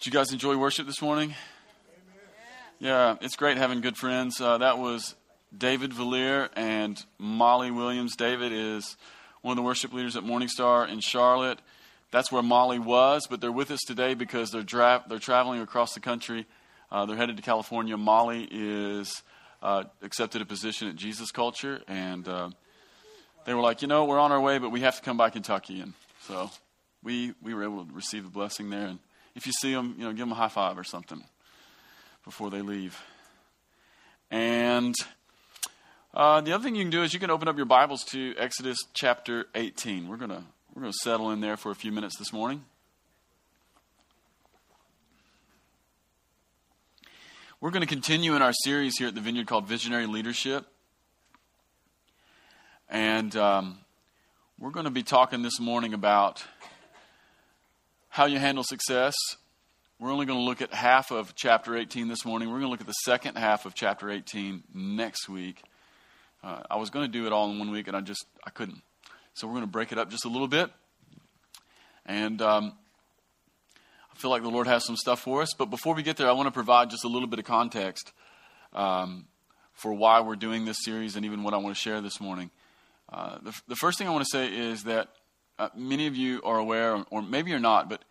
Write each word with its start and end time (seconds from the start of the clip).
Did 0.00 0.14
you 0.14 0.18
guys 0.18 0.32
enjoy 0.32 0.56
worship 0.56 0.86
this 0.86 1.02
morning? 1.02 1.34
Yeah, 2.78 3.16
it's 3.20 3.36
great 3.36 3.58
having 3.58 3.82
good 3.82 3.98
friends. 3.98 4.40
Uh, 4.40 4.56
that 4.56 4.78
was 4.78 5.14
David 5.54 5.92
Valier 5.92 6.48
and 6.56 7.04
Molly 7.18 7.70
Williams. 7.70 8.16
David 8.16 8.50
is 8.50 8.96
one 9.42 9.52
of 9.52 9.56
the 9.56 9.62
worship 9.62 9.92
leaders 9.92 10.16
at 10.16 10.24
Morning 10.24 10.48
Star 10.48 10.86
in 10.86 11.00
Charlotte. 11.00 11.58
That's 12.12 12.32
where 12.32 12.42
Molly 12.42 12.78
was, 12.78 13.26
but 13.28 13.42
they're 13.42 13.52
with 13.52 13.70
us 13.70 13.80
today 13.86 14.14
because 14.14 14.50
they're, 14.50 14.62
dra- 14.62 15.04
they're 15.06 15.18
traveling 15.18 15.60
across 15.60 15.92
the 15.92 16.00
country. 16.00 16.46
Uh, 16.90 17.04
they're 17.04 17.18
headed 17.18 17.36
to 17.36 17.42
California. 17.42 17.98
Molly 17.98 18.48
is 18.50 19.22
uh, 19.62 19.84
accepted 20.00 20.40
a 20.40 20.46
position 20.46 20.88
at 20.88 20.96
Jesus 20.96 21.30
Culture, 21.30 21.82
and 21.86 22.26
uh, 22.26 22.48
they 23.44 23.52
were 23.52 23.60
like, 23.60 23.82
you 23.82 23.88
know, 23.88 24.06
we're 24.06 24.18
on 24.18 24.32
our 24.32 24.40
way, 24.40 24.56
but 24.56 24.70
we 24.70 24.80
have 24.80 24.96
to 24.96 25.02
come 25.02 25.18
by 25.18 25.28
Kentucky, 25.28 25.78
and 25.78 25.92
so 26.26 26.50
we 27.02 27.34
we 27.42 27.52
were 27.52 27.64
able 27.64 27.84
to 27.84 27.92
receive 27.92 28.24
the 28.24 28.30
blessing 28.30 28.70
there. 28.70 28.86
And 28.86 28.98
if 29.34 29.46
you 29.46 29.52
see 29.52 29.72
them, 29.72 29.94
you 29.98 30.04
know, 30.04 30.10
give 30.10 30.20
them 30.20 30.32
a 30.32 30.34
high 30.34 30.48
five 30.48 30.78
or 30.78 30.84
something 30.84 31.22
before 32.24 32.50
they 32.50 32.62
leave. 32.62 33.00
And 34.30 34.94
uh, 36.14 36.40
the 36.40 36.52
other 36.52 36.64
thing 36.64 36.74
you 36.74 36.82
can 36.82 36.90
do 36.90 37.02
is 37.02 37.14
you 37.14 37.20
can 37.20 37.30
open 37.30 37.48
up 37.48 37.56
your 37.56 37.66
Bibles 37.66 38.04
to 38.04 38.34
Exodus 38.36 38.78
chapter 38.94 39.46
18. 39.54 40.08
We're 40.08 40.16
gonna 40.16 40.44
we're 40.74 40.82
gonna 40.82 40.92
settle 40.92 41.30
in 41.30 41.40
there 41.40 41.56
for 41.56 41.70
a 41.70 41.74
few 41.74 41.92
minutes 41.92 42.16
this 42.18 42.32
morning. 42.32 42.64
We're 47.62 47.70
going 47.70 47.82
to 47.82 47.86
continue 47.86 48.34
in 48.36 48.40
our 48.40 48.54
series 48.54 48.96
here 48.96 49.08
at 49.08 49.14
the 49.14 49.20
Vineyard 49.20 49.46
called 49.46 49.66
Visionary 49.66 50.06
Leadership. 50.06 50.66
And 52.88 53.36
um, 53.36 53.76
we're 54.58 54.70
going 54.70 54.86
to 54.86 54.90
be 54.90 55.02
talking 55.02 55.42
this 55.42 55.60
morning 55.60 55.92
about 55.92 56.42
how 58.10 58.26
you 58.26 58.38
handle 58.38 58.64
success. 58.64 59.14
We're 60.00 60.10
only 60.12 60.26
going 60.26 60.38
to 60.38 60.44
look 60.44 60.60
at 60.60 60.74
half 60.74 61.12
of 61.12 61.34
chapter 61.36 61.76
18 61.76 62.08
this 62.08 62.24
morning. 62.24 62.48
We're 62.48 62.56
going 62.58 62.66
to 62.66 62.70
look 62.70 62.80
at 62.80 62.86
the 62.88 62.92
second 63.04 63.38
half 63.38 63.66
of 63.66 63.74
chapter 63.74 64.10
18 64.10 64.64
next 64.74 65.28
week. 65.28 65.62
Uh, 66.42 66.60
I 66.68 66.76
was 66.76 66.90
going 66.90 67.06
to 67.06 67.12
do 67.12 67.26
it 67.26 67.32
all 67.32 67.50
in 67.50 67.58
one 67.58 67.70
week, 67.70 67.86
and 67.86 67.96
I 67.96 68.00
just 68.00 68.26
I 68.44 68.50
couldn't. 68.50 68.82
So 69.34 69.46
we're 69.46 69.54
going 69.54 69.64
to 69.64 69.70
break 69.70 69.92
it 69.92 69.98
up 69.98 70.10
just 70.10 70.24
a 70.24 70.28
little 70.28 70.48
bit. 70.48 70.70
And 72.04 72.42
um, 72.42 72.72
I 74.12 74.18
feel 74.18 74.30
like 74.30 74.42
the 74.42 74.50
Lord 74.50 74.66
has 74.66 74.84
some 74.84 74.96
stuff 74.96 75.20
for 75.20 75.42
us. 75.42 75.54
But 75.56 75.66
before 75.66 75.94
we 75.94 76.02
get 76.02 76.16
there, 76.16 76.28
I 76.28 76.32
want 76.32 76.48
to 76.48 76.52
provide 76.52 76.90
just 76.90 77.04
a 77.04 77.08
little 77.08 77.28
bit 77.28 77.38
of 77.38 77.44
context 77.44 78.10
um, 78.72 79.26
for 79.72 79.92
why 79.92 80.20
we're 80.20 80.34
doing 80.34 80.64
this 80.64 80.78
series 80.82 81.14
and 81.14 81.24
even 81.24 81.44
what 81.44 81.54
I 81.54 81.58
want 81.58 81.76
to 81.76 81.80
share 81.80 82.00
this 82.00 82.20
morning. 82.20 82.50
Uh, 83.12 83.38
the, 83.42 83.60
the, 83.68 83.76
first 83.76 83.98
thing 83.98 84.06
I 84.06 84.10
want 84.10 84.24
to 84.24 84.30
say 84.30 84.46
is 84.46 84.84
that 84.84 85.08
uh, 85.60 85.68
many 85.76 86.06
of 86.06 86.16
you 86.16 86.40
are 86.42 86.58
aware, 86.58 87.04
or 87.10 87.20
maybe 87.20 87.50
you're 87.50 87.60
not, 87.60 87.90
but 87.90 88.02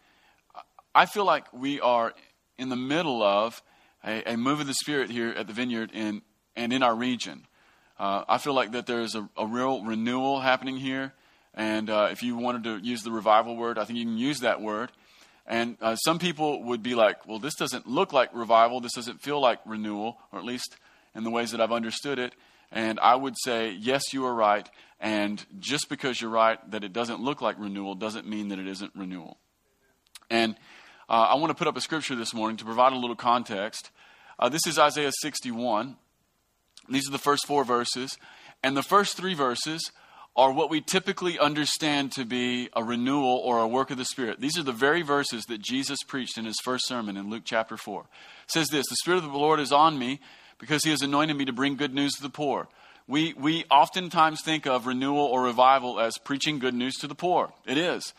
I 0.93 1.07
feel 1.07 1.25
like 1.25 1.51
we 1.51 1.81
are 1.81 2.13
in 2.59 2.69
the 2.69 2.75
middle 2.75 3.23
of 3.23 3.63
a, 4.05 4.33
a 4.33 4.37
move 4.37 4.59
of 4.59 4.67
the 4.67 4.73
Spirit 4.75 5.09
here 5.09 5.29
at 5.29 5.47
the 5.47 5.53
Vineyard 5.53 5.89
in, 5.91 6.21
and 6.55 6.71
in 6.71 6.83
our 6.83 6.95
region. 6.95 7.47
Uh, 7.97 8.23
I 8.29 8.37
feel 8.37 8.53
like 8.53 8.71
that 8.73 8.85
there's 8.85 9.15
a, 9.15 9.27
a 9.35 9.47
real 9.47 9.83
renewal 9.83 10.39
happening 10.39 10.77
here. 10.77 11.13
And 11.55 11.89
uh, 11.89 12.09
if 12.11 12.21
you 12.21 12.37
wanted 12.37 12.63
to 12.65 12.77
use 12.77 13.01
the 13.01 13.11
revival 13.11 13.57
word, 13.57 13.79
I 13.79 13.85
think 13.85 13.97
you 13.97 14.05
can 14.05 14.17
use 14.17 14.41
that 14.41 14.61
word. 14.61 14.91
And 15.47 15.75
uh, 15.81 15.95
some 15.95 16.19
people 16.19 16.63
would 16.65 16.83
be 16.83 16.93
like, 16.93 17.27
well, 17.27 17.39
this 17.39 17.55
doesn't 17.55 17.87
look 17.87 18.13
like 18.13 18.29
revival. 18.33 18.79
This 18.79 18.93
doesn't 18.93 19.21
feel 19.21 19.41
like 19.41 19.59
renewal, 19.65 20.17
or 20.31 20.37
at 20.37 20.45
least 20.45 20.77
in 21.15 21.23
the 21.23 21.31
ways 21.31 21.51
that 21.51 21.59
I've 21.59 21.71
understood 21.71 22.19
it. 22.19 22.35
And 22.71 22.99
I 22.99 23.15
would 23.15 23.35
say, 23.43 23.71
yes, 23.71 24.13
you 24.13 24.25
are 24.25 24.33
right. 24.33 24.69
And 24.99 25.45
just 25.59 25.89
because 25.89 26.19
you're 26.21 26.29
right 26.29 26.59
that 26.71 26.83
it 26.83 26.91
doesn't 26.91 27.21
look 27.21 27.41
like 27.41 27.57
renewal 27.57 27.95
doesn't 27.95 28.27
mean 28.27 28.49
that 28.49 28.59
it 28.59 28.67
isn't 28.67 28.91
renewal. 28.95 29.37
And 30.29 30.55
uh, 31.07 31.29
I 31.31 31.35
want 31.35 31.51
to 31.51 31.55
put 31.55 31.67
up 31.67 31.77
a 31.77 31.81
scripture 31.81 32.15
this 32.15 32.33
morning 32.33 32.57
to 32.57 32.65
provide 32.65 32.93
a 32.93 32.97
little 32.97 33.15
context. 33.15 33.91
Uh, 34.37 34.49
this 34.49 34.67
is 34.67 34.77
Isaiah 34.77 35.11
61. 35.21 35.97
These 36.89 37.07
are 37.07 37.11
the 37.11 37.17
first 37.17 37.47
four 37.47 37.63
verses. 37.63 38.17
And 38.61 38.75
the 38.75 38.83
first 38.83 39.15
three 39.15 39.33
verses 39.33 39.91
are 40.35 40.51
what 40.51 40.69
we 40.69 40.81
typically 40.81 41.39
understand 41.39 42.11
to 42.13 42.25
be 42.25 42.69
a 42.75 42.83
renewal 42.83 43.37
or 43.43 43.59
a 43.59 43.67
work 43.67 43.91
of 43.91 43.97
the 43.97 44.05
Spirit. 44.05 44.39
These 44.39 44.57
are 44.57 44.63
the 44.63 44.71
very 44.71 45.01
verses 45.01 45.45
that 45.45 45.61
Jesus 45.61 45.99
preached 46.03 46.37
in 46.37 46.45
his 46.45 46.59
first 46.63 46.87
sermon 46.87 47.17
in 47.17 47.29
Luke 47.29 47.43
chapter 47.45 47.75
4. 47.75 48.01
It 48.01 48.07
says 48.51 48.67
this 48.67 48.85
The 48.87 48.95
Spirit 48.97 49.23
of 49.23 49.31
the 49.31 49.37
Lord 49.37 49.59
is 49.59 49.71
on 49.71 49.97
me 49.97 50.19
because 50.59 50.83
he 50.83 50.91
has 50.91 51.01
anointed 51.01 51.35
me 51.35 51.45
to 51.45 51.53
bring 51.53 51.75
good 51.75 51.93
news 51.93 52.13
to 52.13 52.21
the 52.21 52.29
poor. 52.29 52.67
We, 53.09 53.33
we 53.33 53.65
oftentimes 53.71 54.43
think 54.43 54.67
of 54.67 54.85
renewal 54.85 55.25
or 55.25 55.41
revival 55.41 55.99
as 55.99 56.19
preaching 56.19 56.59
good 56.59 56.75
news 56.75 56.93
to 56.97 57.07
the 57.07 57.15
poor. 57.15 57.51
It 57.65 57.75
is. 57.75 58.13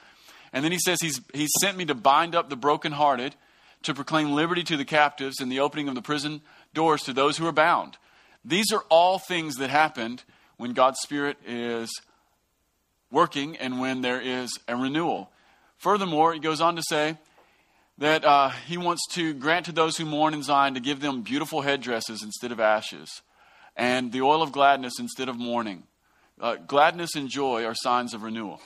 And 0.53 0.65
then 0.65 0.73
he 0.73 0.81
says 0.81 0.99
he's, 1.01 1.21
he's 1.33 1.53
sent 1.61 1.78
me 1.78 1.84
to 1.84 1.95
bind 1.95 2.34
up 2.34 2.51
the 2.51 2.56
brokenhearted, 2.56 3.37
to 3.84 3.95
proclaim 3.95 4.33
liberty 4.33 4.65
to 4.65 4.77
the 4.77 4.84
captives, 4.84 5.39
and 5.39 5.51
the 5.51 5.61
opening 5.61 5.87
of 5.87 5.95
the 5.95 6.03
prison 6.03 6.41
doors 6.75 7.03
to 7.03 7.12
those 7.12 7.37
who 7.37 7.47
are 7.47 7.53
bound. 7.53 7.99
These 8.45 8.73
are 8.73 8.84
all 8.89 9.21
things 9.21 9.55
that 9.56 9.71
happened 9.71 10.25
when 10.56 10.73
God's 10.73 10.99
Spirit 10.99 11.37
is 11.47 11.89
working 13.12 13.57
and 13.59 13.78
when 13.78 14.01
there 14.01 14.21
is 14.21 14.51
a 14.67 14.75
renewal. 14.75 15.31
Furthermore, 15.77 16.34
he 16.34 16.41
goes 16.41 16.61
on 16.61 16.75
to 16.75 16.83
say 16.83 17.17
that 17.99 18.25
uh, 18.25 18.49
he 18.67 18.77
wants 18.77 19.03
to 19.12 19.34
grant 19.34 19.67
to 19.67 19.72
those 19.72 19.97
who 19.97 20.05
mourn 20.05 20.34
in 20.34 20.43
Zion 20.43 20.75
to 20.75 20.81
give 20.81 20.99
them 20.99 21.22
beautiful 21.22 21.61
headdresses 21.61 22.25
instead 22.25 22.51
of 22.51 22.59
ashes, 22.59 23.22
and 23.76 24.12
the 24.12 24.22
oil 24.22 24.42
of 24.42 24.53
gladness 24.53 24.94
instead 24.98 25.28
of 25.28 25.38
mourning. 25.38 25.84
Uh, 26.41 26.56
gladness 26.56 27.14
and 27.14 27.28
joy 27.28 27.64
are 27.64 27.75
signs 27.75 28.14
of 28.14 28.22
renewal, 28.22 28.60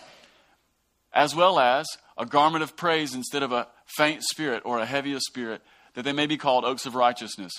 as 1.12 1.34
well 1.34 1.58
as 1.58 1.86
a 2.16 2.24
garment 2.24 2.62
of 2.62 2.76
praise 2.76 3.14
instead 3.14 3.42
of 3.42 3.52
a 3.52 3.66
faint 3.96 4.22
spirit 4.22 4.62
or 4.64 4.78
a 4.78 4.86
heavy 4.86 5.18
spirit, 5.18 5.60
that 5.94 6.02
they 6.02 6.12
may 6.12 6.26
be 6.26 6.36
called 6.36 6.64
oaks 6.64 6.86
of 6.86 6.94
righteousness. 6.94 7.52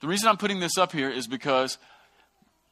The 0.00 0.08
reason 0.08 0.28
I'm 0.28 0.36
putting 0.36 0.60
this 0.60 0.78
up 0.78 0.92
here 0.92 1.10
is 1.10 1.26
because 1.26 1.76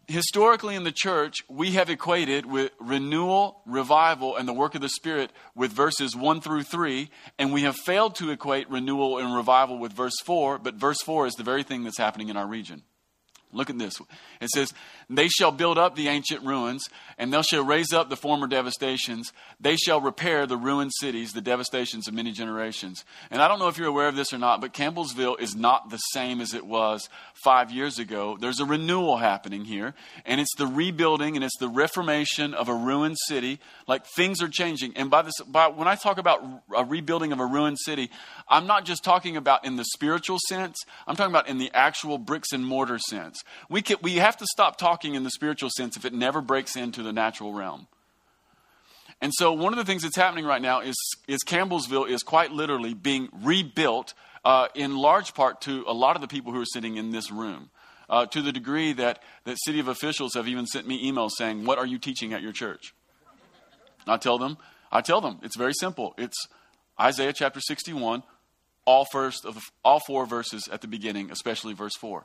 historically 0.08 0.76
in 0.76 0.84
the 0.84 0.92
church, 0.92 1.38
we 1.48 1.72
have 1.72 1.90
equated 1.90 2.46
with 2.46 2.72
renewal, 2.78 3.60
revival, 3.66 4.36
and 4.36 4.48
the 4.48 4.52
work 4.52 4.74
of 4.74 4.80
the 4.80 4.88
Spirit 4.88 5.32
with 5.54 5.72
verses 5.72 6.14
1 6.14 6.40
through 6.40 6.62
3, 6.62 7.10
and 7.38 7.52
we 7.52 7.62
have 7.62 7.76
failed 7.76 8.14
to 8.16 8.30
equate 8.30 8.70
renewal 8.70 9.18
and 9.18 9.34
revival 9.34 9.78
with 9.78 9.92
verse 9.92 10.18
4, 10.24 10.58
but 10.58 10.74
verse 10.74 11.02
4 11.04 11.26
is 11.26 11.34
the 11.34 11.42
very 11.42 11.62
thing 11.62 11.84
that's 11.84 11.98
happening 11.98 12.28
in 12.28 12.36
our 12.36 12.46
region. 12.46 12.82
Look 13.56 13.70
at 13.70 13.78
this. 13.78 13.94
It 14.40 14.50
says, 14.50 14.72
They 15.08 15.28
shall 15.28 15.50
build 15.50 15.78
up 15.78 15.96
the 15.96 16.08
ancient 16.08 16.44
ruins, 16.44 16.88
and 17.16 17.32
they 17.32 17.42
shall 17.42 17.64
raise 17.64 17.92
up 17.92 18.10
the 18.10 18.16
former 18.16 18.46
devastations. 18.46 19.32
They 19.58 19.76
shall 19.76 20.00
repair 20.00 20.46
the 20.46 20.58
ruined 20.58 20.92
cities, 21.00 21.32
the 21.32 21.40
devastations 21.40 22.06
of 22.06 22.14
many 22.14 22.32
generations. 22.32 23.04
And 23.30 23.40
I 23.40 23.48
don't 23.48 23.58
know 23.58 23.68
if 23.68 23.78
you're 23.78 23.88
aware 23.88 24.08
of 24.08 24.16
this 24.16 24.32
or 24.32 24.38
not, 24.38 24.60
but 24.60 24.74
Campbellsville 24.74 25.40
is 25.40 25.56
not 25.56 25.88
the 25.88 25.96
same 25.96 26.40
as 26.40 26.52
it 26.52 26.66
was 26.66 27.08
five 27.32 27.70
years 27.70 27.98
ago. 27.98 28.36
There's 28.38 28.60
a 28.60 28.66
renewal 28.66 29.16
happening 29.16 29.64
here, 29.64 29.94
and 30.26 30.40
it's 30.40 30.54
the 30.56 30.66
rebuilding 30.66 31.36
and 31.36 31.44
it's 31.44 31.58
the 31.58 31.68
reformation 31.68 32.52
of 32.52 32.68
a 32.68 32.74
ruined 32.74 33.16
city. 33.26 33.58
Like 33.88 34.04
things 34.04 34.42
are 34.42 34.48
changing. 34.48 34.96
And 34.96 35.10
by 35.10 35.22
this, 35.22 35.34
by, 35.46 35.68
when 35.68 35.88
I 35.88 35.94
talk 35.94 36.18
about 36.18 36.44
a 36.76 36.84
rebuilding 36.84 37.32
of 37.32 37.40
a 37.40 37.46
ruined 37.46 37.78
city, 37.78 38.10
I'm 38.48 38.66
not 38.66 38.84
just 38.84 39.02
talking 39.02 39.36
about 39.36 39.64
in 39.64 39.76
the 39.76 39.84
spiritual 39.84 40.38
sense, 40.48 40.76
I'm 41.06 41.16
talking 41.16 41.32
about 41.32 41.48
in 41.48 41.58
the 41.58 41.70
actual 41.72 42.18
bricks 42.18 42.52
and 42.52 42.64
mortar 42.64 42.98
sense. 42.98 43.42
We, 43.68 43.82
can, 43.82 43.96
we 44.02 44.16
have 44.16 44.36
to 44.38 44.46
stop 44.46 44.76
talking 44.76 45.14
in 45.14 45.22
the 45.22 45.30
spiritual 45.30 45.70
sense 45.70 45.96
if 45.96 46.04
it 46.04 46.12
never 46.12 46.40
breaks 46.40 46.76
into 46.76 47.02
the 47.02 47.12
natural 47.12 47.52
realm. 47.52 47.86
And 49.20 49.32
so, 49.34 49.52
one 49.52 49.72
of 49.72 49.78
the 49.78 49.84
things 49.84 50.02
that's 50.02 50.16
happening 50.16 50.44
right 50.44 50.60
now 50.60 50.80
is, 50.80 50.96
is 51.26 51.40
Campbellsville 51.44 52.08
is 52.08 52.22
quite 52.22 52.52
literally 52.52 52.92
being 52.92 53.28
rebuilt 53.32 54.12
uh, 54.44 54.68
in 54.74 54.96
large 54.96 55.34
part 55.34 55.60
to 55.62 55.84
a 55.86 55.94
lot 55.94 56.16
of 56.16 56.22
the 56.22 56.28
people 56.28 56.52
who 56.52 56.60
are 56.60 56.66
sitting 56.66 56.96
in 56.96 57.10
this 57.10 57.30
room. 57.30 57.70
Uh, 58.08 58.24
to 58.24 58.40
the 58.40 58.52
degree 58.52 58.92
that, 58.92 59.20
that 59.44 59.56
city 59.64 59.80
of 59.80 59.88
officials 59.88 60.34
have 60.34 60.46
even 60.46 60.64
sent 60.64 60.86
me 60.86 61.10
emails 61.10 61.30
saying, 61.36 61.64
What 61.64 61.78
are 61.78 61.86
you 61.86 61.98
teaching 61.98 62.32
at 62.32 62.42
your 62.42 62.52
church? 62.52 62.94
I 64.06 64.16
tell 64.16 64.38
them, 64.38 64.58
I 64.92 65.00
tell 65.00 65.20
them, 65.20 65.40
it's 65.42 65.56
very 65.56 65.72
simple. 65.72 66.14
It's 66.16 66.46
Isaiah 67.00 67.32
chapter 67.32 67.60
61, 67.60 68.22
all 68.84 69.06
first 69.10 69.44
of 69.44 69.58
all 69.84 70.00
four 70.00 70.26
verses 70.26 70.68
at 70.70 70.80
the 70.80 70.88
beginning, 70.88 71.30
especially 71.30 71.74
verse 71.74 71.96
4. 71.96 72.24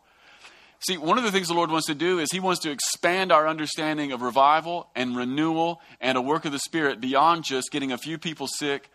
See, 0.83 0.97
one 0.97 1.19
of 1.19 1.23
the 1.23 1.31
things 1.31 1.47
the 1.47 1.53
Lord 1.53 1.69
wants 1.69 1.87
to 1.87 1.95
do 1.95 2.17
is 2.17 2.31
He 2.31 2.39
wants 2.39 2.61
to 2.61 2.71
expand 2.71 3.31
our 3.31 3.47
understanding 3.47 4.11
of 4.11 4.23
revival 4.23 4.89
and 4.95 5.15
renewal 5.15 5.79
and 5.99 6.17
a 6.17 6.21
work 6.21 6.45
of 6.45 6.51
the 6.51 6.59
Spirit 6.59 6.99
beyond 6.99 7.43
just 7.43 7.71
getting 7.71 7.91
a 7.91 7.97
few 7.99 8.17
people 8.17 8.47
sick, 8.47 8.89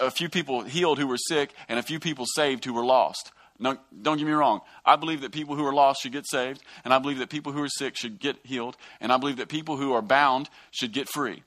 a 0.00 0.10
few 0.10 0.30
people 0.30 0.62
healed 0.62 0.98
who 0.98 1.06
were 1.06 1.18
sick, 1.18 1.52
and 1.68 1.78
a 1.78 1.82
few 1.82 2.00
people 2.00 2.24
saved 2.34 2.64
who 2.64 2.72
were 2.72 2.84
lost. 2.84 3.32
Don't 3.60 3.78
get 4.16 4.26
me 4.26 4.32
wrong. 4.32 4.62
I 4.86 4.96
believe 4.96 5.20
that 5.20 5.32
people 5.32 5.54
who 5.54 5.66
are 5.66 5.74
lost 5.74 6.00
should 6.00 6.12
get 6.12 6.26
saved, 6.26 6.62
and 6.82 6.94
I 6.94 6.98
believe 6.98 7.18
that 7.18 7.28
people 7.28 7.52
who 7.52 7.62
are 7.62 7.68
sick 7.68 7.94
should 7.98 8.18
get 8.18 8.36
healed, 8.42 8.78
and 9.02 9.12
I 9.12 9.18
believe 9.18 9.36
that 9.36 9.50
people 9.50 9.76
who 9.76 9.92
are 9.92 10.00
bound 10.00 10.48
should 10.70 10.92
get 10.92 11.10
free. 11.10 11.42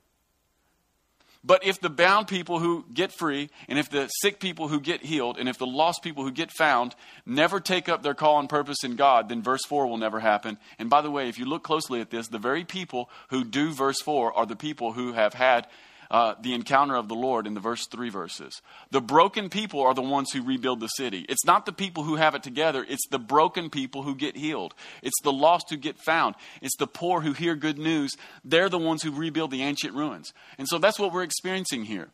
But 1.45 1.65
if 1.65 1.81
the 1.81 1.89
bound 1.89 2.27
people 2.27 2.59
who 2.59 2.85
get 2.93 3.11
free, 3.11 3.49
and 3.67 3.77
if 3.77 3.89
the 3.89 4.07
sick 4.07 4.39
people 4.39 4.69
who 4.69 4.79
get 4.79 5.03
healed, 5.03 5.37
and 5.37 5.49
if 5.49 5.57
the 5.57 5.67
lost 5.67 6.01
people 6.01 6.23
who 6.23 6.31
get 6.31 6.51
found 6.51 6.95
never 7.25 7.59
take 7.59 7.89
up 7.89 8.01
their 8.01 8.13
call 8.13 8.39
and 8.39 8.47
purpose 8.47 8.83
in 8.83 8.95
God, 8.95 9.27
then 9.27 9.41
verse 9.41 9.65
4 9.67 9.87
will 9.87 9.97
never 9.97 10.21
happen. 10.21 10.57
And 10.79 10.89
by 10.89 11.01
the 11.01 11.11
way, 11.11 11.27
if 11.27 11.37
you 11.37 11.45
look 11.45 11.63
closely 11.63 11.99
at 11.99 12.11
this, 12.11 12.29
the 12.29 12.37
very 12.37 12.63
people 12.63 13.09
who 13.29 13.43
do 13.43 13.73
verse 13.73 14.01
4 14.01 14.31
are 14.33 14.45
the 14.45 14.55
people 14.55 14.93
who 14.93 15.11
have 15.13 15.33
had 15.33 15.67
uh, 16.13 16.35
the 16.39 16.53
encounter 16.53 16.95
of 16.95 17.07
the 17.07 17.15
Lord 17.15 17.47
in 17.47 17.55
the 17.55 17.59
verse 17.59 17.87
three 17.87 18.11
verses. 18.11 18.61
The 18.91 19.01
broken 19.01 19.49
people 19.49 19.81
are 19.81 19.95
the 19.95 20.03
ones 20.03 20.31
who 20.31 20.43
rebuild 20.43 20.79
the 20.79 20.87
city. 20.87 21.25
It's 21.27 21.43
not 21.43 21.65
the 21.65 21.73
people 21.73 22.03
who 22.03 22.17
have 22.17 22.35
it 22.35 22.43
together, 22.43 22.85
it's 22.87 23.07
the 23.09 23.17
broken 23.17 23.71
people 23.71 24.03
who 24.03 24.13
get 24.13 24.37
healed. 24.37 24.75
It's 25.01 25.19
the 25.23 25.33
lost 25.33 25.71
who 25.71 25.75
get 25.75 25.97
found. 25.97 26.35
It's 26.61 26.77
the 26.77 26.85
poor 26.85 27.21
who 27.21 27.33
hear 27.33 27.55
good 27.55 27.79
news. 27.79 28.15
They're 28.45 28.69
the 28.69 28.77
ones 28.77 29.01
who 29.01 29.11
rebuild 29.11 29.49
the 29.49 29.63
ancient 29.63 29.95
ruins. 29.95 30.33
And 30.59 30.67
so 30.67 30.77
that's 30.77 30.99
what 30.99 31.11
we're 31.11 31.23
experiencing 31.23 31.85
here. 31.85 32.09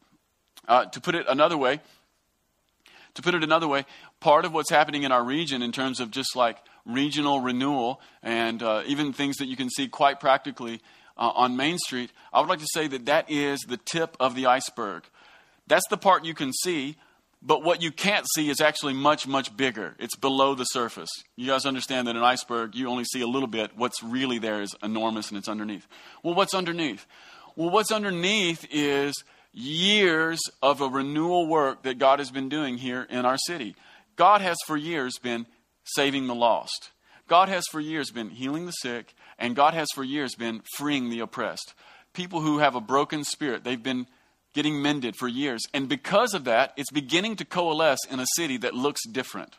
Uh, 0.66 0.86
to 0.86 1.02
put 1.02 1.14
it 1.14 1.26
another 1.28 1.58
way, 1.58 1.82
to 3.16 3.22
put 3.22 3.36
it 3.36 3.44
another 3.44 3.68
way, 3.68 3.86
part 4.22 4.46
of 4.46 4.54
what's 4.54 4.70
happening 4.70 5.04
in 5.04 5.12
our 5.12 5.24
region 5.26 5.62
in 5.62 5.74
terms 5.74 6.00
of 6.00 6.10
just 6.10 6.38
like 6.38 6.58
regional 6.86 7.42
renewal 7.42 8.00
and 8.24 8.64
uh, 8.64 8.84
even 8.86 9.12
things 9.12 9.38
that 9.38 9.48
you 9.48 9.58
can 9.58 9.70
see 9.70 9.90
quite 9.90 10.22
practically 10.22 10.80
uh, 11.20 11.32
on 11.36 11.58
Main 11.58 11.78
Street, 11.78 12.12
I 12.34 12.40
would 12.40 12.50
like 12.50 12.60
to 12.60 12.68
say 12.74 12.88
that 12.88 13.06
that 13.06 13.30
is 13.30 13.60
the 13.68 13.78
tip 13.78 14.16
of 14.20 14.34
the 14.34 14.48
iceberg. 14.48 15.04
That's 15.68 15.88
the 15.90 15.98
part 15.98 16.26
you 16.26 16.34
can 16.34 16.54
see, 16.54 16.96
but 17.42 17.62
what 17.62 17.84
you 17.84 17.92
can't 17.92 18.26
see 18.34 18.50
is 18.50 18.62
actually 18.62 18.94
much, 18.94 19.28
much 19.28 19.56
bigger. 19.56 19.96
It's 20.00 20.16
below 20.16 20.56
the 20.56 20.64
surface. 20.64 21.10
You 21.36 21.48
guys 21.48 21.66
understand 21.66 22.08
that 22.08 22.16
an 22.16 22.24
iceberg, 22.24 22.74
you 22.74 22.90
only 22.90 23.04
see 23.04 23.22
a 23.22 23.28
little 23.28 23.48
bit. 23.48 23.72
What's 23.76 24.02
really 24.02 24.40
there 24.40 24.62
is 24.62 24.74
enormous 24.82 25.30
and 25.30 25.38
it's 25.38 25.50
underneath. 25.50 25.88
Well, 26.24 26.34
what's 26.34 26.54
underneath? 26.54 27.06
Well, 27.56 27.70
what's 27.70 27.92
underneath 27.92 28.66
is 28.72 29.14
years 29.52 30.40
of 30.62 30.80
a 30.80 30.88
renewal 30.88 31.48
work 31.48 31.84
that 31.84 32.00
God 32.00 32.20
has 32.20 32.32
been 32.32 32.48
doing 32.50 32.78
here 32.78 33.06
in 33.10 33.26
our 33.26 33.38
city. 33.38 33.76
God 34.16 34.42
has 34.42 34.58
for 34.66 34.78
years 34.78 35.18
been 35.22 35.48
saving 35.84 36.28
the 36.28 36.36
lost. 36.36 36.92
God 37.28 37.50
has 37.50 37.64
for 37.72 37.80
years 37.80 38.10
been 38.10 38.30
healing 38.30 38.66
the 38.66 38.72
sick, 38.72 39.14
and 39.40 39.56
God 39.56 39.74
has 39.74 39.88
for 39.96 40.04
years 40.04 40.36
been 40.36 40.62
freeing 40.76 41.10
the 41.10 41.22
oppressed. 41.22 41.74
People 42.14 42.42
who 42.42 42.60
have 42.60 42.76
a 42.76 42.82
broken 42.82 43.24
spirit, 43.24 43.64
they've 43.64 43.82
been 43.82 44.08
getting 44.54 44.82
mended 44.82 45.16
for 45.16 45.28
years. 45.28 45.62
And 45.74 45.88
because 45.88 46.34
of 46.34 46.44
that, 46.46 46.74
it's 46.76 46.92
beginning 46.92 47.36
to 47.38 47.46
coalesce 47.46 48.00
in 48.10 48.20
a 48.20 48.26
city 48.36 48.58
that 48.58 48.74
looks 48.74 49.02
different. 49.08 49.56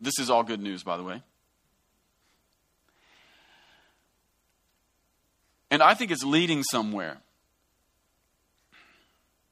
This 0.00 0.18
is 0.18 0.30
all 0.30 0.42
good 0.42 0.60
news, 0.60 0.82
by 0.82 0.96
the 0.96 1.04
way. 1.04 1.22
And 5.70 5.82
I 5.82 5.94
think 5.94 6.10
it's 6.10 6.24
leading 6.24 6.62
somewhere. 6.64 7.18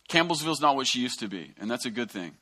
Campbellsville's 0.08 0.60
not 0.60 0.74
what 0.74 0.88
she 0.88 1.00
used 1.00 1.20
to 1.20 1.28
be, 1.28 1.52
and 1.58 1.70
that's 1.70 1.86
a 1.86 1.90
good 1.90 2.10
thing. 2.10 2.32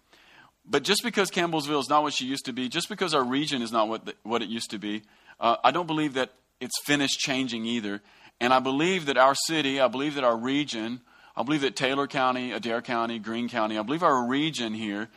But 0.70 0.82
just 0.82 1.03
because 1.03 1.31
Campbellsville 1.31 1.81
is 1.81 1.88
not 1.88 2.03
what 2.03 2.12
she 2.12 2.26
used 2.26 2.44
to 2.44 2.53
be, 2.53 2.69
just 2.69 2.88
because 2.88 3.15
our 3.15 3.25
region 3.25 3.62
is 3.62 3.73
not 3.73 3.88
what, 3.88 4.05
the, 4.05 4.15
what 4.23 4.43
it 4.43 4.49
used 4.49 4.70
to 4.70 4.79
be, 4.79 5.03
uh, 5.41 5.56
I 5.65 5.70
don't 5.70 5.87
believe 5.87 6.15
that 6.15 6.32
it's 6.61 6.79
finished 6.85 7.19
changing 7.19 7.65
either. 7.65 8.03
And 8.41 8.53
I 8.53 8.61
believe 8.61 9.06
that 9.06 9.17
our 9.17 9.35
city, 9.35 9.81
I 9.81 9.88
believe 9.88 10.15
that 10.17 10.25
our 10.25 10.37
region, 10.37 11.00
I 11.35 11.43
believe 11.43 11.62
that 11.62 11.75
Taylor 11.75 12.06
County, 12.06 12.53
Adair 12.53 12.82
County, 12.82 13.19
Green 13.19 13.49
County, 13.49 13.79
I 13.79 13.82
believe 13.82 14.03
our 14.03 14.26
region 14.26 14.75
here 14.75 15.09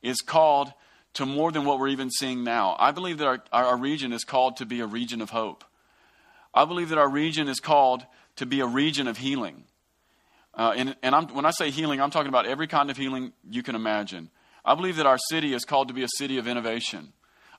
is 0.00 0.20
called 0.20 0.72
to 1.14 1.26
more 1.26 1.50
than 1.50 1.64
what 1.64 1.80
we're 1.80 1.88
even 1.88 2.10
seeing 2.10 2.44
now. 2.44 2.76
I 2.78 2.92
believe 2.92 3.18
that 3.18 3.26
our, 3.26 3.42
our 3.52 3.76
region 3.76 4.12
is 4.12 4.22
called 4.22 4.58
to 4.58 4.66
be 4.66 4.80
a 4.80 4.86
region 4.86 5.20
of 5.20 5.30
hope. 5.30 5.64
I 6.54 6.64
believe 6.64 6.88
that 6.90 6.98
our 6.98 7.08
region 7.08 7.48
is 7.48 7.58
called 7.58 8.06
to 8.36 8.46
be 8.46 8.60
a 8.60 8.66
region 8.66 9.08
of 9.08 9.18
healing. 9.18 9.64
Uh, 10.54 10.72
and 10.76 10.96
and 11.02 11.30
when 11.32 11.44
I 11.44 11.50
say 11.50 11.70
healing, 11.70 12.00
I'm 12.00 12.10
talking 12.10 12.28
about 12.28 12.46
every 12.46 12.66
kind 12.66 12.90
of 12.90 12.96
healing 12.96 13.32
you 13.48 13.62
can 13.62 13.74
imagine. 13.74 14.30
I 14.64 14.74
believe 14.74 14.96
that 14.96 15.06
our 15.06 15.18
city 15.30 15.54
is 15.54 15.64
called 15.64 15.88
to 15.88 15.94
be 15.94 16.02
a 16.02 16.08
city 16.16 16.38
of 16.38 16.46
innovation. 16.46 17.12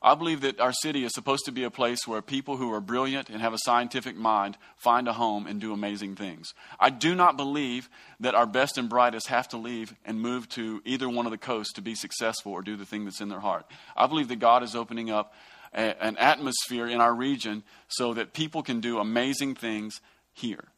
I 0.04 0.16
believe 0.16 0.42
that 0.42 0.60
our 0.60 0.74
city 0.74 1.04
is 1.04 1.14
supposed 1.14 1.46
to 1.46 1.52
be 1.52 1.64
a 1.64 1.70
place 1.70 2.08
where 2.08 2.24
people 2.24 2.58
who 2.58 2.74
are 2.74 2.82
brilliant 2.82 3.30
and 3.30 3.40
have 3.40 3.54
a 3.54 3.60
scientific 3.64 4.16
mind 4.16 4.58
find 4.76 5.08
a 5.08 5.14
home 5.14 5.46
and 5.46 5.62
do 5.62 5.74
amazing 5.74 6.16
things. 6.16 6.54
I 6.80 6.90
do 6.90 7.14
not 7.14 7.38
believe 7.38 7.88
that 8.20 8.34
our 8.34 8.48
best 8.48 8.80
and 8.80 8.90
brightest 8.90 9.28
have 9.28 9.48
to 9.50 9.58
leave 9.58 9.94
and 10.04 10.20
move 10.20 10.50
to 10.50 10.82
either 10.86 11.08
one 11.08 11.28
of 11.28 11.32
the 11.32 11.38
coasts 11.38 11.74
to 11.74 11.84
be 11.84 11.94
successful 11.94 12.52
or 12.52 12.64
do 12.64 12.76
the 12.76 12.86
thing 12.86 13.06
that's 13.06 13.22
in 13.22 13.30
their 13.30 13.40
heart. 13.40 13.68
I 13.96 14.08
believe 14.08 14.28
that 14.30 14.40
God 14.40 14.64
is 14.64 14.76
opening 14.76 15.12
up 15.12 15.36
a, 15.72 16.04
an 16.04 16.18
atmosphere 16.18 16.88
in 16.88 17.00
our 17.00 17.14
region 17.14 17.62
so 17.88 18.16
that 18.16 18.34
people 18.34 18.64
can 18.64 18.82
do 18.82 18.98
amazing 18.98 19.54
things 19.54 20.02
here. 20.34 20.70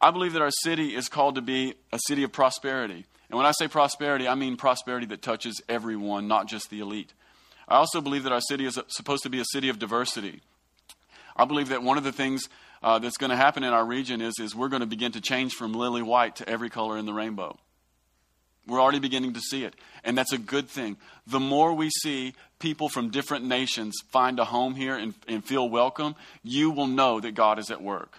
I 0.00 0.12
believe 0.12 0.34
that 0.34 0.42
our 0.42 0.52
city 0.62 0.94
is 0.94 1.08
called 1.08 1.34
to 1.34 1.42
be 1.42 1.74
a 1.92 1.98
city 2.06 2.22
of 2.22 2.30
prosperity. 2.30 3.06
And 3.30 3.36
when 3.36 3.46
I 3.46 3.52
say 3.52 3.68
prosperity, 3.68 4.26
I 4.26 4.34
mean 4.34 4.56
prosperity 4.56 5.06
that 5.06 5.22
touches 5.22 5.62
everyone, 5.68 6.26
not 6.26 6.48
just 6.48 6.68
the 6.68 6.80
elite. 6.80 7.14
I 7.68 7.76
also 7.76 8.00
believe 8.00 8.24
that 8.24 8.32
our 8.32 8.40
city 8.40 8.66
is 8.66 8.78
supposed 8.88 9.22
to 9.22 9.30
be 9.30 9.40
a 9.40 9.44
city 9.52 9.68
of 9.68 9.78
diversity. 9.78 10.40
I 11.36 11.44
believe 11.44 11.68
that 11.68 11.84
one 11.84 11.96
of 11.96 12.02
the 12.02 12.10
things 12.10 12.42
uh, 12.82 12.98
that's 12.98 13.16
going 13.16 13.30
to 13.30 13.36
happen 13.36 13.62
in 13.62 13.72
our 13.72 13.84
region 13.84 14.20
is, 14.20 14.34
is 14.40 14.54
we're 14.54 14.68
going 14.68 14.80
to 14.80 14.86
begin 14.86 15.12
to 15.12 15.20
change 15.20 15.54
from 15.54 15.72
lily 15.72 16.02
white 16.02 16.36
to 16.36 16.48
every 16.48 16.70
color 16.70 16.98
in 16.98 17.06
the 17.06 17.12
rainbow. 17.12 17.56
We're 18.66 18.80
already 18.80 18.98
beginning 18.98 19.34
to 19.34 19.40
see 19.40 19.64
it, 19.64 19.74
and 20.04 20.18
that's 20.18 20.32
a 20.32 20.38
good 20.38 20.68
thing. 20.68 20.96
The 21.26 21.40
more 21.40 21.72
we 21.72 21.88
see 21.90 22.34
people 22.58 22.88
from 22.88 23.10
different 23.10 23.44
nations 23.44 23.94
find 24.10 24.38
a 24.38 24.44
home 24.44 24.74
here 24.74 24.96
and, 24.96 25.14
and 25.28 25.44
feel 25.44 25.68
welcome, 25.68 26.16
you 26.42 26.70
will 26.70 26.86
know 26.86 27.20
that 27.20 27.34
God 27.34 27.58
is 27.58 27.70
at 27.70 27.80
work. 27.80 28.18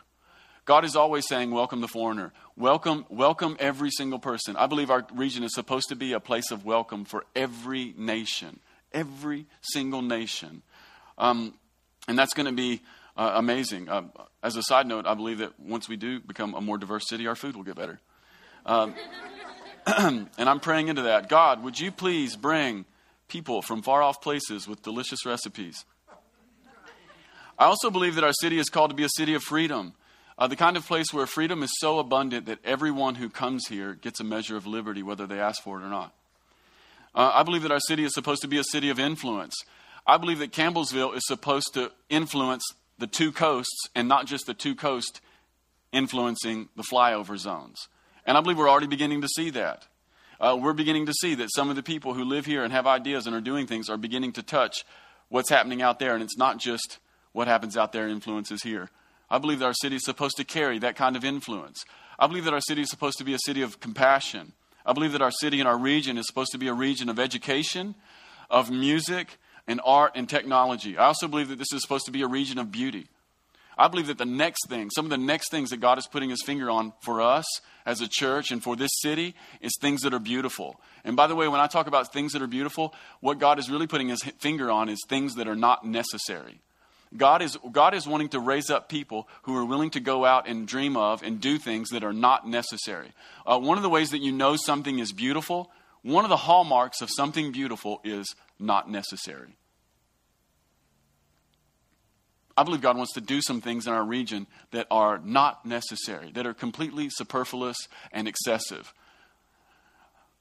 God 0.66 0.86
is 0.86 0.96
always 0.96 1.28
saying, 1.28 1.52
Welcome 1.52 1.82
the 1.82 1.88
foreigner. 1.88 2.32
Welcome, 2.56 3.06
welcome 3.10 3.58
every 3.60 3.90
single 3.90 4.20
person. 4.20 4.56
I 4.56 4.68
believe 4.68 4.92
our 4.92 5.06
region 5.14 5.44
is 5.44 5.54
supposed 5.54 5.90
to 5.90 5.96
be 5.96 6.14
a 6.14 6.20
place 6.20 6.52
of 6.52 6.66
welcome 6.66 7.06
for 7.06 7.26
every 7.36 7.94
nation, 7.98 8.60
every 8.94 9.48
single 9.62 10.02
nation. 10.02 10.62
Um, 11.18 11.56
and 12.08 12.18
that's 12.18 12.34
going 12.34 12.46
to 12.46 12.52
be 12.52 12.82
uh, 13.18 13.34
amazing. 13.36 13.90
Uh, 13.90 14.04
as 14.44 14.56
a 14.56 14.64
side 14.64 14.88
note, 14.88 15.06
I 15.06 15.14
believe 15.14 15.40
that 15.40 15.60
once 15.60 15.90
we 15.90 15.98
do 15.98 16.20
become 16.20 16.54
a 16.54 16.62
more 16.62 16.78
diverse 16.78 17.08
city, 17.08 17.28
our 17.28 17.36
food 17.36 17.56
will 17.56 17.64
get 17.64 17.76
better. 17.76 18.00
Um, 18.66 18.96
and 19.86 20.30
I'm 20.38 20.60
praying 20.60 20.88
into 20.88 21.04
that. 21.04 21.28
God, 21.28 21.64
would 21.64 21.80
you 21.80 21.92
please 21.92 22.36
bring 22.36 22.86
people 23.28 23.62
from 23.62 23.82
far 23.82 24.04
off 24.04 24.22
places 24.22 24.68
with 24.68 24.84
delicious 24.84 25.26
recipes? 25.26 25.86
I 27.58 27.66
also 27.66 27.90
believe 27.90 28.16
that 28.16 28.24
our 28.24 28.34
city 28.34 28.60
is 28.60 28.70
called 28.70 28.92
to 28.92 28.96
be 28.96 29.04
a 29.04 29.10
city 29.10 29.34
of 29.34 29.44
freedom. 29.44 29.94
Uh, 30.42 30.48
the 30.48 30.56
kind 30.56 30.76
of 30.76 30.88
place 30.88 31.14
where 31.14 31.28
freedom 31.28 31.62
is 31.62 31.70
so 31.78 32.00
abundant 32.00 32.48
that 32.48 32.58
everyone 32.66 33.14
who 33.14 33.30
comes 33.30 33.68
here 33.68 33.94
gets 33.94 34.20
a 34.20 34.24
measure 34.24 34.58
of 34.58 34.66
liberty, 34.66 35.04
whether 35.04 35.28
they 35.28 35.40
ask 35.40 35.62
for 35.62 35.80
it 35.80 35.84
or 35.84 35.88
not. 35.88 36.16
Uh, 37.14 37.30
I 37.32 37.44
believe 37.44 37.62
that 37.62 37.72
our 37.72 37.80
city 37.80 38.04
is 38.04 38.16
supposed 38.16 38.42
to 38.42 38.48
be 38.48 38.58
a 38.58 38.64
city 38.64 38.90
of 38.90 39.00
influence. 39.00 39.54
I 40.08 40.18
believe 40.18 40.40
that 40.40 40.52
Campbellsville 40.52 41.16
is 41.16 41.22
supposed 41.28 41.76
to 41.76 41.92
influence 42.10 42.64
the 42.98 43.06
two 43.06 43.32
coasts 43.32 43.88
and 43.94 44.08
not 44.08 44.26
just 44.26 44.48
the 44.48 44.56
two 44.56 44.74
coasts 44.74 45.22
influencing 45.92 46.70
the 46.76 46.86
flyover 46.92 47.38
zones. 47.38 47.88
And 48.26 48.36
I 48.36 48.42
believe 48.42 48.58
we're 48.58 48.68
already 48.68 48.88
beginning 48.88 49.22
to 49.22 49.28
see 49.28 49.52
that. 49.52 49.86
Uh, 50.40 50.58
we're 50.60 50.74
beginning 50.74 51.06
to 51.06 51.14
see 51.14 51.36
that 51.36 51.54
some 51.54 51.70
of 51.70 51.76
the 51.76 51.84
people 51.84 52.16
who 52.16 52.24
live 52.24 52.48
here 52.48 52.64
and 52.64 52.74
have 52.74 52.88
ideas 52.88 53.28
and 53.28 53.36
are 53.36 53.42
doing 53.42 53.68
things 53.68 53.92
are 53.92 53.98
beginning 53.98 54.32
to 54.32 54.42
touch 54.42 54.86
what's 55.30 55.52
happening 55.52 55.84
out 55.84 56.00
there. 56.00 56.16
And 56.16 56.24
it's 56.24 56.36
not 56.36 56.58
just 56.58 56.98
what 57.32 57.48
happens 57.48 57.78
out 57.78 57.92
there 57.92 58.08
influences 58.08 58.64
here. 58.64 58.90
I 59.32 59.38
believe 59.38 59.60
that 59.60 59.66
our 59.66 59.74
city 59.74 59.96
is 59.96 60.04
supposed 60.04 60.36
to 60.38 60.44
carry 60.44 60.78
that 60.80 60.98
kind 60.98 61.16
of 61.16 61.24
influence. 61.24 61.86
I 62.20 62.28
believe 62.28 62.44
that 62.44 62.54
our 62.54 62.62
city 62.62 62.82
is 62.82 62.90
supposed 62.90 63.18
to 63.20 63.24
be 63.24 63.34
a 63.34 63.40
city 63.40 63.62
of 63.62 63.80
compassion. 63.80 64.52
I 64.86 64.92
believe 64.92 65.14
that 65.14 65.22
our 65.22 65.32
city 65.32 65.60
and 65.60 65.70
our 65.70 65.78
region 65.78 66.18
is 66.18 66.28
supposed 66.28 66.52
to 66.52 66.58
be 66.58 66.68
a 66.68 66.74
region 66.74 67.08
of 67.08 67.18
education, 67.18 67.96
of 68.50 68.70
music, 68.70 69.38
and 69.68 69.80
art 69.86 70.12
and 70.16 70.28
technology. 70.28 70.98
I 70.98 71.06
also 71.06 71.30
believe 71.30 71.48
that 71.48 71.60
this 71.60 71.72
is 71.72 71.82
supposed 71.82 72.06
to 72.08 72.12
be 72.12 72.24
a 72.24 72.28
region 72.28 72.60
of 72.60 72.74
beauty. 72.74 73.08
I 73.78 73.88
believe 73.88 74.08
that 74.08 74.18
the 74.18 74.26
next 74.26 74.68
thing, 74.68 74.90
some 74.90 75.06
of 75.06 75.12
the 75.12 75.18
next 75.18 75.50
things 75.50 75.70
that 75.70 75.78
God 75.78 75.98
is 75.98 76.08
putting 76.08 76.30
his 76.30 76.44
finger 76.44 76.70
on 76.70 76.92
for 77.02 77.22
us 77.22 77.46
as 77.86 78.02
a 78.02 78.10
church 78.10 78.52
and 78.52 78.62
for 78.62 78.76
this 78.76 78.92
city 79.00 79.34
is 79.62 79.72
things 79.80 80.02
that 80.02 80.14
are 80.14 80.20
beautiful. 80.20 80.80
And 81.06 81.16
by 81.16 81.28
the 81.28 81.36
way, 81.36 81.48
when 81.48 81.62
I 81.62 81.68
talk 81.68 81.88
about 81.88 82.12
things 82.12 82.34
that 82.34 82.42
are 82.42 82.48
beautiful, 82.48 82.94
what 83.22 83.40
God 83.40 83.60
is 83.60 83.70
really 83.70 83.88
putting 83.88 84.10
his 84.10 84.22
finger 84.40 84.70
on 84.70 84.90
is 84.90 85.00
things 85.08 85.36
that 85.36 85.48
are 85.48 85.56
not 85.56 85.86
necessary. 85.86 86.60
God 87.16 87.42
is, 87.42 87.58
God 87.72 87.94
is 87.94 88.08
wanting 88.08 88.30
to 88.30 88.40
raise 88.40 88.70
up 88.70 88.88
people 88.88 89.28
who 89.44 89.56
are 89.58 89.66
willing 89.66 89.90
to 89.92 90.00
go 90.00 90.24
out 90.24 90.48
and 90.48 90.68
dream 90.68 90.96
of 90.96 91.24
and 91.24 91.42
do 91.42 91.58
things 91.58 91.90
that 91.90 92.04
are 92.04 92.14
not 92.14 92.48
necessary. 92.48 93.12
Uh, 93.46 93.60
one 93.60 93.78
of 93.78 93.84
the 93.84 93.90
ways 93.90 94.12
that 94.12 94.22
you 94.22 94.32
know 94.32 94.56
something 94.56 95.00
is 95.00 95.12
beautiful, 95.12 95.72
one 96.04 96.24
of 96.24 96.30
the 96.30 96.38
hallmarks 96.38 97.02
of 97.02 97.10
something 97.10 97.52
beautiful 97.52 98.00
is 98.04 98.34
not 98.60 98.90
necessary. 98.90 99.58
I 102.56 102.64
believe 102.64 102.82
God 102.82 102.98
wants 102.98 103.14
to 103.14 103.22
do 103.22 103.42
some 103.42 103.62
things 103.62 103.88
in 103.88 103.94
our 103.94 104.04
region 104.04 104.48
that 104.72 104.88
are 104.92 105.20
not 105.20 105.66
necessary, 105.66 106.32
that 106.34 106.46
are 106.46 106.54
completely 106.54 107.10
superfluous 107.10 107.78
and 108.12 108.28
excessive. 108.28 108.94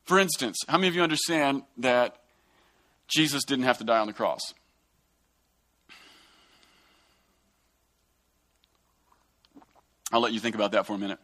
For 0.04 0.18
instance, 0.18 0.58
how 0.68 0.78
many 0.78 0.88
of 0.88 0.94
you 0.94 1.02
understand 1.02 1.62
that 1.78 2.16
Jesus 3.08 3.44
didn't 3.44 3.64
have 3.64 3.78
to 3.78 3.84
die 3.84 3.98
on 3.98 4.06
the 4.06 4.12
cross? 4.12 4.40
I'll 10.12 10.20
let 10.20 10.32
you 10.32 10.40
think 10.40 10.54
about 10.54 10.72
that 10.72 10.86
for 10.86 10.94
a 10.94 10.98
minute. 10.98 11.18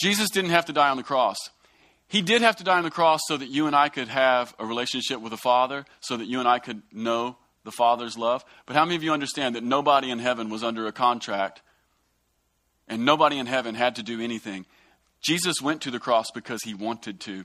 Jesus 0.00 0.30
didn't 0.30 0.50
have 0.50 0.66
to 0.66 0.72
die 0.72 0.90
on 0.90 0.96
the 0.96 1.02
cross. 1.02 1.36
He 2.08 2.22
did 2.22 2.42
have 2.42 2.56
to 2.56 2.64
die 2.64 2.76
on 2.76 2.84
the 2.84 2.90
cross 2.90 3.20
so 3.26 3.36
that 3.36 3.48
you 3.48 3.66
and 3.66 3.74
I 3.74 3.88
could 3.88 4.08
have 4.08 4.54
a 4.58 4.66
relationship 4.66 5.20
with 5.20 5.30
the 5.30 5.38
Father, 5.38 5.86
so 6.00 6.16
that 6.16 6.26
you 6.26 6.40
and 6.40 6.48
I 6.48 6.58
could 6.58 6.82
know 6.92 7.36
the 7.64 7.72
Father's 7.72 8.18
love. 8.18 8.44
But 8.66 8.76
how 8.76 8.84
many 8.84 8.96
of 8.96 9.02
you 9.02 9.12
understand 9.12 9.54
that 9.54 9.64
nobody 9.64 10.10
in 10.10 10.18
heaven 10.18 10.50
was 10.50 10.62
under 10.62 10.86
a 10.86 10.92
contract 10.92 11.62
and 12.88 13.04
nobody 13.04 13.38
in 13.38 13.46
heaven 13.46 13.74
had 13.74 13.96
to 13.96 14.02
do 14.02 14.20
anything? 14.20 14.66
Jesus 15.24 15.62
went 15.62 15.80
to 15.82 15.90
the 15.90 16.00
cross 16.00 16.26
because 16.34 16.62
he 16.64 16.74
wanted 16.74 17.20
to. 17.20 17.44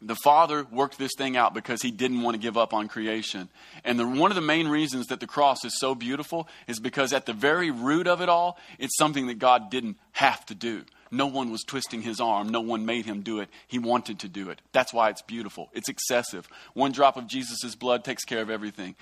The 0.00 0.16
Father 0.16 0.64
worked 0.70 0.96
this 0.96 1.10
thing 1.18 1.36
out 1.36 1.54
because 1.54 1.82
he 1.82 1.90
didn't 1.90 2.22
want 2.22 2.34
to 2.36 2.40
give 2.40 2.56
up 2.56 2.72
on 2.72 2.86
creation. 2.86 3.48
And 3.84 3.98
the, 3.98 4.06
one 4.06 4.30
of 4.30 4.36
the 4.36 4.40
main 4.40 4.68
reasons 4.68 5.08
that 5.08 5.18
the 5.18 5.26
cross 5.26 5.64
is 5.64 5.78
so 5.78 5.94
beautiful 5.96 6.48
is 6.68 6.78
because 6.78 7.12
at 7.12 7.26
the 7.26 7.32
very 7.32 7.72
root 7.72 8.06
of 8.06 8.20
it 8.20 8.28
all, 8.28 8.58
it's 8.78 8.96
something 8.96 9.26
that 9.26 9.40
God 9.40 9.70
didn't 9.70 9.96
have 10.12 10.46
to 10.46 10.54
do. 10.54 10.84
No 11.10 11.26
one 11.26 11.50
was 11.50 11.62
twisting 11.62 12.02
his 12.02 12.20
arm. 12.20 12.50
No 12.50 12.60
one 12.60 12.86
made 12.86 13.06
him 13.06 13.22
do 13.22 13.40
it. 13.40 13.48
He 13.66 13.78
wanted 13.78 14.20
to 14.20 14.28
do 14.28 14.50
it. 14.50 14.60
That's 14.72 14.92
why 14.92 15.08
it's 15.08 15.22
beautiful. 15.22 15.68
It's 15.72 15.88
excessive. 15.88 16.48
One 16.74 16.92
drop 16.92 17.16
of 17.16 17.26
Jesus' 17.26 17.74
blood 17.74 18.04
takes 18.04 18.24
care 18.24 18.42
of 18.42 18.50
everything. 18.50 18.94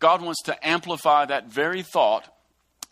God 0.00 0.20
wants 0.20 0.42
to 0.42 0.66
amplify 0.66 1.24
that 1.26 1.46
very 1.46 1.82
thought 1.82 2.31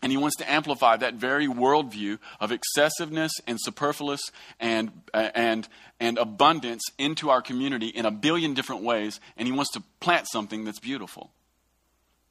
and 0.01 0.11
he 0.11 0.17
wants 0.17 0.37
to 0.37 0.51
amplify 0.51 0.97
that 0.97 1.15
very 1.15 1.47
worldview 1.47 2.17
of 2.39 2.51
excessiveness 2.51 3.31
and 3.45 3.57
superfluous 3.61 4.21
and, 4.59 4.91
and, 5.13 5.67
and 5.99 6.17
abundance 6.17 6.83
into 6.97 7.29
our 7.29 7.41
community 7.41 7.87
in 7.87 8.05
a 8.05 8.11
billion 8.11 8.53
different 8.53 8.81
ways. 8.81 9.19
And 9.37 9.47
he 9.47 9.51
wants 9.53 9.71
to 9.73 9.83
plant 9.99 10.27
something 10.31 10.63
that's 10.63 10.79
beautiful. 10.79 11.31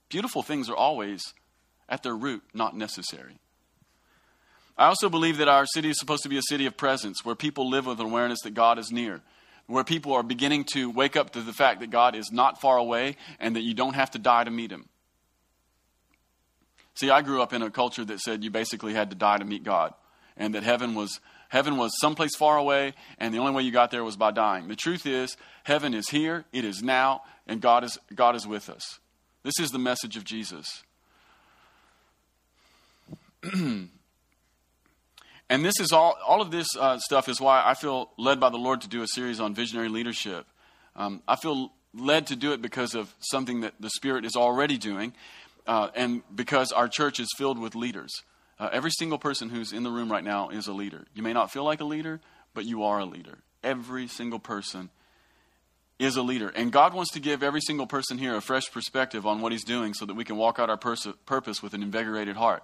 Beautiful 0.08 0.42
things 0.42 0.68
are 0.68 0.76
always, 0.76 1.22
at 1.88 2.02
their 2.02 2.16
root, 2.16 2.42
not 2.52 2.76
necessary. 2.76 3.38
I 4.76 4.86
also 4.86 5.08
believe 5.08 5.36
that 5.36 5.48
our 5.48 5.66
city 5.66 5.90
is 5.90 5.98
supposed 5.98 6.24
to 6.24 6.28
be 6.28 6.38
a 6.38 6.42
city 6.42 6.66
of 6.66 6.76
presence 6.76 7.24
where 7.24 7.36
people 7.36 7.68
live 7.68 7.86
with 7.86 8.00
an 8.00 8.06
awareness 8.06 8.40
that 8.42 8.54
God 8.54 8.78
is 8.78 8.90
near, 8.90 9.20
where 9.66 9.84
people 9.84 10.12
are 10.14 10.22
beginning 10.24 10.64
to 10.72 10.90
wake 10.90 11.16
up 11.16 11.30
to 11.30 11.42
the 11.42 11.52
fact 11.52 11.80
that 11.80 11.90
God 11.90 12.16
is 12.16 12.32
not 12.32 12.60
far 12.60 12.78
away 12.78 13.16
and 13.38 13.54
that 13.54 13.62
you 13.62 13.74
don't 13.74 13.94
have 13.94 14.10
to 14.12 14.18
die 14.18 14.42
to 14.42 14.50
meet 14.50 14.72
him. 14.72 14.88
See, 17.00 17.08
I 17.08 17.22
grew 17.22 17.40
up 17.40 17.54
in 17.54 17.62
a 17.62 17.70
culture 17.70 18.04
that 18.04 18.20
said 18.20 18.44
you 18.44 18.50
basically 18.50 18.92
had 18.92 19.08
to 19.08 19.16
die 19.16 19.38
to 19.38 19.44
meet 19.46 19.64
God, 19.64 19.94
and 20.36 20.54
that 20.54 20.64
heaven 20.64 20.94
was 20.94 21.18
heaven 21.48 21.78
was 21.78 21.92
someplace 21.98 22.36
far 22.36 22.58
away, 22.58 22.92
and 23.16 23.32
the 23.32 23.38
only 23.38 23.52
way 23.52 23.62
you 23.62 23.72
got 23.72 23.90
there 23.90 24.04
was 24.04 24.16
by 24.16 24.30
dying. 24.30 24.68
The 24.68 24.76
truth 24.76 25.06
is, 25.06 25.34
heaven 25.64 25.94
is 25.94 26.10
here, 26.10 26.44
it 26.52 26.62
is 26.62 26.82
now, 26.82 27.22
and 27.46 27.62
God 27.62 27.84
is 27.84 27.98
God 28.14 28.36
is 28.36 28.46
with 28.46 28.68
us. 28.68 28.98
This 29.44 29.58
is 29.58 29.70
the 29.70 29.78
message 29.78 30.18
of 30.18 30.24
Jesus. 30.24 30.82
and 33.54 33.88
this 35.48 35.80
is 35.80 35.92
all 35.92 36.18
all 36.26 36.42
of 36.42 36.50
this 36.50 36.68
uh, 36.78 36.98
stuff 36.98 37.30
is 37.30 37.40
why 37.40 37.62
I 37.64 37.72
feel 37.72 38.10
led 38.18 38.40
by 38.40 38.50
the 38.50 38.58
Lord 38.58 38.82
to 38.82 38.88
do 38.88 39.00
a 39.00 39.08
series 39.08 39.40
on 39.40 39.54
visionary 39.54 39.88
leadership. 39.88 40.44
Um, 40.94 41.22
I 41.26 41.36
feel 41.36 41.72
led 41.94 42.26
to 42.28 42.36
do 42.36 42.52
it 42.52 42.62
because 42.62 42.94
of 42.94 43.14
something 43.20 43.62
that 43.62 43.74
the 43.80 43.90
Spirit 43.90 44.24
is 44.24 44.36
already 44.36 44.78
doing, 44.78 45.12
uh, 45.66 45.88
and 45.94 46.22
because 46.34 46.72
our 46.72 46.88
church 46.88 47.20
is 47.20 47.28
filled 47.36 47.58
with 47.58 47.74
leaders. 47.74 48.10
Uh, 48.58 48.68
every 48.72 48.90
single 48.90 49.18
person 49.18 49.48
who's 49.48 49.72
in 49.72 49.82
the 49.84 49.90
room 49.90 50.12
right 50.12 50.24
now 50.24 50.50
is 50.50 50.66
a 50.66 50.72
leader. 50.72 51.06
You 51.14 51.22
may 51.22 51.32
not 51.32 51.50
feel 51.50 51.64
like 51.64 51.80
a 51.80 51.84
leader, 51.84 52.20
but 52.52 52.66
you 52.66 52.82
are 52.82 52.98
a 52.98 53.06
leader. 53.06 53.38
Every 53.62 54.06
single 54.06 54.38
person 54.38 54.90
is 55.98 56.16
a 56.16 56.22
leader. 56.22 56.48
And 56.48 56.72
God 56.72 56.94
wants 56.94 57.12
to 57.12 57.20
give 57.20 57.42
every 57.42 57.60
single 57.60 57.86
person 57.86 58.18
here 58.18 58.34
a 58.34 58.40
fresh 58.40 58.70
perspective 58.72 59.26
on 59.26 59.40
what 59.40 59.52
He's 59.52 59.64
doing 59.64 59.94
so 59.94 60.06
that 60.06 60.14
we 60.14 60.24
can 60.24 60.36
walk 60.36 60.58
out 60.58 60.68
our 60.70 60.76
pers- 60.76 61.06
purpose 61.26 61.62
with 61.62 61.74
an 61.74 61.82
invigorated 61.82 62.36
heart. 62.36 62.62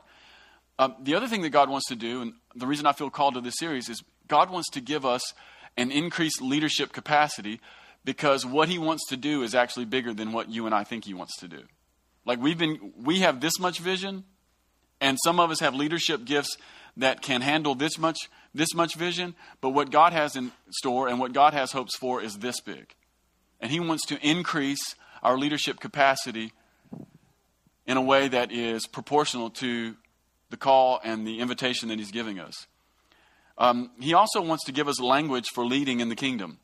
Um, 0.79 0.97
the 1.03 1.15
other 1.15 1.29
thing 1.29 1.43
that 1.43 1.51
God 1.51 1.71
wants 1.71 1.89
to 1.89 1.97
do, 1.97 2.23
and 2.23 2.35
the 2.55 2.67
reason 2.67 2.87
I 2.87 2.93
feel 2.93 3.11
called 3.11 3.35
to 3.35 3.41
this 3.41 3.59
series, 3.59 3.89
is 3.89 4.03
God 4.29 4.51
wants 4.51 4.69
to 4.71 4.81
give 4.81 5.07
us 5.07 5.33
an 5.77 5.91
increased 5.91 6.43
leadership 6.43 6.93
capacity 6.93 7.61
because 8.05 8.45
what 8.45 8.69
He 8.69 8.79
wants 8.79 9.07
to 9.09 9.17
do 9.17 9.43
is 9.43 9.55
actually 9.55 9.85
bigger 9.85 10.13
than 10.13 10.33
what 10.33 10.51
you 10.51 10.67
and 10.67 10.75
I 10.75 10.85
think 10.85 11.05
He 11.05 11.15
wants 11.15 11.37
to 11.39 11.49
do. 11.49 11.63
Like 12.27 12.41
we've 12.41 12.59
been, 12.59 12.93
we 13.03 13.21
have 13.21 13.41
this 13.41 13.59
much 13.59 13.79
vision, 13.79 14.25
and 15.01 15.17
some 15.25 15.41
of 15.41 15.51
us 15.51 15.61
have 15.61 15.75
leadership 15.75 16.25
gifts 16.25 16.57
that 16.97 17.23
can 17.23 17.41
handle 17.41 17.75
this 17.75 17.99
much, 17.99 18.19
this 18.53 18.75
much 18.75 18.97
vision. 18.97 19.35
But 19.61 19.71
what 19.71 19.91
God 19.91 20.13
has 20.13 20.35
in 20.35 20.51
store 20.71 21.09
and 21.09 21.21
what 21.21 21.33
God 21.33 21.55
has 21.55 21.73
hopes 21.73 21.97
for 21.97 22.21
is 22.21 22.39
this 22.39 22.61
big, 22.61 22.95
and 23.61 23.71
He 23.71 23.81
wants 23.81 24.05
to 24.07 24.19
increase 24.29 24.97
our 25.23 25.39
leadership 25.39 25.81
capacity 25.81 26.53
in 27.87 27.97
a 27.97 28.03
way 28.03 28.27
that 28.29 28.51
is 28.51 28.87
proportional 28.87 29.49
to 29.51 29.95
the 30.51 30.57
call 30.57 31.01
and 31.05 31.27
the 31.27 31.39
invitation 31.39 31.89
that 31.89 31.99
He's 31.99 32.11
giving 32.11 32.41
us. 32.41 32.67
Um, 33.59 33.91
he 33.99 34.13
also 34.13 34.43
wants 34.43 34.65
to 34.65 34.73
give 34.73 34.87
us 34.87 35.01
language 35.01 35.47
for 35.55 35.65
leading 35.65 36.01
in 36.01 36.11
the 36.11 36.17
kingdom, 36.17 36.59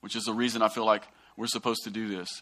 which 0.00 0.16
is 0.16 0.24
the 0.24 0.32
reason 0.32 0.62
I 0.62 0.68
feel 0.68 0.86
like 0.86 1.06
we're 1.36 1.48
supposed 1.48 1.84
to 1.84 1.90
do 1.90 2.08
this 2.08 2.40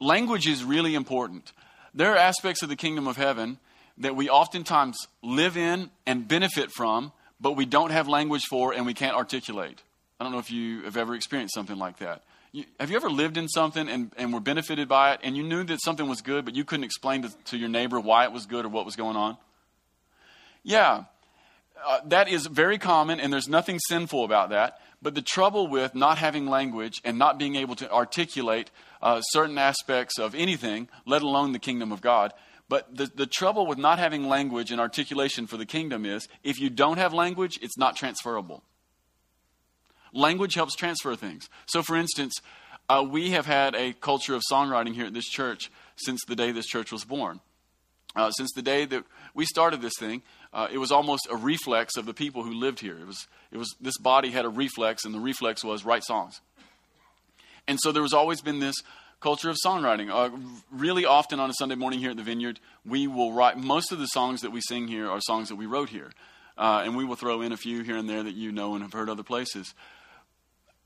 language 0.00 0.46
is 0.46 0.64
really 0.64 0.94
important. 0.94 1.52
There 1.94 2.12
are 2.12 2.16
aspects 2.16 2.62
of 2.62 2.68
the 2.68 2.76
kingdom 2.76 3.06
of 3.06 3.16
heaven 3.16 3.58
that 3.98 4.14
we 4.14 4.28
oftentimes 4.28 4.96
live 5.22 5.56
in 5.56 5.90
and 6.06 6.26
benefit 6.28 6.70
from, 6.70 7.12
but 7.40 7.52
we 7.52 7.66
don't 7.66 7.90
have 7.90 8.08
language 8.08 8.44
for 8.48 8.72
and 8.72 8.86
we 8.86 8.94
can't 8.94 9.16
articulate. 9.16 9.82
I 10.20 10.24
don't 10.24 10.32
know 10.32 10.38
if 10.38 10.50
you 10.50 10.82
have 10.82 10.96
ever 10.96 11.14
experienced 11.14 11.54
something 11.54 11.76
like 11.76 11.98
that. 11.98 12.22
You, 12.52 12.64
have 12.80 12.90
you 12.90 12.96
ever 12.96 13.10
lived 13.10 13.36
in 13.36 13.48
something 13.48 13.88
and, 13.88 14.10
and 14.16 14.32
were 14.32 14.40
benefited 14.40 14.88
by 14.88 15.12
it 15.12 15.20
and 15.22 15.36
you 15.36 15.42
knew 15.42 15.64
that 15.64 15.82
something 15.82 16.08
was 16.08 16.22
good, 16.22 16.44
but 16.44 16.54
you 16.54 16.64
couldn't 16.64 16.84
explain 16.84 17.22
to, 17.22 17.30
to 17.46 17.58
your 17.58 17.68
neighbor 17.68 18.00
why 18.00 18.24
it 18.24 18.32
was 18.32 18.46
good 18.46 18.64
or 18.64 18.68
what 18.68 18.84
was 18.84 18.96
going 18.96 19.16
on? 19.16 19.36
Yeah, 20.62 21.04
uh, 21.86 22.00
that 22.06 22.28
is 22.28 22.46
very 22.46 22.78
common 22.78 23.20
and 23.20 23.32
there's 23.32 23.48
nothing 23.48 23.78
sinful 23.78 24.24
about 24.24 24.50
that. 24.50 24.80
But 25.00 25.14
the 25.14 25.22
trouble 25.22 25.68
with 25.68 25.94
not 25.94 26.18
having 26.18 26.46
language 26.46 27.00
and 27.04 27.18
not 27.18 27.38
being 27.38 27.54
able 27.54 27.76
to 27.76 27.90
articulate 27.92 28.70
uh, 29.02 29.20
certain 29.20 29.58
aspects 29.58 30.18
of 30.18 30.34
anything, 30.34 30.88
let 31.06 31.22
alone 31.22 31.52
the 31.52 31.58
kingdom 31.58 31.92
of 31.92 32.00
God, 32.00 32.32
but 32.68 32.94
the, 32.94 33.06
the 33.06 33.26
trouble 33.26 33.66
with 33.66 33.78
not 33.78 33.98
having 33.98 34.28
language 34.28 34.70
and 34.70 34.80
articulation 34.80 35.46
for 35.46 35.56
the 35.56 35.66
kingdom 35.66 36.04
is 36.04 36.28
if 36.44 36.60
you 36.60 36.68
don't 36.68 36.98
have 36.98 37.14
language, 37.14 37.58
it's 37.62 37.78
not 37.78 37.96
transferable. 37.96 38.62
Language 40.12 40.54
helps 40.54 40.74
transfer 40.74 41.16
things. 41.16 41.48
So, 41.66 41.82
for 41.82 41.96
instance, 41.96 42.34
uh, 42.88 43.04
we 43.08 43.30
have 43.30 43.46
had 43.46 43.74
a 43.74 43.92
culture 43.94 44.34
of 44.34 44.42
songwriting 44.50 44.94
here 44.94 45.06
at 45.06 45.14
this 45.14 45.28
church 45.28 45.70
since 45.96 46.20
the 46.26 46.36
day 46.36 46.52
this 46.52 46.66
church 46.66 46.92
was 46.92 47.04
born. 47.04 47.40
Uh, 48.16 48.30
since 48.30 48.50
the 48.54 48.62
day 48.62 48.84
that 48.86 49.04
we 49.34 49.44
started 49.44 49.82
this 49.82 49.92
thing, 49.98 50.22
uh, 50.52 50.66
it 50.72 50.78
was 50.78 50.90
almost 50.90 51.28
a 51.30 51.36
reflex 51.36 51.96
of 51.96 52.06
the 52.06 52.14
people 52.14 52.42
who 52.42 52.52
lived 52.52 52.80
here. 52.80 52.98
It 52.98 53.06
was, 53.06 53.28
it 53.52 53.58
was, 53.58 53.74
this 53.80 53.98
body 53.98 54.30
had 54.30 54.46
a 54.46 54.48
reflex, 54.48 55.04
and 55.04 55.14
the 55.14 55.20
reflex 55.20 55.62
was 55.62 55.84
write 55.84 56.04
songs. 56.04 56.40
And 57.68 57.78
so 57.80 57.92
there 57.92 58.02
was 58.02 58.14
always 58.14 58.40
been 58.40 58.58
this 58.58 58.76
culture 59.20 59.50
of 59.50 59.56
songwriting. 59.64 60.10
Uh, 60.10 60.36
really 60.70 61.04
often 61.04 61.38
on 61.38 61.50
a 61.50 61.52
Sunday 61.52 61.74
morning 61.74 62.00
here 62.00 62.10
at 62.10 62.16
the 62.16 62.22
Vineyard, 62.22 62.58
we 62.84 63.06
will 63.06 63.32
write, 63.32 63.58
most 63.58 63.92
of 63.92 63.98
the 63.98 64.06
songs 64.06 64.40
that 64.40 64.50
we 64.50 64.60
sing 64.62 64.88
here 64.88 65.08
are 65.08 65.20
songs 65.20 65.50
that 65.50 65.56
we 65.56 65.66
wrote 65.66 65.90
here. 65.90 66.10
Uh, 66.56 66.82
and 66.84 66.96
we 66.96 67.04
will 67.04 67.14
throw 67.14 67.42
in 67.42 67.52
a 67.52 67.56
few 67.56 67.82
here 67.82 67.96
and 67.96 68.08
there 68.08 68.22
that 68.22 68.34
you 68.34 68.50
know 68.50 68.74
and 68.74 68.82
have 68.82 68.94
heard 68.94 69.10
other 69.10 69.22
places. 69.22 69.74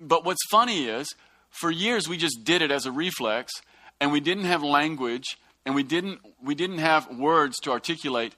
But 0.01 0.25
what's 0.25 0.45
funny 0.51 0.87
is, 0.87 1.09
for 1.51 1.71
years 1.71 2.09
we 2.09 2.17
just 2.17 2.45
did 2.45 2.62
it 2.62 2.71
as 2.71 2.85
a 2.85 2.93
reflex, 2.93 3.53
and 4.01 4.11
we 4.11 4.21
didn't 4.21 4.45
have 4.45 4.62
language, 4.62 5.37
and 5.65 5.75
we 5.75 5.83
didn't, 5.83 6.21
we 6.43 6.55
didn't 6.55 6.79
have 6.79 7.17
words 7.17 7.59
to 7.61 7.71
articulate 7.71 8.35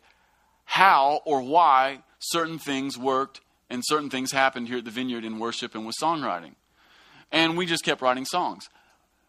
how 0.65 1.21
or 1.25 1.41
why 1.41 2.03
certain 2.19 2.59
things 2.59 2.99
worked 2.99 3.41
and 3.71 3.83
certain 3.87 4.11
things 4.11 4.33
happened 4.33 4.69
here 4.69 4.79
at 4.79 4.85
the 4.85 4.91
vineyard 4.91 5.25
in 5.25 5.39
worship 5.39 5.75
and 5.75 5.87
with 5.87 5.97
songwriting. 6.01 6.55
And 7.35 7.57
we 7.57 7.67
just 7.67 7.85
kept 7.85 8.01
writing 8.01 8.25
songs. 8.25 8.69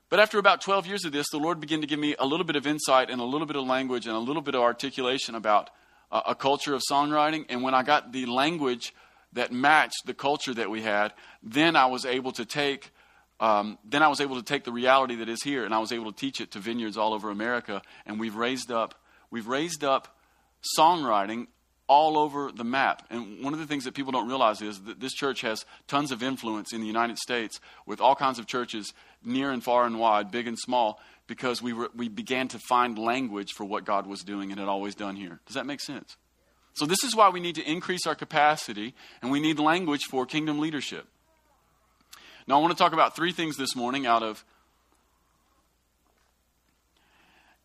But 0.09 0.19
after 0.19 0.37
about 0.37 0.61
12 0.61 0.85
years 0.85 1.05
of 1.05 1.11
this, 1.11 1.25
the 1.31 1.39
Lord 1.39 1.59
began 1.59 1.81
to 1.81 1.87
give 1.87 1.97
me 1.97 2.15
a 2.19 2.25
little 2.25 2.45
bit 2.45 2.55
of 2.55 2.67
insight 2.67 3.09
and 3.09 3.19
a 3.19 3.23
little 3.25 3.47
bit 3.47 3.55
of 3.55 3.65
language 3.65 4.05
and 4.05 4.15
a 4.15 4.19
little 4.19 4.43
bit 4.43 4.53
of 4.53 4.61
articulation 4.61 5.33
about 5.33 5.71
a, 6.11 6.21
a 6.27 6.35
culture 6.35 6.75
of 6.75 6.83
songwriting. 6.89 7.45
And 7.49 7.63
when 7.63 7.73
I 7.73 7.81
got 7.81 8.11
the 8.11 8.27
language 8.27 8.93
that 9.33 9.51
matched 9.51 10.05
the 10.05 10.13
culture 10.13 10.53
that 10.53 10.69
we 10.69 10.83
had, 10.83 11.13
then 11.41 11.75
I 11.75 11.87
was 11.87 12.05
able 12.05 12.31
to 12.33 12.45
take 12.45 12.91
um, 13.39 13.79
then 13.83 14.01
I 14.01 14.07
was 14.07 14.21
able 14.21 14.37
to 14.37 14.43
take 14.43 14.63
the 14.63 14.71
reality 14.71 15.15
that 15.15 15.27
is 15.27 15.43
here 15.43 15.65
and 15.65 15.73
I 15.73 15.79
was 15.79 15.91
able 15.91 16.09
to 16.09 16.17
teach 16.17 16.39
it 16.39 16.51
to 16.51 16.59
vineyards 16.59 16.95
all 16.95 17.13
over 17.13 17.31
America. 17.31 17.81
And 18.05 18.19
we've 18.19 18.35
raised 18.35 18.71
up 18.71 18.93
we've 19.31 19.47
raised 19.47 19.83
up 19.83 20.15
songwriting 20.77 21.47
all 21.87 22.17
over 22.17 22.51
the 22.51 22.63
map. 22.63 23.05
And 23.09 23.43
one 23.43 23.53
of 23.53 23.59
the 23.59 23.67
things 23.67 23.83
that 23.83 23.93
people 23.93 24.11
don't 24.11 24.27
realize 24.27 24.61
is 24.61 24.81
that 24.81 24.99
this 24.99 25.13
church 25.13 25.41
has 25.41 25.65
tons 25.87 26.11
of 26.11 26.23
influence 26.23 26.73
in 26.73 26.81
the 26.81 26.87
United 26.87 27.17
States 27.17 27.59
with 27.85 28.01
all 28.01 28.15
kinds 28.15 28.39
of 28.39 28.47
churches 28.47 28.93
near 29.23 29.51
and 29.51 29.63
far 29.63 29.85
and 29.85 29.99
wide, 29.99 30.31
big 30.31 30.47
and 30.47 30.57
small, 30.57 30.99
because 31.27 31.61
we, 31.61 31.73
were, 31.73 31.89
we 31.95 32.07
began 32.07 32.47
to 32.49 32.59
find 32.59 32.97
language 32.97 33.51
for 33.53 33.65
what 33.65 33.85
God 33.85 34.07
was 34.07 34.21
doing 34.21 34.51
and 34.51 34.59
had 34.59 34.69
always 34.69 34.95
done 34.95 35.15
here. 35.15 35.39
Does 35.45 35.55
that 35.55 35.65
make 35.65 35.81
sense? 35.81 36.17
So, 36.73 36.85
this 36.85 37.03
is 37.03 37.15
why 37.15 37.29
we 37.29 37.39
need 37.39 37.55
to 37.55 37.63
increase 37.63 38.05
our 38.05 38.15
capacity 38.15 38.93
and 39.21 39.31
we 39.31 39.39
need 39.39 39.59
language 39.59 40.03
for 40.09 40.25
kingdom 40.25 40.59
leadership. 40.59 41.07
Now, 42.47 42.57
I 42.57 42.61
want 42.61 42.73
to 42.73 42.77
talk 42.77 42.93
about 42.93 43.15
three 43.15 43.31
things 43.31 43.57
this 43.57 43.75
morning 43.75 44.05
out 44.05 44.23
of 44.23 44.43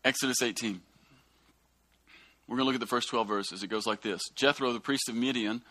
Exodus 0.03 0.41
18. 0.41 0.81
We're 2.47 2.57
going 2.57 2.65
to 2.65 2.65
look 2.65 2.75
at 2.75 2.81
the 2.81 2.87
first 2.87 3.09
12 3.09 3.27
verses. 3.27 3.63
It 3.63 3.69
goes 3.69 3.87
like 3.87 4.01
this 4.01 4.21
Jethro, 4.35 4.73
the 4.73 4.79
priest 4.79 5.09
of 5.09 5.15
Midian, 5.15 5.61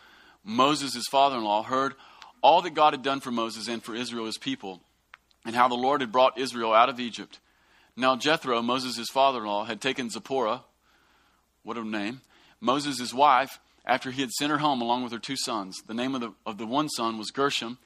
Moses' 0.45 1.05
father 1.11 1.37
in 1.37 1.45
law, 1.45 1.62
heard 1.62 1.95
all 2.43 2.62
that 2.62 2.75
God 2.75 2.95
had 2.95 3.03
done 3.03 3.21
for 3.21 3.31
Moses 3.31 3.69
and 3.69 3.83
for 3.83 3.95
Israel, 3.95 4.27
his 4.27 4.39
people, 4.39 4.81
and 5.45 5.55
how 5.55 5.69
the 5.69 5.75
Lord 5.75 6.00
had 6.00 6.12
brought 6.12 6.39
Israel 6.39 6.73
out 6.73 6.89
of 6.89 6.99
Egypt. 6.99 7.39
Now 7.97 8.17
Jethro, 8.17 8.62
Moses' 8.62 9.09
father 9.11 9.41
in 9.41 9.47
law, 9.47 9.65
had 9.65 9.81
taken 9.81 10.11
Zipporah, 10.11 10.62
what 11.62 11.77
a 11.77 11.85
name, 11.85 12.23
Moses' 12.61 13.12
wife, 13.12 13.59
after 13.85 14.11
he 14.11 14.21
had 14.21 14.31
sent 14.31 14.50
her 14.50 14.59
home 14.59 14.81
along 14.81 15.03
with 15.03 15.12
her 15.12 15.19
two 15.19 15.37
sons. 15.37 15.83
The 15.87 15.95
name 15.95 16.15
of 16.15 16.21
the, 16.21 16.33
of 16.47 16.59
the 16.59 16.67
one 16.67 16.89
son 16.89 17.19
was 17.19 17.31
Gershom, 17.31 17.79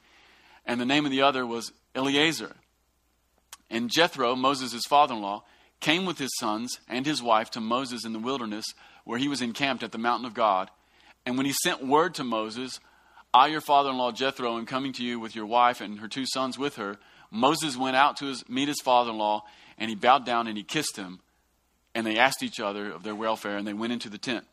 and 0.65 0.79
the 0.79 0.85
name 0.85 1.05
of 1.05 1.11
the 1.11 1.21
other 1.21 1.45
was 1.45 1.71
Eleazar. 1.93 2.55
And 3.69 3.89
Jethro, 3.89 4.35
Moses' 4.35 4.83
father 4.87 5.15
in 5.15 5.21
law, 5.21 5.43
came 5.79 6.05
with 6.05 6.17
his 6.17 6.31
sons 6.39 6.79
and 6.87 7.05
his 7.05 7.21
wife 7.21 7.51
to 7.51 7.61
Moses 7.61 8.05
in 8.05 8.13
the 8.13 8.19
wilderness, 8.19 8.65
where 9.03 9.19
he 9.19 9.27
was 9.27 9.41
encamped 9.41 9.83
at 9.83 9.91
the 9.91 9.97
mountain 9.97 10.25
of 10.25 10.33
God. 10.33 10.69
And 11.25 11.37
when 11.37 11.45
he 11.45 11.53
sent 11.63 11.85
word 11.85 12.15
to 12.15 12.23
Moses, 12.23 12.79
I, 13.33 13.47
your 13.47 13.61
father 13.61 13.89
in 13.89 13.97
law 13.97 14.11
Jethro, 14.11 14.57
am 14.57 14.65
coming 14.65 14.93
to 14.93 15.03
you 15.03 15.19
with 15.19 15.35
your 15.35 15.45
wife 15.45 15.81
and 15.81 15.99
her 15.99 16.07
two 16.07 16.25
sons 16.25 16.57
with 16.57 16.75
her, 16.77 16.97
Moses 17.31 17.75
went 17.75 17.95
out 17.95 18.17
to 18.17 18.25
his, 18.25 18.47
meet 18.47 18.67
his 18.67 18.81
father 18.81 19.11
in 19.11 19.17
law, 19.17 19.43
and 19.77 19.89
he 19.89 19.95
bowed 19.95 20.25
down 20.25 20.47
and 20.47 20.57
he 20.57 20.63
kissed 20.63 20.95
him. 20.95 21.19
And 21.93 22.05
they 22.05 22.17
asked 22.17 22.43
each 22.43 22.59
other 22.59 22.91
of 22.91 23.03
their 23.03 23.15
welfare, 23.15 23.57
and 23.57 23.67
they 23.67 23.73
went 23.73 23.93
into 23.93 24.09
the 24.09 24.17
tent. 24.17 24.45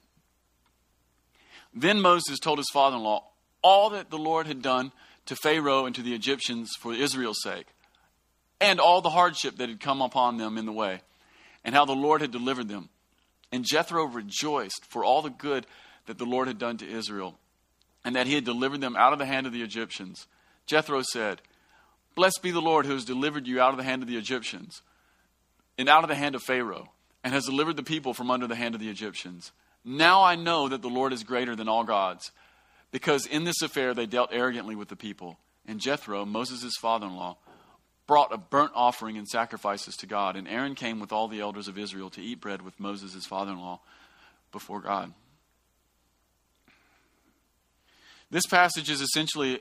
Then 1.74 2.00
Moses 2.00 2.38
told 2.38 2.58
his 2.58 2.70
father 2.72 2.96
in 2.96 3.02
law 3.02 3.24
all 3.62 3.90
that 3.90 4.10
the 4.10 4.18
Lord 4.18 4.46
had 4.46 4.62
done 4.62 4.92
to 5.26 5.36
Pharaoh 5.36 5.86
and 5.86 5.94
to 5.94 6.02
the 6.02 6.14
Egyptians 6.14 6.72
for 6.78 6.92
Israel's 6.92 7.42
sake, 7.42 7.66
and 8.60 8.80
all 8.80 9.00
the 9.00 9.10
hardship 9.10 9.56
that 9.56 9.68
had 9.68 9.80
come 9.80 10.02
upon 10.02 10.36
them 10.36 10.58
in 10.58 10.66
the 10.66 10.72
way, 10.72 11.00
and 11.64 11.74
how 11.74 11.84
the 11.84 11.92
Lord 11.92 12.20
had 12.20 12.30
delivered 12.30 12.68
them. 12.68 12.88
And 13.50 13.64
Jethro 13.64 14.04
rejoiced 14.04 14.84
for 14.86 15.04
all 15.04 15.22
the 15.22 15.30
good 15.30 15.66
that 16.06 16.18
the 16.18 16.24
Lord 16.24 16.48
had 16.48 16.58
done 16.58 16.78
to 16.78 16.90
Israel, 16.90 17.38
and 18.04 18.16
that 18.16 18.26
he 18.26 18.34
had 18.34 18.44
delivered 18.44 18.80
them 18.80 18.96
out 18.96 19.12
of 19.12 19.18
the 19.18 19.26
hand 19.26 19.46
of 19.46 19.52
the 19.52 19.62
Egyptians. 19.62 20.26
Jethro 20.66 21.02
said, 21.02 21.42
Blessed 22.14 22.40
be 22.42 22.50
the 22.50 22.60
Lord 22.60 22.86
who 22.86 22.92
has 22.92 23.04
delivered 23.04 23.46
you 23.46 23.60
out 23.60 23.70
of 23.70 23.76
the 23.76 23.84
hand 23.84 24.02
of 24.02 24.08
the 24.08 24.16
Egyptians, 24.16 24.82
and 25.78 25.88
out 25.88 26.04
of 26.04 26.08
the 26.08 26.14
hand 26.14 26.34
of 26.34 26.42
Pharaoh, 26.42 26.90
and 27.24 27.32
has 27.32 27.46
delivered 27.46 27.76
the 27.76 27.82
people 27.82 28.14
from 28.14 28.30
under 28.30 28.46
the 28.46 28.56
hand 28.56 28.74
of 28.74 28.80
the 28.80 28.90
Egyptians. 28.90 29.52
Now 29.84 30.22
I 30.22 30.36
know 30.36 30.68
that 30.68 30.82
the 30.82 30.88
Lord 30.88 31.12
is 31.12 31.24
greater 31.24 31.56
than 31.56 31.68
all 31.68 31.84
gods, 31.84 32.30
because 32.90 33.26
in 33.26 33.44
this 33.44 33.62
affair 33.62 33.94
they 33.94 34.06
dealt 34.06 34.30
arrogantly 34.32 34.74
with 34.74 34.88
the 34.88 34.96
people. 34.96 35.38
And 35.66 35.80
Jethro, 35.80 36.24
Moses' 36.24 36.76
father 36.80 37.06
in 37.06 37.16
law, 37.16 37.36
brought 38.12 38.30
a 38.30 38.36
burnt 38.36 38.72
offering 38.74 39.16
and 39.16 39.26
sacrifices 39.26 39.96
to 39.96 40.06
God. 40.06 40.36
And 40.36 40.46
Aaron 40.46 40.74
came 40.74 41.00
with 41.00 41.12
all 41.12 41.28
the 41.28 41.40
elders 41.40 41.66
of 41.66 41.78
Israel 41.78 42.10
to 42.10 42.20
eat 42.20 42.42
bread 42.42 42.60
with 42.60 42.78
Moses' 42.78 43.14
his 43.14 43.24
father 43.24 43.52
in 43.52 43.58
law 43.58 43.80
before 44.52 44.82
God. 44.82 45.14
This 48.30 48.44
passage 48.44 48.90
is 48.90 49.00
essentially 49.00 49.60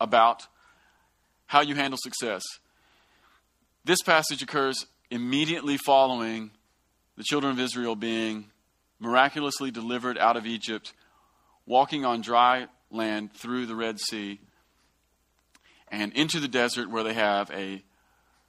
about 0.00 0.46
how 1.44 1.60
you 1.60 1.74
handle 1.74 1.98
success. 2.02 2.42
This 3.84 4.00
passage 4.00 4.42
occurs 4.42 4.86
immediately 5.10 5.76
following 5.76 6.52
the 7.18 7.24
children 7.24 7.52
of 7.52 7.60
Israel 7.60 7.94
being 7.94 8.46
miraculously 8.98 9.70
delivered 9.70 10.16
out 10.16 10.38
of 10.38 10.46
Egypt, 10.46 10.94
walking 11.66 12.06
on 12.06 12.22
dry 12.22 12.68
land 12.90 13.34
through 13.34 13.66
the 13.66 13.76
Red 13.76 14.00
Sea 14.00 14.40
and 15.96 16.12
into 16.12 16.40
the 16.40 16.48
desert 16.48 16.90
where 16.90 17.02
they 17.02 17.14
have 17.14 17.50
a 17.52 17.82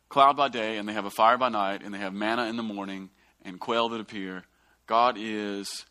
cloud 0.10 0.36
by 0.36 0.50
day 0.50 0.78
and 0.78 0.88
they 0.88 0.94
have 0.94 1.06
a 1.06 1.10
fire 1.10 1.38
by 1.38 1.48
night 1.48 1.82
and 1.82 1.94
they 1.94 1.98
have 1.98 2.14
manna 2.14 2.46
in 2.46 2.58
the 2.58 2.64
morning 2.64 3.10
and 3.42 3.58
quail 3.58 3.88
that 3.90 4.02
appear. 4.02 4.44
God 4.86 5.16
is 5.18 5.86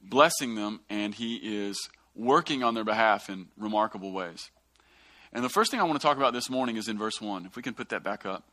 blessing 0.00 0.54
them 0.54 0.80
and 0.88 1.12
He 1.12 1.34
is 1.34 1.88
working 2.14 2.62
on 2.62 2.74
their 2.74 2.84
behalf 2.84 3.28
in 3.28 3.48
remarkable 3.56 4.12
ways. 4.12 4.50
And 5.32 5.44
the 5.44 5.48
first 5.48 5.72
thing 5.72 5.80
I 5.80 5.82
want 5.82 6.00
to 6.00 6.06
talk 6.06 6.16
about 6.16 6.32
this 6.32 6.48
morning 6.48 6.76
is 6.76 6.86
in 6.86 6.96
verse 6.96 7.20
1. 7.20 7.44
If 7.44 7.56
we 7.56 7.62
can 7.62 7.74
put 7.74 7.88
that 7.88 8.04
back 8.04 8.24
up. 8.24 8.44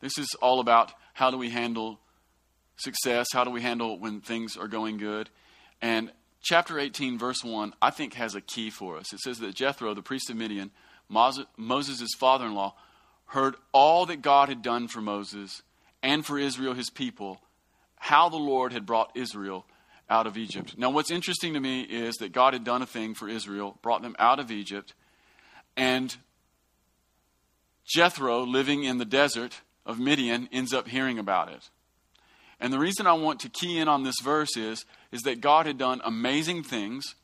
This 0.00 0.16
is 0.16 0.34
all 0.40 0.58
about 0.58 0.92
how 1.12 1.30
do 1.30 1.36
we 1.36 1.50
handle 1.50 2.00
success? 2.76 3.26
How 3.34 3.44
do 3.44 3.50
we 3.50 3.60
handle 3.60 3.98
when 3.98 4.22
things 4.22 4.56
are 4.56 4.68
going 4.68 4.96
good? 4.96 5.28
And 5.82 6.10
chapter 6.44 6.78
18, 6.78 7.18
verse 7.18 7.42
1, 7.42 7.72
I 7.82 7.90
think 7.90 8.14
has 8.14 8.34
a 8.34 8.40
key 8.40 8.70
for 8.70 8.96
us. 8.96 9.12
It 9.12 9.20
says 9.20 9.38
that 9.40 9.54
Jethro, 9.54 9.94
the 9.94 10.02
priest 10.02 10.30
of 10.30 10.36
Midian, 10.36 10.70
Moses' 11.08 12.14
father 12.18 12.46
in 12.46 12.54
law, 12.54 12.74
heard 13.26 13.56
all 13.72 14.06
that 14.06 14.22
God 14.22 14.48
had 14.48 14.62
done 14.62 14.86
for 14.86 15.00
Moses 15.00 15.62
and 16.02 16.24
for 16.24 16.38
Israel, 16.38 16.74
his 16.74 16.90
people, 16.90 17.40
how 17.96 18.28
the 18.28 18.36
Lord 18.36 18.72
had 18.72 18.86
brought 18.86 19.16
Israel 19.16 19.66
out 20.10 20.26
of 20.26 20.36
Egypt. 20.36 20.76
Now, 20.76 20.90
what's 20.90 21.10
interesting 21.10 21.54
to 21.54 21.60
me 21.60 21.80
is 21.80 22.16
that 22.16 22.32
God 22.32 22.52
had 22.52 22.62
done 22.62 22.82
a 22.82 22.86
thing 22.86 23.14
for 23.14 23.28
Israel, 23.28 23.78
brought 23.80 24.02
them 24.02 24.14
out 24.18 24.38
of 24.38 24.50
Egypt, 24.50 24.92
and 25.76 26.14
Jethro, 27.86 28.44
living 28.44 28.84
in 28.84 28.98
the 28.98 29.04
desert 29.04 29.62
of 29.86 29.98
Midian, 29.98 30.48
ends 30.52 30.72
up 30.74 30.88
hearing 30.88 31.18
about 31.18 31.50
it. 31.50 31.70
And 32.60 32.72
the 32.72 32.78
reason 32.78 33.06
I 33.06 33.14
want 33.14 33.40
to 33.40 33.48
key 33.48 33.78
in 33.78 33.88
on 33.88 34.04
this 34.04 34.16
verse 34.22 34.56
is, 34.56 34.84
is 35.12 35.22
that 35.22 35.40
God 35.40 35.66
had 35.66 35.78
done 35.78 36.00
amazing 36.04 36.62
things, 36.62 37.14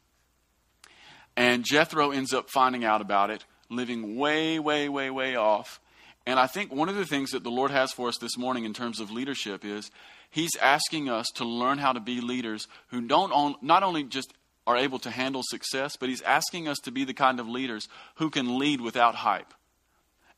and 1.36 1.64
Jethro 1.64 2.10
ends 2.10 2.34
up 2.34 2.50
finding 2.50 2.84
out 2.84 3.00
about 3.00 3.30
it, 3.30 3.44
living 3.68 4.16
way, 4.16 4.58
way, 4.58 4.88
way, 4.88 5.10
way 5.10 5.36
off. 5.36 5.80
And 6.26 6.38
I 6.38 6.46
think 6.46 6.72
one 6.72 6.88
of 6.88 6.96
the 6.96 7.06
things 7.06 7.30
that 7.30 7.44
the 7.44 7.50
Lord 7.50 7.70
has 7.70 7.92
for 7.92 8.08
us 8.08 8.18
this 8.18 8.36
morning 8.36 8.64
in 8.64 8.74
terms 8.74 9.00
of 9.00 9.10
leadership 9.10 9.64
is 9.64 9.90
He's 10.32 10.54
asking 10.60 11.08
us 11.08 11.26
to 11.36 11.44
learn 11.44 11.78
how 11.78 11.92
to 11.92 11.98
be 11.98 12.20
leaders 12.20 12.68
who 12.88 13.00
don't 13.00 13.32
on, 13.32 13.56
not 13.62 13.82
only 13.82 14.04
just 14.04 14.32
are 14.66 14.76
able 14.76 15.00
to 15.00 15.10
handle 15.10 15.42
success, 15.44 15.96
but 15.96 16.08
He's 16.08 16.22
asking 16.22 16.68
us 16.68 16.78
to 16.84 16.92
be 16.92 17.04
the 17.04 17.14
kind 17.14 17.40
of 17.40 17.48
leaders 17.48 17.88
who 18.16 18.30
can 18.30 18.58
lead 18.58 18.80
without 18.80 19.16
hype 19.16 19.52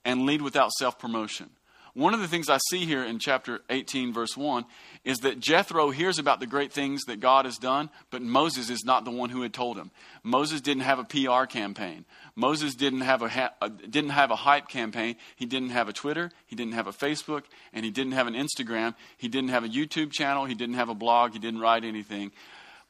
and 0.05 0.25
lead 0.25 0.43
without 0.43 0.71
self 0.73 0.99
promotion. 0.99 1.51
One 1.95 2.15
of 2.15 2.21
the 2.21 2.29
things 2.29 2.49
I 2.49 2.59
see 2.71 2.87
here 2.87 3.05
in 3.05 3.19
chapter 3.19 3.61
18, 3.69 4.15
verse 4.15 4.35
1, 4.35 4.65
is 5.05 5.19
that 5.19 5.41
Jethro 5.41 5.91
hears 5.91 6.19
about 6.19 6.41
the 6.41 6.47
great 6.47 6.73
things 6.73 7.03
that 7.03 7.21
God 7.21 7.45
has 7.45 7.59
done, 7.59 7.91
but 8.11 8.23
Moses 8.23 8.71
is 8.71 8.83
not 8.83 9.05
the 9.05 9.11
one 9.11 9.29
who 9.29 9.43
had 9.43 9.53
told 9.53 9.77
him. 9.77 9.91
Moses 10.23 10.63
didn't 10.63 10.85
have 10.85 10.99
a 10.99 11.05
PR 11.05 11.45
campaign. 11.45 12.07
Moses 12.35 12.75
didn't 12.75 13.03
have 13.03 13.21
a, 13.21 13.29
ha- 13.29 13.53
uh, 13.61 13.69
didn't 13.69 14.11
have 14.11 14.31
a 14.31 14.37
hype 14.37 14.69
campaign. 14.69 15.17
He 15.37 15.45
didn't 15.45 15.69
have 15.69 15.91
a 15.91 15.93
Twitter. 15.93 16.31
He 16.47 16.57
didn't 16.57 16.73
have 16.73 16.87
a 16.87 16.93
Facebook. 16.93 17.43
And 17.75 17.85
he 17.85 17.91
didn't 17.91 18.13
have 18.13 18.27
an 18.27 18.35
Instagram. 18.35 18.95
He 19.19 19.29
didn't 19.29 19.51
have 19.51 19.65
a 19.65 19.69
YouTube 19.69 20.13
channel. 20.13 20.47
He 20.47 20.55
didn't 20.55 20.77
have 20.77 20.89
a 20.89 20.95
blog. 20.95 21.35
He 21.35 21.39
didn't 21.39 21.61
write 21.61 21.85
anything. 21.85 22.33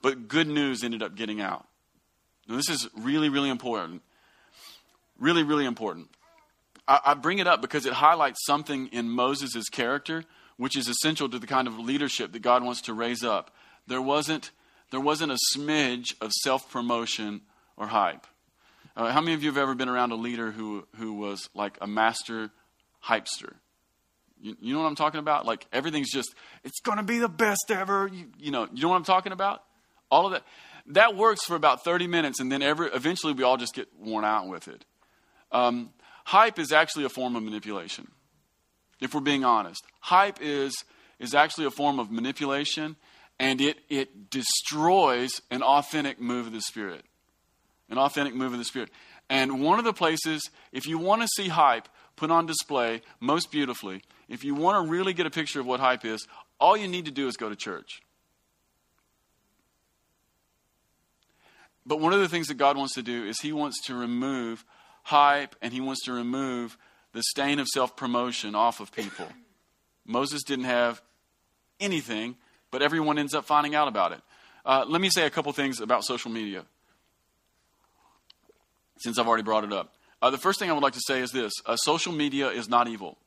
But 0.01 0.29
good 0.29 0.47
news 0.47 0.85
ended 0.85 1.03
up 1.03 1.17
getting 1.17 1.41
out. 1.41 1.67
Now, 2.49 2.55
this 2.55 2.69
is 2.69 2.89
really, 2.97 3.29
really 3.29 3.51
important. 3.51 4.03
Really, 5.19 5.43
really 5.43 5.67
important. 5.67 6.09
I, 7.05 7.15
bring 7.15 7.39
it 7.39 7.47
up 7.47 7.63
because 7.63 7.87
it 7.87 7.93
highlights 7.93 8.45
something 8.45 8.89
in 8.89 9.09
Moses' 9.09 9.69
character, 9.69 10.25
which 10.57 10.77
is 10.77 10.89
essential 10.89 11.29
to 11.29 11.39
the 11.39 11.47
kind 11.47 11.67
of 11.69 11.79
leadership 11.79 12.33
that 12.33 12.43
God 12.43 12.63
wants 12.63 12.83
to 12.83 12.95
raise 12.95 13.25
up. 13.25 13.55
There 13.87 14.03
wasn't, 14.03 14.51
there 14.91 15.01
wasn't 15.01 15.33
a 15.33 15.39
smidge 15.57 16.15
of 16.21 16.33
self 16.33 16.71
promotion 16.71 17.43
or 17.77 17.87
hype. 17.87 18.27
Uh, 18.97 19.11
how 19.11 19.21
many 19.21 19.35
of 19.35 19.43
you 19.43 19.49
have 19.49 19.59
ever 19.59 19.75
been 19.75 19.89
around 19.89 20.13
a 20.13 20.17
leader 20.17 20.51
who, 20.51 20.87
who 20.97 21.15
was 21.15 21.49
like 21.55 21.79
a 21.81 21.87
master 21.87 22.51
hypester? 23.01 23.57
You, 24.41 24.57
you 24.61 24.75
know 24.75 24.81
what 24.81 24.89
I'm 24.89 24.97
talking 24.97 25.21
about? 25.21 25.47
Like 25.47 25.67
everything's 25.73 26.11
just, 26.11 26.35
it's 26.65 26.81
going 26.81 26.99
to 26.99 27.05
be 27.05 27.19
the 27.19 27.29
best 27.29 27.71
ever. 27.71 28.11
You, 28.13 28.27
you 28.39 28.51
know, 28.51 28.69
you 28.73 28.83
know 28.83 28.89
what 28.89 28.97
I'm 28.97 29.05
talking 29.05 29.33
about? 29.33 29.63
All 30.11 30.27
of 30.27 30.33
that. 30.33 30.45
That 30.87 31.17
works 31.17 31.45
for 31.45 31.55
about 31.55 31.85
30 31.85 32.09
minutes, 32.09 32.41
and 32.41 32.51
then 32.51 32.61
every, 32.61 32.89
eventually 32.89 33.33
we 33.33 33.45
all 33.45 33.57
just 33.57 33.73
get 33.73 33.89
worn 33.99 34.25
out 34.25 34.49
with 34.49 34.67
it. 34.67 34.85
Um, 35.53 35.91
Hype 36.25 36.59
is 36.59 36.73
actually 36.73 37.05
a 37.05 37.09
form 37.09 37.37
of 37.37 37.43
manipulation, 37.43 38.11
if 39.01 39.15
we're 39.15 39.21
being 39.21 39.45
honest. 39.45 39.85
Hype 40.01 40.39
is, 40.41 40.73
is 41.19 41.35
actually 41.35 41.67
a 41.67 41.71
form 41.71 41.99
of 41.99 42.11
manipulation, 42.11 42.97
and 43.39 43.61
it, 43.61 43.79
it 43.89 44.31
destroys 44.31 45.41
an 45.51 45.63
authentic 45.63 46.21
move 46.21 46.47
of 46.47 46.53
the 46.53 46.61
Spirit. 46.61 47.05
An 47.91 47.99
authentic 47.99 48.35
move 48.35 48.53
of 48.53 48.59
the 48.59 48.65
Spirit. 48.65 48.91
And 49.29 49.63
one 49.63 49.79
of 49.79 49.85
the 49.85 49.93
places, 49.93 50.49
if 50.73 50.87
you 50.87 50.99
want 50.99 51.23
to 51.23 51.29
see 51.37 51.49
hype 51.49 51.89
put 52.17 52.31
on 52.31 52.47
display 52.47 53.03
most 53.21 53.51
beautifully, 53.51 54.03
if 54.29 54.45
you 54.45 54.55
want 54.55 54.85
to 54.85 54.91
really 54.91 55.13
get 55.13 55.27
a 55.27 55.31
picture 55.31 55.61
of 55.61 55.67
what 55.67 55.81
hype 55.81 56.05
is, 56.05 56.27
all 56.61 56.77
you 56.77 56.89
need 56.89 57.07
to 57.07 57.11
do 57.11 57.27
is 57.27 57.37
go 57.37 57.49
to 57.49 57.57
church. 57.57 58.03
But 61.85 62.01
one 62.01 62.13
of 62.13 62.21
the 62.21 62.29
things 62.29 62.49
that 62.49 62.55
God 62.55 62.77
wants 62.77 62.95
to 62.95 63.03
do 63.03 63.25
is 63.25 63.41
He 63.41 63.53
wants 63.53 63.83
to 63.87 63.95
remove 63.95 64.65
hype 65.03 65.57
and 65.61 65.73
he 65.73 65.81
wants 65.81 66.05
to 66.05 66.13
remove 66.13 66.77
the 67.13 67.23
stain 67.23 67.59
of 67.59 67.69
self 67.69 67.97
promotion 67.97 68.55
off 68.55 68.81
of 68.81 68.93
people. 68.93 69.27
Moses 70.07 70.43
didn't 70.43 70.65
have 70.65 71.03
anything, 71.81 72.37
but 72.71 72.83
everyone 72.83 73.19
ends 73.19 73.35
up 73.35 73.45
finding 73.45 73.75
out 73.75 73.89
about 73.89 74.13
it. 74.13 74.21
Uh, 74.65 74.85
let 74.89 75.01
me 75.01 75.11
say 75.11 75.27
a 75.27 75.31
couple 75.31 75.53
things 75.53 75.81
about 75.81 76.05
social 76.05 76.31
media, 76.31 76.65
since 78.99 79.19
I've 79.19 79.27
already 79.27 79.43
brought 79.43 79.65
it 79.65 79.73
up. 79.73 79.93
Uh, 80.21 80.31
the 80.31 80.39
first 80.39 80.61
thing 80.61 80.71
I 80.71 80.73
would 80.73 80.83
like 80.83 80.93
to 80.93 81.01
say 81.05 81.21
is 81.21 81.33
this 81.33 81.53
uh, 81.67 81.77
social 81.77 82.13
media 82.13 82.49
is 82.49 82.69
not 82.69 82.87
evil. 82.87 83.19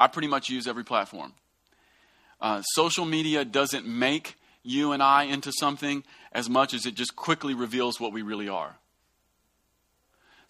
I 0.00 0.06
pretty 0.06 0.28
much 0.28 0.48
use 0.48 0.66
every 0.66 0.84
platform. 0.84 1.34
Uh, 2.40 2.62
social 2.62 3.04
media 3.04 3.44
doesn't 3.44 3.86
make 3.86 4.36
you 4.62 4.92
and 4.92 5.02
I 5.02 5.24
into 5.24 5.52
something 5.52 6.02
as 6.32 6.48
much 6.48 6.74
as 6.74 6.86
it 6.86 6.94
just 6.94 7.14
quickly 7.14 7.54
reveals 7.54 8.00
what 8.00 8.12
we 8.12 8.22
really 8.22 8.48
are. 8.48 8.76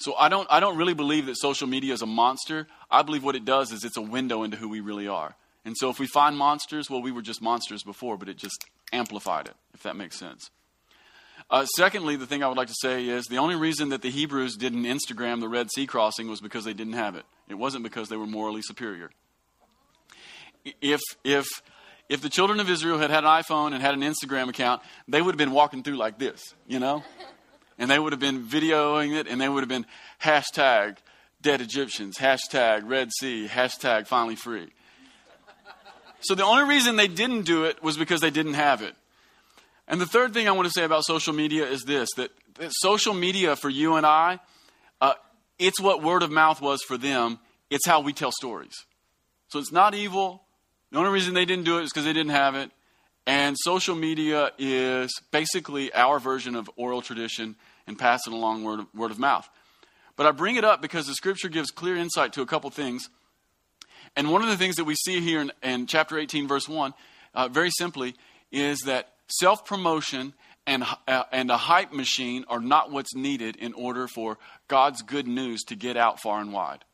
So 0.02 0.16
I 0.16 0.28
don't, 0.28 0.48
I 0.50 0.58
don't 0.58 0.76
really 0.76 0.94
believe 0.94 1.26
that 1.26 1.36
social 1.36 1.68
media 1.68 1.94
is 1.94 2.02
a 2.02 2.06
monster. 2.06 2.66
I 2.90 3.02
believe 3.02 3.22
what 3.22 3.36
it 3.36 3.44
does 3.44 3.70
is 3.70 3.84
it's 3.84 3.96
a 3.96 4.02
window 4.02 4.42
into 4.42 4.56
who 4.56 4.68
we 4.68 4.80
really 4.80 5.06
are. 5.06 5.36
And 5.64 5.76
so 5.76 5.90
if 5.90 6.00
we 6.00 6.08
find 6.08 6.36
monsters, 6.36 6.90
well, 6.90 7.00
we 7.00 7.12
were 7.12 7.22
just 7.22 7.40
monsters 7.40 7.84
before, 7.84 8.16
but 8.16 8.28
it 8.28 8.36
just 8.36 8.64
amplified 8.92 9.46
it, 9.46 9.54
if 9.74 9.84
that 9.84 9.94
makes 9.94 10.18
sense. 10.18 10.50
Uh, 11.48 11.66
secondly, 11.66 12.16
the 12.16 12.26
thing 12.26 12.42
I 12.42 12.48
would 12.48 12.56
like 12.56 12.66
to 12.66 12.74
say 12.80 13.06
is 13.06 13.26
the 13.26 13.38
only 13.38 13.54
reason 13.54 13.90
that 13.90 14.02
the 14.02 14.10
Hebrews 14.10 14.56
didn't 14.56 14.82
Instagram 14.84 15.38
the 15.40 15.48
Red 15.48 15.68
Sea 15.70 15.86
crossing 15.86 16.28
was 16.28 16.40
because 16.40 16.64
they 16.64 16.74
didn't 16.74 16.94
have 16.94 17.14
it. 17.14 17.24
It 17.48 17.54
wasn't 17.54 17.84
because 17.84 18.08
they 18.08 18.16
were 18.16 18.26
morally 18.26 18.62
superior. 18.62 19.10
If, 20.80 21.00
if, 21.22 21.46
if 22.08 22.22
the 22.22 22.28
children 22.28 22.58
of 22.58 22.68
Israel 22.68 22.98
had 22.98 23.10
had 23.10 23.22
an 23.22 23.30
iPhone 23.30 23.72
and 23.72 23.82
had 23.82 23.94
an 23.94 24.00
Instagram 24.00 24.48
account, 24.48 24.82
they 25.06 25.22
would 25.22 25.32
have 25.32 25.38
been 25.38 25.52
walking 25.52 25.84
through 25.84 25.96
like 25.96 26.18
this, 26.18 26.40
you 26.66 26.80
know? 26.80 27.04
And 27.82 27.90
they 27.90 27.98
would 27.98 28.12
have 28.12 28.20
been 28.20 28.44
videoing 28.44 29.18
it, 29.18 29.26
and 29.26 29.40
they 29.40 29.48
would 29.48 29.58
have 29.58 29.68
been 29.68 29.86
hashtag 30.22 30.98
dead 31.40 31.60
Egyptians, 31.60 32.16
hashtag 32.16 32.88
Red 32.88 33.10
Sea, 33.12 33.48
hashtag 33.50 34.06
finally 34.06 34.36
free. 34.36 34.68
So 36.20 36.36
the 36.36 36.44
only 36.44 36.62
reason 36.62 36.94
they 36.94 37.08
didn't 37.08 37.42
do 37.42 37.64
it 37.64 37.82
was 37.82 37.96
because 37.96 38.20
they 38.20 38.30
didn't 38.30 38.54
have 38.54 38.82
it. 38.82 38.94
And 39.88 40.00
the 40.00 40.06
third 40.06 40.32
thing 40.32 40.46
I 40.46 40.52
want 40.52 40.66
to 40.66 40.72
say 40.72 40.84
about 40.84 41.04
social 41.04 41.32
media 41.32 41.66
is 41.68 41.82
this 41.82 42.08
that, 42.16 42.30
that 42.60 42.70
social 42.70 43.14
media 43.14 43.56
for 43.56 43.68
you 43.68 43.96
and 43.96 44.06
I, 44.06 44.38
uh, 45.00 45.14
it's 45.58 45.80
what 45.80 46.04
word 46.04 46.22
of 46.22 46.30
mouth 46.30 46.62
was 46.62 46.82
for 46.86 46.96
them, 46.96 47.40
it's 47.68 47.84
how 47.84 47.98
we 47.98 48.12
tell 48.12 48.30
stories. 48.30 48.76
So 49.48 49.58
it's 49.58 49.72
not 49.72 49.96
evil. 49.96 50.44
The 50.92 50.98
only 50.98 51.10
reason 51.10 51.34
they 51.34 51.46
didn't 51.46 51.64
do 51.64 51.80
it 51.80 51.82
is 51.82 51.90
because 51.90 52.04
they 52.04 52.12
didn't 52.12 52.30
have 52.30 52.54
it. 52.54 52.70
And 53.26 53.56
social 53.58 53.96
media 53.96 54.52
is 54.56 55.10
basically 55.32 55.92
our 55.92 56.20
version 56.20 56.54
of 56.54 56.70
oral 56.76 57.02
tradition 57.02 57.56
and 57.86 57.98
passing 57.98 58.32
along 58.32 58.64
word 58.64 58.80
of, 58.80 58.86
word 58.94 59.10
of 59.10 59.18
mouth. 59.18 59.48
But 60.16 60.26
I 60.26 60.30
bring 60.30 60.56
it 60.56 60.64
up 60.64 60.82
because 60.82 61.06
the 61.06 61.14
scripture 61.14 61.48
gives 61.48 61.70
clear 61.70 61.96
insight 61.96 62.32
to 62.34 62.42
a 62.42 62.46
couple 62.46 62.70
things. 62.70 63.08
And 64.16 64.30
one 64.30 64.42
of 64.42 64.48
the 64.48 64.56
things 64.56 64.76
that 64.76 64.84
we 64.84 64.94
see 64.94 65.20
here 65.20 65.40
in, 65.40 65.52
in 65.62 65.86
chapter 65.86 66.18
18, 66.18 66.46
verse 66.46 66.68
1, 66.68 66.92
uh, 67.34 67.48
very 67.48 67.70
simply, 67.70 68.14
is 68.50 68.80
that 68.80 69.08
self 69.28 69.64
promotion 69.64 70.34
and, 70.66 70.84
uh, 71.08 71.24
and 71.32 71.50
a 71.50 71.56
hype 71.56 71.92
machine 71.92 72.44
are 72.48 72.60
not 72.60 72.90
what's 72.90 73.14
needed 73.14 73.56
in 73.56 73.72
order 73.72 74.06
for 74.06 74.38
God's 74.68 75.02
good 75.02 75.26
news 75.26 75.62
to 75.64 75.76
get 75.76 75.96
out 75.96 76.20
far 76.20 76.40
and 76.40 76.52
wide. 76.52 76.84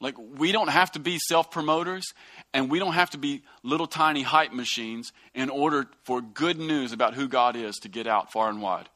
Like, 0.00 0.16
we 0.18 0.52
don't 0.52 0.68
have 0.68 0.92
to 0.92 0.98
be 0.98 1.18
self 1.18 1.50
promoters 1.50 2.04
and 2.52 2.70
we 2.70 2.78
don't 2.78 2.92
have 2.92 3.10
to 3.10 3.18
be 3.18 3.42
little 3.62 3.86
tiny 3.86 4.22
hype 4.22 4.52
machines 4.52 5.12
in 5.34 5.48
order 5.48 5.86
for 6.04 6.20
good 6.20 6.58
news 6.58 6.92
about 6.92 7.14
who 7.14 7.28
God 7.28 7.56
is 7.56 7.76
to 7.76 7.88
get 7.88 8.06
out 8.06 8.32
far 8.32 8.50
and 8.50 8.60
wide. 8.60 8.88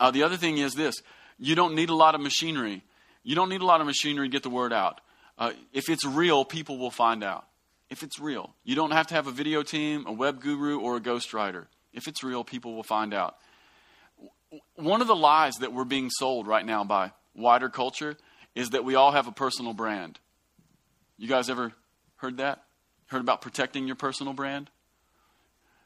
Uh, 0.00 0.10
the 0.10 0.22
other 0.24 0.36
thing 0.36 0.58
is 0.58 0.72
this 0.72 1.02
you 1.38 1.54
don't 1.54 1.74
need 1.74 1.90
a 1.90 1.94
lot 1.94 2.14
of 2.14 2.20
machinery. 2.20 2.82
You 3.22 3.34
don't 3.34 3.50
need 3.50 3.60
a 3.60 3.66
lot 3.66 3.80
of 3.80 3.86
machinery 3.86 4.28
to 4.28 4.32
get 4.32 4.42
the 4.42 4.50
word 4.50 4.72
out. 4.72 5.00
Uh, 5.38 5.52
if 5.72 5.88
it's 5.88 6.04
real, 6.04 6.44
people 6.44 6.78
will 6.78 6.90
find 6.90 7.22
out. 7.22 7.46
If 7.90 8.02
it's 8.02 8.18
real, 8.18 8.54
you 8.64 8.74
don't 8.74 8.92
have 8.92 9.08
to 9.08 9.14
have 9.14 9.26
a 9.26 9.32
video 9.32 9.62
team, 9.62 10.04
a 10.06 10.12
web 10.12 10.40
guru, 10.40 10.80
or 10.80 10.96
a 10.96 11.00
ghostwriter. 11.00 11.66
If 11.92 12.08
it's 12.08 12.22
real, 12.22 12.44
people 12.44 12.74
will 12.74 12.82
find 12.82 13.12
out. 13.12 13.36
One 14.76 15.00
of 15.00 15.06
the 15.06 15.16
lies 15.16 15.56
that 15.56 15.72
we're 15.72 15.84
being 15.84 16.08
sold 16.10 16.46
right 16.46 16.64
now 16.64 16.84
by 16.84 17.12
wider 17.34 17.68
culture 17.68 18.16
is 18.54 18.70
that 18.70 18.84
we 18.84 18.94
all 18.94 19.12
have 19.12 19.26
a 19.26 19.32
personal 19.32 19.74
brand. 19.74 20.18
You 21.18 21.28
guys 21.28 21.50
ever 21.50 21.72
heard 22.16 22.38
that? 22.38 22.62
Heard 23.06 23.20
about 23.20 23.42
protecting 23.42 23.86
your 23.86 23.96
personal 23.96 24.32
brand? 24.32 24.70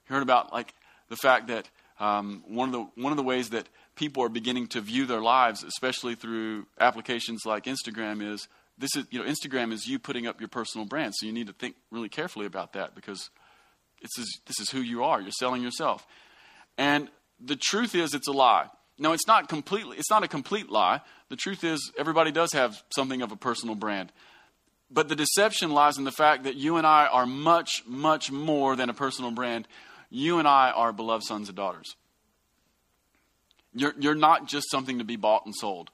Heard 0.05 0.23
about 0.23 0.53
like 0.53 0.75
the 1.09 1.17
fact 1.17 1.49
that 1.49 1.69
um, 1.99 2.45
one 2.47 2.69
of 2.69 2.73
the 2.73 3.03
one 3.03 3.13
of 3.13 3.17
the 3.17 3.23
ways 3.23 3.51
that 3.51 3.69
people 3.97 4.23
are 4.23 4.29
beginning 4.29 4.67
to 4.69 4.81
view 4.81 5.07
their 5.07 5.21
lives, 5.21 5.63
especially 5.63 6.15
through 6.15 6.67
applications 6.81 7.43
like 7.45 7.65
Instagram, 7.65 8.23
is 8.23 8.49
this 8.79 8.91
is 8.97 9.07
you 9.11 9.23
know 9.23 9.31
Instagram 9.31 9.73
is 9.73 9.87
you 9.87 9.99
putting 9.99 10.27
up 10.27 10.41
your 10.41 10.49
personal 10.49 10.87
brand. 10.87 11.15
So 11.17 11.27
you 11.27 11.33
need 11.33 11.47
to 11.47 11.53
think 11.53 11.77
really 11.91 12.09
carefully 12.09 12.47
about 12.47 12.73
that 12.73 12.95
because 12.95 13.31
is 14.03 14.41
this 14.47 14.61
is 14.61 14.71
who 14.71 14.81
you 14.81 15.05
are. 15.05 15.21
You're 15.21 15.31
selling 15.33 15.63
yourself, 15.63 16.07
and 16.77 17.09
the 17.41 17.57
truth 17.57 17.95
is 17.95 18.15
it's 18.15 18.29
a 18.29 18.33
lie. 18.33 18.69
No, 18.99 19.13
it's 19.13 19.27
not 19.27 19.49
completely. 19.49 19.97
It's 19.99 20.11
not 20.11 20.23
a 20.23 20.29
complete 20.29 20.71
lie. 20.71 21.01
The 21.29 21.37
truth 21.37 21.65
is 21.65 21.93
everybody 21.99 22.31
does 22.31 22.53
have 22.53 22.83
something 22.95 23.23
of 23.23 23.33
a 23.33 23.37
personal 23.37 23.75
brand. 23.75 24.13
But 24.91 25.09
the 25.09 25.17
deception 25.17 25.73
lies 25.73 25.99
in 25.99 26.05
the 26.05 26.13
fact 26.13 26.45
that 26.45 26.55
you 26.55 26.77
and 26.77 26.87
I 26.87 27.07
are 27.07 27.27
much, 27.27 27.83
much 27.87 28.31
more 28.31 28.77
than 28.77 28.91
a 28.91 28.95
personal 28.95 29.33
brand. 29.33 29.67
You 30.11 30.39
and 30.39 30.47
I 30.47 30.71
are 30.71 30.93
beloved 30.93 31.25
sons 31.25 31.49
and 31.49 31.57
daughters. 31.57 31.97
You're, 33.75 33.95
you're 33.99 34.15
not 34.15 34.47
just 34.47 34.71
something 34.71 34.99
to 34.99 35.05
be 35.05 35.17
bought 35.17 35.45
and 35.45 35.55
sold. 35.55 35.91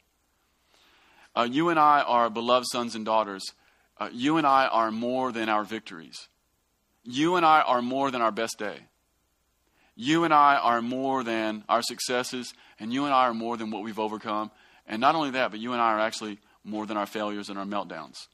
Uh, 1.34 1.48
you 1.50 1.68
and 1.68 1.78
I 1.78 2.02
are 2.02 2.28
beloved 2.28 2.66
sons 2.70 2.94
and 2.94 3.04
daughters. 3.04 3.42
Uh, 3.98 4.08
you 4.12 4.36
and 4.36 4.46
I 4.46 4.66
are 4.66 4.90
more 4.90 5.32
than 5.32 5.48
our 5.48 5.64
victories. 5.64 6.28
You 7.04 7.36
and 7.36 7.46
I 7.46 7.62
are 7.62 7.82
more 7.82 8.10
than 8.10 8.20
our 8.20 8.32
best 8.32 8.58
day. 8.58 8.78
You 9.96 10.24
and 10.24 10.32
I 10.32 10.56
are 10.56 10.82
more 10.82 11.22
than 11.22 11.64
our 11.68 11.82
successes, 11.82 12.52
and 12.78 12.92
you 12.92 13.04
and 13.04 13.14
I 13.14 13.28
are 13.28 13.34
more 13.34 13.56
than 13.56 13.70
what 13.70 13.82
we've 13.82 13.98
overcome. 13.98 14.50
And 14.86 15.00
not 15.00 15.14
only 15.14 15.30
that, 15.32 15.50
but 15.50 15.60
you 15.60 15.72
and 15.72 15.80
I 15.80 15.92
are 15.92 16.00
actually 16.00 16.38
more 16.64 16.86
than 16.86 16.96
our 16.96 17.06
failures 17.06 17.48
and 17.48 17.58
our 17.58 17.64
meltdowns. 17.64 18.26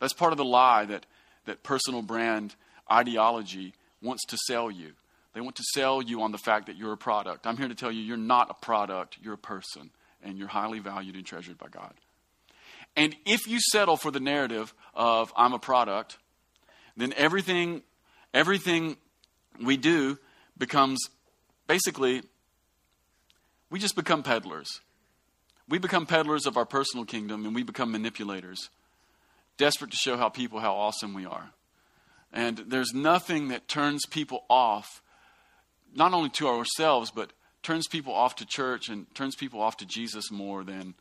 That's 0.00 0.12
part 0.12 0.32
of 0.32 0.38
the 0.38 0.44
lie 0.44 0.84
that, 0.84 1.06
that 1.46 1.62
personal 1.62 2.02
brand 2.02 2.54
ideology 2.90 3.74
wants 4.02 4.24
to 4.26 4.36
sell 4.46 4.70
you. 4.70 4.92
They 5.36 5.42
want 5.42 5.56
to 5.56 5.64
sell 5.74 6.00
you 6.00 6.22
on 6.22 6.32
the 6.32 6.38
fact 6.38 6.64
that 6.64 6.78
you're 6.78 6.94
a 6.94 6.96
product. 6.96 7.46
I'm 7.46 7.58
here 7.58 7.68
to 7.68 7.74
tell 7.74 7.92
you 7.92 8.00
you're 8.00 8.16
not 8.16 8.48
a 8.48 8.54
product, 8.54 9.18
you're 9.20 9.34
a 9.34 9.38
person, 9.38 9.90
and 10.22 10.38
you're 10.38 10.48
highly 10.48 10.78
valued 10.78 11.14
and 11.14 11.26
treasured 11.26 11.58
by 11.58 11.68
God. 11.68 11.92
And 12.96 13.14
if 13.26 13.46
you 13.46 13.60
settle 13.60 13.98
for 13.98 14.10
the 14.10 14.18
narrative 14.18 14.72
of 14.94 15.34
I'm 15.36 15.52
a 15.52 15.58
product, 15.58 16.16
then 16.96 17.12
everything 17.18 17.82
everything 18.32 18.96
we 19.62 19.76
do 19.76 20.18
becomes 20.56 21.00
basically 21.66 22.22
we 23.68 23.78
just 23.78 23.94
become 23.94 24.22
peddlers. 24.22 24.80
We 25.68 25.76
become 25.76 26.06
peddlers 26.06 26.46
of 26.46 26.56
our 26.56 26.64
personal 26.64 27.04
kingdom 27.04 27.44
and 27.44 27.54
we 27.54 27.62
become 27.62 27.92
manipulators, 27.92 28.70
desperate 29.58 29.90
to 29.90 29.98
show 29.98 30.16
how 30.16 30.30
people 30.30 30.60
how 30.60 30.72
awesome 30.72 31.12
we 31.12 31.26
are. 31.26 31.50
And 32.32 32.56
there's 32.56 32.94
nothing 32.94 33.48
that 33.48 33.68
turns 33.68 34.06
people 34.06 34.46
off 34.48 35.02
not 35.94 36.12
only 36.12 36.30
to 36.30 36.48
ourselves, 36.48 37.10
but 37.10 37.32
turns 37.62 37.88
people 37.88 38.14
off 38.14 38.36
to 38.36 38.46
church 38.46 38.88
and 38.88 39.12
turns 39.14 39.34
people 39.34 39.60
off 39.60 39.76
to 39.78 39.86
Jesus 39.86 40.30
more 40.30 40.62
than 40.62 40.94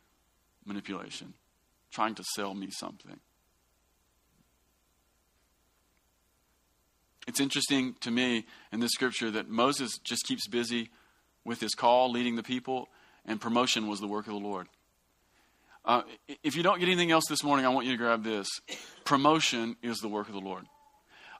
manipulation, 0.66 1.34
trying 1.92 2.16
to 2.16 2.24
sell 2.36 2.54
me 2.54 2.70
something. 2.72 3.20
It's 7.28 7.40
interesting 7.40 7.96
to 8.02 8.12
me 8.12 8.46
in 8.72 8.80
this 8.80 8.92
scripture 8.92 9.32
that 9.32 9.50
Moses 9.50 9.98
just 10.04 10.26
keeps 10.26 10.48
busy 10.48 10.90
with 11.44 11.60
his 11.60 11.74
call, 11.74 12.12
leading 12.12 12.36
the 12.36 12.44
people, 12.44 12.90
and 13.26 13.42
promotion 13.42 13.88
was 13.88 14.00
the 14.00 14.08
work 14.08 14.28
of 14.28 14.34
the 14.34 14.40
Lord. 14.40 14.68
Uh, 15.84 16.02
if 16.44 16.56
you 16.56 16.64
don't 16.64 16.80
get 16.80 16.88
anything 16.88 17.12
else 17.12 17.26
this 17.30 17.44
morning, 17.44 17.66
I 17.66 17.70
want 17.70 17.86
you 17.86 17.92
to 17.92 17.98
grab 17.98 18.24
this. 18.24 18.48
Promotion 19.04 19.76
is 19.84 19.98
the 19.98 20.08
work 20.08 20.28
of 20.28 20.34
the 20.34 20.40
Lord. 20.40 20.66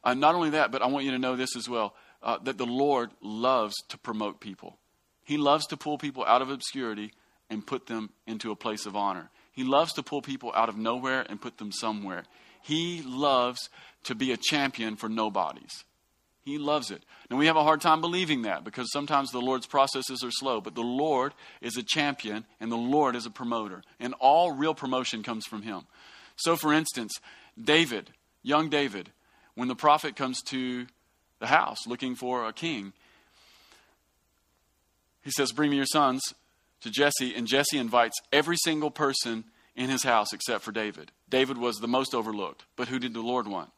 Uh, 0.04 0.14
not 0.14 0.36
only 0.36 0.52
that, 0.52 0.72
but 0.72 0.84
I 0.84 0.88
want 0.88 1.06
you 1.06 1.12
to 1.12 1.20
know 1.20 1.36
this 1.36 1.56
as 1.56 1.68
well 1.68 1.96
uh, 2.22 2.38
that 2.44 2.58
the 2.58 2.66
Lord 2.66 3.12
loves 3.22 3.76
to 3.90 3.98
promote 3.98 4.40
people. 4.40 4.78
He 5.24 5.38
loves 5.38 5.66
to 5.68 5.78
pull 5.78 5.98
people 5.98 6.24
out 6.26 6.42
of 6.42 6.50
obscurity 6.50 7.12
and 7.50 7.66
put 7.66 7.88
them 7.88 8.12
into 8.28 8.52
a 8.52 8.56
place 8.56 8.86
of 8.86 8.96
honor. 8.96 9.30
He 9.52 9.64
loves 9.64 9.94
to 9.94 10.04
pull 10.04 10.22
people 10.22 10.52
out 10.56 10.70
of 10.70 10.78
nowhere 10.78 11.26
and 11.28 11.42
put 11.42 11.58
them 11.58 11.72
somewhere. 11.72 12.26
He 12.62 13.02
loves 13.04 13.70
to 14.04 14.16
be 14.16 14.32
a 14.32 14.38
champion 14.38 14.96
for 14.96 15.10
nobodies. 15.10 15.84
He 16.46 16.60
loves 16.60 16.92
it. 16.92 17.04
And 17.30 17.40
we 17.40 17.48
have 17.48 17.56
a 17.56 17.64
hard 17.64 17.82
time 17.82 18.02
believing 18.02 18.44
that 18.44 18.64
because 18.64 18.92
sometimes 18.92 19.32
the 19.32 19.42
Lord's 19.42 19.66
processes 19.66 20.24
are 20.24 20.32
slow, 20.32 20.62
but 20.62 20.76
the 20.76 20.82
Lord 20.82 21.34
is 21.60 21.76
a 21.76 21.84
champion 21.84 22.46
and 22.60 22.72
the 22.72 22.76
Lord 22.76 23.16
is 23.16 23.26
a 23.26 23.32
promoter. 23.32 23.82
And 24.00 24.14
all 24.20 24.52
real 24.52 24.76
promotion 24.76 25.24
comes 25.24 25.46
from 25.48 25.64
Him. 25.64 25.88
So, 26.36 26.56
for 26.56 26.72
instance, 26.72 27.20
David, 27.62 28.12
young 28.44 28.70
David, 28.70 29.12
when 29.56 29.70
the 29.70 29.76
prophet 29.76 30.16
comes 30.16 30.42
to 30.44 30.86
the 31.40 31.48
house 31.48 31.88
looking 31.88 32.16
for 32.16 32.48
a 32.48 32.54
king. 32.54 32.94
He 35.24 35.32
says, 35.32 35.52
Bring 35.52 35.72
me 35.72 35.78
your 35.78 35.86
sons 35.86 36.22
to 36.82 36.90
Jesse, 36.90 37.34
and 37.36 37.48
Jesse 37.48 37.78
invites 37.78 38.16
every 38.32 38.58
single 38.58 38.92
person 38.92 39.46
in 39.76 39.90
his 39.90 40.04
house 40.04 40.34
except 40.34 40.64
for 40.64 40.72
David. 40.72 41.12
David 41.30 41.58
was 41.58 41.78
the 41.78 41.88
most 41.88 42.14
overlooked, 42.14 42.66
but 42.76 42.88
who 42.88 43.00
did 43.00 43.14
the 43.14 43.22
Lord 43.22 43.48
want? 43.48 43.72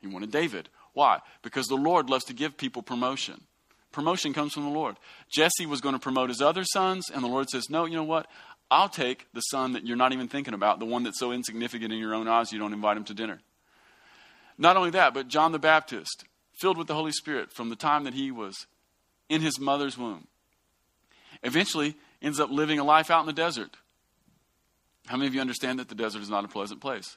He 0.00 0.06
wanted 0.06 0.30
David. 0.30 0.68
Why? 0.92 1.20
Because 1.42 1.66
the 1.66 1.74
Lord 1.74 2.10
loves 2.10 2.24
to 2.26 2.34
give 2.34 2.56
people 2.56 2.82
promotion. 2.82 3.42
Promotion 3.90 4.32
comes 4.32 4.52
from 4.52 4.64
the 4.64 4.70
Lord. 4.70 4.96
Jesse 5.30 5.66
was 5.66 5.80
going 5.80 5.94
to 5.94 6.00
promote 6.00 6.28
his 6.28 6.42
other 6.42 6.64
sons, 6.64 7.06
and 7.12 7.22
the 7.22 7.28
Lord 7.28 7.48
says, 7.48 7.70
No, 7.70 7.84
you 7.84 7.96
know 7.96 8.04
what? 8.04 8.26
I'll 8.70 8.88
take 8.88 9.26
the 9.32 9.40
son 9.40 9.72
that 9.72 9.86
you're 9.86 9.96
not 9.96 10.12
even 10.12 10.28
thinking 10.28 10.54
about, 10.54 10.80
the 10.80 10.84
one 10.84 11.02
that's 11.02 11.20
so 11.20 11.32
insignificant 11.32 11.92
in 11.92 11.98
your 11.98 12.14
own 12.14 12.28
eyes 12.28 12.52
you 12.52 12.58
don't 12.58 12.72
invite 12.72 12.96
him 12.96 13.04
to 13.04 13.14
dinner. 13.14 13.40
Not 14.58 14.76
only 14.76 14.90
that, 14.90 15.14
but 15.14 15.28
John 15.28 15.52
the 15.52 15.58
Baptist 15.58 16.24
filled 16.54 16.78
with 16.78 16.86
the 16.86 16.94
Holy 16.94 17.12
Spirit 17.12 17.52
from 17.52 17.68
the 17.68 17.76
time 17.76 18.04
that 18.04 18.14
he 18.14 18.30
was 18.30 18.66
in 19.28 19.40
his 19.40 19.58
mother's 19.58 19.98
womb. 19.98 20.26
Eventually, 21.42 21.96
ends 22.22 22.40
up 22.40 22.50
living 22.50 22.78
a 22.78 22.84
life 22.84 23.10
out 23.10 23.20
in 23.20 23.26
the 23.26 23.32
desert. 23.32 23.76
How 25.06 25.16
many 25.16 25.26
of 25.26 25.34
you 25.34 25.40
understand 25.40 25.78
that 25.78 25.88
the 25.88 25.94
desert 25.94 26.22
is 26.22 26.30
not 26.30 26.44
a 26.44 26.48
pleasant 26.48 26.80
place? 26.80 27.16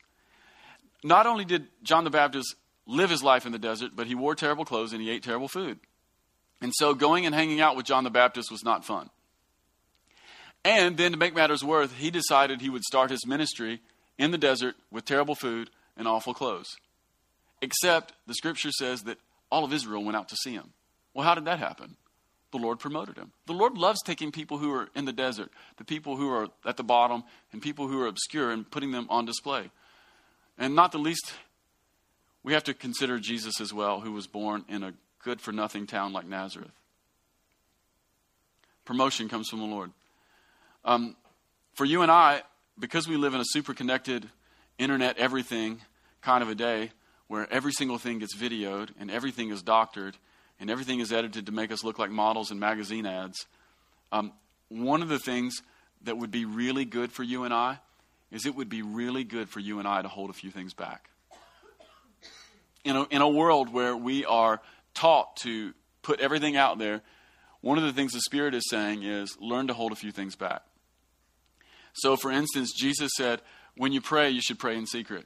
Not 1.03 1.25
only 1.25 1.45
did 1.45 1.67
John 1.83 2.03
the 2.03 2.09
Baptist 2.09 2.55
live 2.85 3.09
his 3.09 3.23
life 3.23 3.45
in 3.45 3.51
the 3.51 3.59
desert, 3.59 3.91
but 3.95 4.07
he 4.07 4.15
wore 4.15 4.35
terrible 4.35 4.65
clothes 4.65 4.93
and 4.93 5.01
he 5.01 5.09
ate 5.09 5.23
terrible 5.23 5.47
food. 5.47 5.79
And 6.61 6.73
so 6.75 6.93
going 6.93 7.25
and 7.25 7.35
hanging 7.35 7.61
out 7.61 7.75
with 7.75 7.85
John 7.85 8.03
the 8.03 8.09
Baptist 8.09 8.51
was 8.51 8.63
not 8.63 8.83
fun. 8.83 9.09
And 10.65 10.97
then 10.97 11.11
to 11.11 11.17
make 11.17 11.35
matters 11.35 11.63
worse, 11.63 11.91
he 11.93 12.09
decided 12.09 12.59
he 12.59 12.69
would 12.69 12.83
start 12.83 13.11
his 13.11 13.25
ministry 13.25 13.81
in 14.17 14.31
the 14.31 14.37
desert 14.37 14.75
with 14.91 15.05
terrible 15.05 15.35
food 15.35 15.69
and 15.95 16.07
awful 16.07 16.33
clothes. 16.33 16.75
Except 17.61 18.13
the 18.25 18.33
scripture 18.33 18.71
says 18.71 19.03
that 19.03 19.17
all 19.49 19.63
of 19.63 19.73
Israel 19.73 20.03
went 20.03 20.17
out 20.17 20.29
to 20.29 20.35
see 20.35 20.53
him. 20.53 20.73
Well, 21.13 21.25
how 21.25 21.35
did 21.35 21.45
that 21.45 21.59
happen? 21.59 21.95
The 22.51 22.57
Lord 22.57 22.79
promoted 22.79 23.17
him. 23.17 23.31
The 23.45 23.53
Lord 23.53 23.77
loves 23.77 24.01
taking 24.03 24.31
people 24.31 24.57
who 24.57 24.73
are 24.73 24.87
in 24.95 25.05
the 25.05 25.13
desert, 25.13 25.51
the 25.77 25.83
people 25.83 26.15
who 26.15 26.29
are 26.29 26.47
at 26.65 26.77
the 26.77 26.83
bottom, 26.83 27.23
and 27.51 27.61
people 27.61 27.87
who 27.87 28.01
are 28.01 28.07
obscure, 28.07 28.51
and 28.51 28.69
putting 28.69 28.91
them 28.91 29.07
on 29.09 29.25
display. 29.25 29.69
And 30.57 30.75
not 30.75 30.91
the 30.91 30.97
least, 30.97 31.33
we 32.43 32.53
have 32.53 32.63
to 32.65 32.73
consider 32.73 33.19
Jesus 33.19 33.59
as 33.59 33.73
well, 33.73 33.99
who 33.99 34.13
was 34.13 34.27
born 34.27 34.63
in 34.69 34.83
a 34.83 34.93
good 35.23 35.41
for 35.41 35.51
nothing 35.51 35.87
town 35.87 36.13
like 36.13 36.25
Nazareth. 36.25 36.71
Promotion 38.85 39.27
comes 39.27 39.49
from 39.49 39.59
the 39.59 39.65
Lord. 39.65 39.91
Um, 40.85 41.17
for 41.73 41.83
you 41.83 42.01
and 42.01 42.09
I, 42.09 42.43
because 42.79 43.07
we 43.07 43.17
live 43.17 43.33
in 43.33 43.41
a 43.41 43.45
super 43.45 43.73
connected, 43.73 44.29
internet 44.77 45.17
everything 45.17 45.81
kind 46.21 46.41
of 46.41 46.49
a 46.49 46.55
day, 46.55 46.91
where 47.27 47.51
every 47.51 47.71
single 47.71 47.97
thing 47.97 48.19
gets 48.19 48.35
videoed 48.35 48.89
and 48.99 49.11
everything 49.11 49.49
is 49.49 49.61
doctored 49.61 50.17
and 50.59 50.69
everything 50.69 50.99
is 50.99 51.11
edited 51.11 51.45
to 51.45 51.51
make 51.51 51.71
us 51.71 51.83
look 51.83 51.99
like 51.99 52.09
models 52.09 52.51
in 52.51 52.59
magazine 52.59 53.05
ads. 53.05 53.45
Um, 54.11 54.31
one 54.69 55.01
of 55.01 55.09
the 55.09 55.19
things 55.19 55.61
that 56.03 56.17
would 56.17 56.31
be 56.31 56.45
really 56.45 56.85
good 56.85 57.11
for 57.11 57.23
you 57.23 57.43
and 57.43 57.53
I 57.53 57.79
is 58.31 58.45
it 58.45 58.55
would 58.55 58.69
be 58.69 58.81
really 58.81 59.23
good 59.23 59.49
for 59.49 59.59
you 59.59 59.79
and 59.79 59.87
I 59.87 60.01
to 60.01 60.07
hold 60.07 60.29
a 60.29 60.33
few 60.33 60.51
things 60.51 60.73
back. 60.73 61.09
In 62.83 62.95
a, 62.95 63.03
in 63.05 63.21
a 63.21 63.29
world 63.29 63.71
where 63.71 63.95
we 63.95 64.25
are 64.25 64.61
taught 64.93 65.37
to 65.37 65.73
put 66.01 66.19
everything 66.19 66.55
out 66.55 66.77
there, 66.79 67.01
one 67.61 67.77
of 67.77 67.83
the 67.83 67.93
things 67.93 68.13
the 68.13 68.21
Spirit 68.21 68.53
is 68.53 68.63
saying 68.69 69.03
is 69.03 69.37
learn 69.39 69.67
to 69.67 69.73
hold 69.73 69.91
a 69.91 69.95
few 69.95 70.11
things 70.11 70.35
back. 70.35 70.61
So, 71.93 72.15
for 72.15 72.31
instance, 72.31 72.73
Jesus 72.77 73.11
said, 73.17 73.41
when 73.75 73.91
you 73.91 74.01
pray, 74.01 74.29
you 74.29 74.41
should 74.41 74.59
pray 74.59 74.77
in 74.77 74.85
secret. 74.85 75.25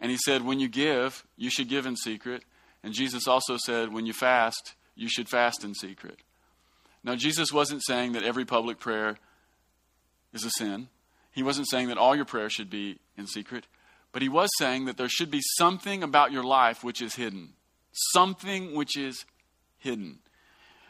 And 0.00 0.10
he 0.10 0.18
said, 0.18 0.44
when 0.44 0.60
you 0.60 0.68
give, 0.68 1.24
you 1.36 1.50
should 1.50 1.68
give 1.68 1.86
in 1.86 1.96
secret. 1.96 2.44
And 2.82 2.92
Jesus 2.92 3.26
also 3.26 3.56
said, 3.56 3.92
when 3.92 4.06
you 4.06 4.12
fast, 4.12 4.74
you 4.94 5.08
should 5.08 5.28
fast 5.28 5.64
in 5.64 5.74
secret. 5.74 6.20
Now, 7.02 7.14
Jesus 7.14 7.52
wasn't 7.52 7.84
saying 7.84 8.12
that 8.12 8.24
every 8.24 8.44
public 8.44 8.78
prayer 8.78 9.16
is 10.32 10.44
a 10.44 10.50
sin. 10.50 10.88
He 11.30 11.42
wasn't 11.42 11.68
saying 11.68 11.88
that 11.88 11.98
all 11.98 12.16
your 12.16 12.24
prayer 12.24 12.50
should 12.50 12.70
be 12.70 12.98
in 13.16 13.26
secret. 13.26 13.66
But 14.12 14.22
he 14.22 14.28
was 14.28 14.50
saying 14.58 14.86
that 14.86 14.96
there 14.96 15.08
should 15.08 15.30
be 15.30 15.42
something 15.58 16.02
about 16.02 16.32
your 16.32 16.42
life 16.42 16.82
which 16.82 17.02
is 17.02 17.14
hidden. 17.14 17.50
Something 18.12 18.74
which 18.74 18.96
is 18.96 19.24
hidden. 19.78 20.18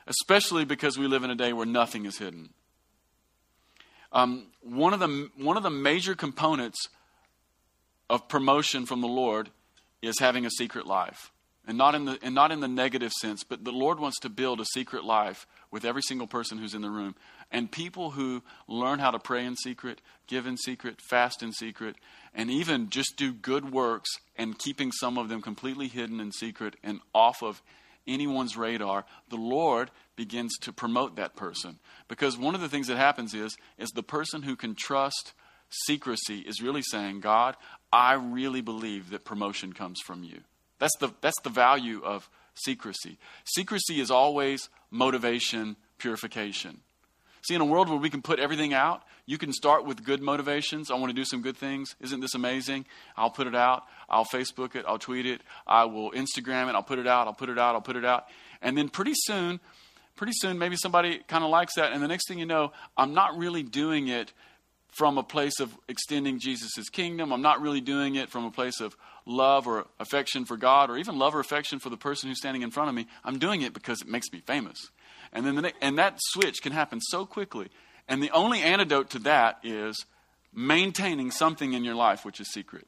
Especially 0.07 0.65
because 0.65 0.97
we 0.97 1.07
live 1.07 1.25
in 1.25 1.31
a 1.31 1.35
day 1.35 1.53
where 1.53 1.67
nothing 1.67 2.07
is 2.07 2.19
hidden. 2.19 2.51
Um, 4.13 4.47
one, 4.63 4.95
of 4.95 5.01
the, 5.01 5.31
one 5.37 5.57
of 5.57 5.63
the 5.63 5.71
major 5.71 6.15
components 6.15 6.89
of 8.09 8.29
promotion 8.29 8.87
from 8.87 9.01
the 9.01 9.09
Lord 9.09 9.51
is 10.03 10.19
having 10.19 10.47
a 10.47 10.51
secret 10.51 10.87
life. 10.87 11.33
And 11.69 11.77
not, 11.77 11.97
in 11.97 12.05
the, 12.05 12.19
and 12.23 12.33
not 12.33 12.53
in 12.53 12.61
the 12.61 12.69
negative 12.69 13.13
sense, 13.13 13.43
but 13.43 13.65
the 13.65 13.73
Lord 13.73 13.99
wants 13.99 14.21
to 14.21 14.29
build 14.29 14.61
a 14.61 14.65
secret 14.67 15.05
life 15.05 15.49
with 15.73 15.85
every 15.85 16.03
single 16.03 16.29
person 16.29 16.59
who's 16.59 16.75
in 16.75 16.83
the 16.83 16.91
room. 16.91 17.17
And 17.51 17.71
people 17.71 18.13
who 18.13 18.45
learn 18.69 19.01
how 19.01 19.11
to 19.11 19.19
pray 19.19 19.45
in 19.45 19.57
secret, 19.57 20.01
give 20.29 20.47
in 20.47 20.57
secret, 20.57 21.01
fast 21.11 21.43
in 21.43 21.53
secret, 21.53 21.97
and 22.33 22.53
even 22.53 22.89
just 22.89 23.17
do 23.17 23.33
good 23.33 23.73
works 23.73 24.11
and 24.37 24.59
keeping 24.59 24.93
some 24.93 25.19
of 25.19 25.29
them 25.29 25.43
completely 25.43 25.89
hidden 25.89 26.21
in 26.21 26.31
secret 26.31 26.77
and 26.85 27.01
off 27.13 27.43
of 27.43 27.63
anyone's 28.07 28.57
radar, 28.57 29.05
the 29.29 29.37
Lord 29.37 29.91
begins 30.15 30.57
to 30.59 30.73
promote 30.73 31.17
that 31.17 31.35
person. 31.35 31.79
Because 32.09 32.39
one 32.39 32.55
of 32.55 32.61
the 32.61 32.69
things 32.69 32.87
that 32.87 32.97
happens 32.97 33.35
is, 33.35 33.57
is 33.79 33.91
the 33.91 34.03
person 34.03 34.43
who 34.43 34.55
can 34.55 34.75
trust 34.75 35.33
secrecy 35.69 36.41
is 36.41 36.63
really 36.63 36.83
saying, 36.83 37.21
God, 37.21 37.57
I 37.93 38.15
really 38.15 38.61
believe 38.61 39.11
that 39.11 39.25
promotion 39.25 39.73
comes 39.73 40.01
from 40.01 40.25
you. 40.25 40.41
That's 40.79 40.97
the, 40.99 41.11
that's 41.21 41.41
the 41.43 41.51
value 41.51 42.03
of 42.05 42.29
secrecy. 42.55 43.19
Secrecy 43.45 44.01
is 44.01 44.11
always 44.11 44.69
motivation, 44.91 45.77
purification. 45.99 46.81
See, 47.43 47.55
in 47.55 47.61
a 47.61 47.65
world 47.65 47.89
where 47.89 47.99
we 47.99 48.11
can 48.11 48.23
put 48.23 48.41
everything 48.41 48.75
out, 48.75 49.03
you 49.25 49.39
can 49.39 49.53
start 49.53 49.85
with 49.85 50.05
good 50.05 50.21
motivations. 50.21 50.91
I 50.91 50.95
want 50.95 51.11
to 51.11 51.15
do 51.15 51.25
some 51.25 51.43
good 51.43 51.57
things. 51.57 51.95
Isn't 52.01 52.21
this 52.21 52.35
amazing? 52.35 52.87
I'll 53.17 53.31
put 53.31 53.47
it 53.47 53.55
out. 53.55 53.85
I'll 54.09 54.25
Facebook 54.25 54.75
it. 54.75 54.85
I'll 54.87 54.99
tweet 54.99 55.27
it. 55.27 55.43
I 55.67 55.85
will 55.85 56.11
Instagram 56.13 56.69
it. 56.69 56.75
I'll 56.75 56.83
put 56.83 56.99
it 56.99 57.07
out. 57.07 57.27
I'll 57.27 57.35
put 57.35 57.49
it 57.49 57.59
out. 57.59 57.75
I'll 57.75 57.81
put 57.81 57.97
it 57.97 58.05
out. 58.05 58.27
And 58.63 58.77
then 58.77 58.89
pretty 58.89 59.15
soon, 59.15 59.61
pretty 60.17 60.33
soon, 60.35 60.59
maybe 60.59 60.77
somebody 60.77 61.21
kind 61.29 61.45
of 61.45 61.51
likes 61.51 61.75
that. 61.75 61.93
And 61.93 62.03
the 62.03 62.09
next 62.09 62.29
thing 62.29 62.39
you 62.39 62.47
know, 62.47 62.73
I'm 62.97 63.15
not 63.15 63.37
really 63.37 63.63
doing 63.63 64.09
it 64.09 64.33
from 64.97 65.19
a 65.19 65.23
place 65.23 65.61
of 65.61 65.77
extending 65.89 66.39
Jesus' 66.39 66.89
kingdom. 66.89 67.33
I'm 67.33 67.43
not 67.43 67.61
really 67.61 67.83
doing 67.83 68.15
it 68.15 68.31
from 68.31 68.45
a 68.45 68.51
place 68.51 68.81
of 68.81 68.97
love 69.27 69.67
or 69.67 69.87
affection 70.01 70.45
for 70.47 70.57
God 70.57 70.89
or 70.89 70.97
even 70.97 71.19
love 71.19 71.35
or 71.35 71.41
affection 71.41 71.79
for 71.79 71.91
the 71.91 71.97
person 71.99 72.29
who's 72.29 72.39
standing 72.39 72.63
in 72.63 72.71
front 72.71 72.89
of 72.89 72.95
me. 72.95 73.07
I'm 73.23 73.39
doing 73.39 73.61
it 73.63 73.75
because 73.75 74.01
it 74.01 74.09
makes 74.09 74.33
me 74.33 74.41
famous. 74.47 74.79
And, 75.33 75.45
then 75.45 75.57
the, 75.57 75.73
and 75.83 75.99
that 75.99 76.19
switch 76.19 76.63
can 76.63 76.73
happen 76.73 77.01
so 77.01 77.27
quickly. 77.27 77.69
And 78.09 78.23
the 78.23 78.31
only 78.31 78.63
antidote 78.63 79.11
to 79.11 79.19
that 79.21 79.59
is 79.63 80.07
maintaining 80.55 81.31
something 81.31 81.75
in 81.75 81.85
your 81.85 81.95
life 81.95 82.25
which 82.25 82.41
is 82.41 82.51
secret. 82.51 82.87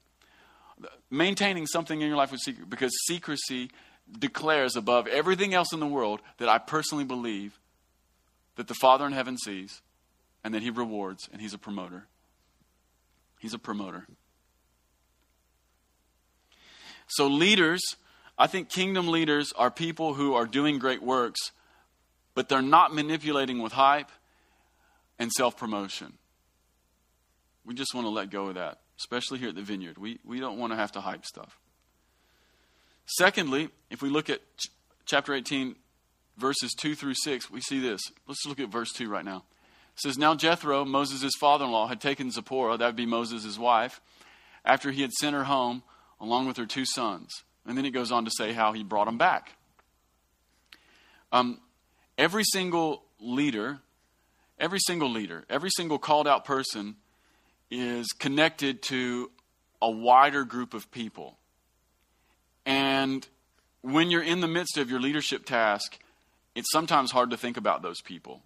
Maintaining 1.10 1.66
something 1.66 2.00
in 2.00 2.08
your 2.08 2.16
life 2.16 2.30
which 2.30 2.40
is 2.40 2.44
secret 2.44 2.70
because 2.70 2.92
secrecy 3.06 3.70
declares 4.18 4.76
above 4.76 5.06
everything 5.08 5.52
else 5.52 5.74
in 5.74 5.80
the 5.80 5.86
world 5.86 6.20
that 6.38 6.48
I 6.48 6.56
personally 6.56 7.04
believe 7.04 7.58
that 8.56 8.68
the 8.68 8.74
Father 8.74 9.06
in 9.06 9.12
heaven 9.12 9.36
sees 9.36 9.82
and 10.44 10.54
that 10.54 10.62
he 10.62 10.70
rewards, 10.70 11.28
and 11.32 11.40
he's 11.40 11.54
a 11.54 11.58
promoter. 11.58 12.06
He's 13.38 13.54
a 13.54 13.58
promoter. 13.58 14.06
So, 17.06 17.26
leaders, 17.26 17.80
I 18.36 18.46
think 18.46 18.68
kingdom 18.68 19.08
leaders 19.08 19.52
are 19.56 19.70
people 19.70 20.14
who 20.14 20.34
are 20.34 20.46
doing 20.46 20.78
great 20.78 21.02
works, 21.02 21.52
but 22.34 22.48
they're 22.48 22.62
not 22.62 22.94
manipulating 22.94 23.60
with 23.60 23.72
hype 23.72 24.10
and 25.18 25.32
self 25.32 25.56
promotion. 25.56 26.14
We 27.64 27.74
just 27.74 27.94
want 27.94 28.04
to 28.04 28.10
let 28.10 28.30
go 28.30 28.48
of 28.48 28.54
that, 28.54 28.80
especially 28.98 29.38
here 29.38 29.48
at 29.48 29.54
the 29.54 29.62
vineyard. 29.62 29.98
We, 29.98 30.20
we 30.24 30.40
don't 30.40 30.58
want 30.58 30.72
to 30.72 30.76
have 30.76 30.92
to 30.92 31.00
hype 31.00 31.26
stuff. 31.26 31.58
Secondly, 33.06 33.70
if 33.90 34.02
we 34.02 34.10
look 34.10 34.30
at 34.30 34.40
ch- 34.56 34.68
chapter 35.04 35.34
18, 35.34 35.76
verses 36.36 36.72
2 36.78 36.94
through 36.94 37.14
6, 37.14 37.50
we 37.50 37.60
see 37.60 37.80
this. 37.80 38.00
Let's 38.26 38.44
look 38.46 38.60
at 38.60 38.68
verse 38.68 38.92
2 38.92 39.08
right 39.08 39.24
now. 39.24 39.44
It 39.98 40.02
says, 40.02 40.18
Now 40.18 40.36
Jethro, 40.36 40.84
Moses' 40.84 41.32
father 41.40 41.64
in 41.64 41.72
law, 41.72 41.88
had 41.88 42.00
taken 42.00 42.30
Zipporah, 42.30 42.76
that 42.76 42.86
would 42.86 42.94
be 42.94 43.04
Moses' 43.04 43.58
wife, 43.58 44.00
after 44.64 44.92
he 44.92 45.02
had 45.02 45.10
sent 45.12 45.34
her 45.34 45.42
home 45.42 45.82
along 46.20 46.46
with 46.46 46.56
her 46.56 46.66
two 46.66 46.84
sons. 46.84 47.42
And 47.66 47.76
then 47.76 47.84
he 47.84 47.90
goes 47.90 48.12
on 48.12 48.24
to 48.24 48.30
say 48.30 48.52
how 48.52 48.72
he 48.72 48.84
brought 48.84 49.06
them 49.06 49.18
back. 49.18 49.54
Um, 51.32 51.60
every 52.16 52.44
single 52.44 53.02
leader, 53.18 53.80
every 54.56 54.78
single 54.78 55.10
leader, 55.10 55.44
every 55.50 55.70
single 55.70 55.98
called 55.98 56.28
out 56.28 56.44
person 56.44 56.94
is 57.68 58.06
connected 58.20 58.82
to 58.82 59.32
a 59.82 59.90
wider 59.90 60.44
group 60.44 60.74
of 60.74 60.92
people. 60.92 61.38
And 62.64 63.26
when 63.82 64.12
you're 64.12 64.22
in 64.22 64.42
the 64.42 64.48
midst 64.48 64.78
of 64.78 64.90
your 64.90 65.00
leadership 65.00 65.44
task, 65.44 65.98
it's 66.54 66.70
sometimes 66.70 67.10
hard 67.10 67.30
to 67.30 67.36
think 67.36 67.56
about 67.56 67.82
those 67.82 68.00
people. 68.00 68.42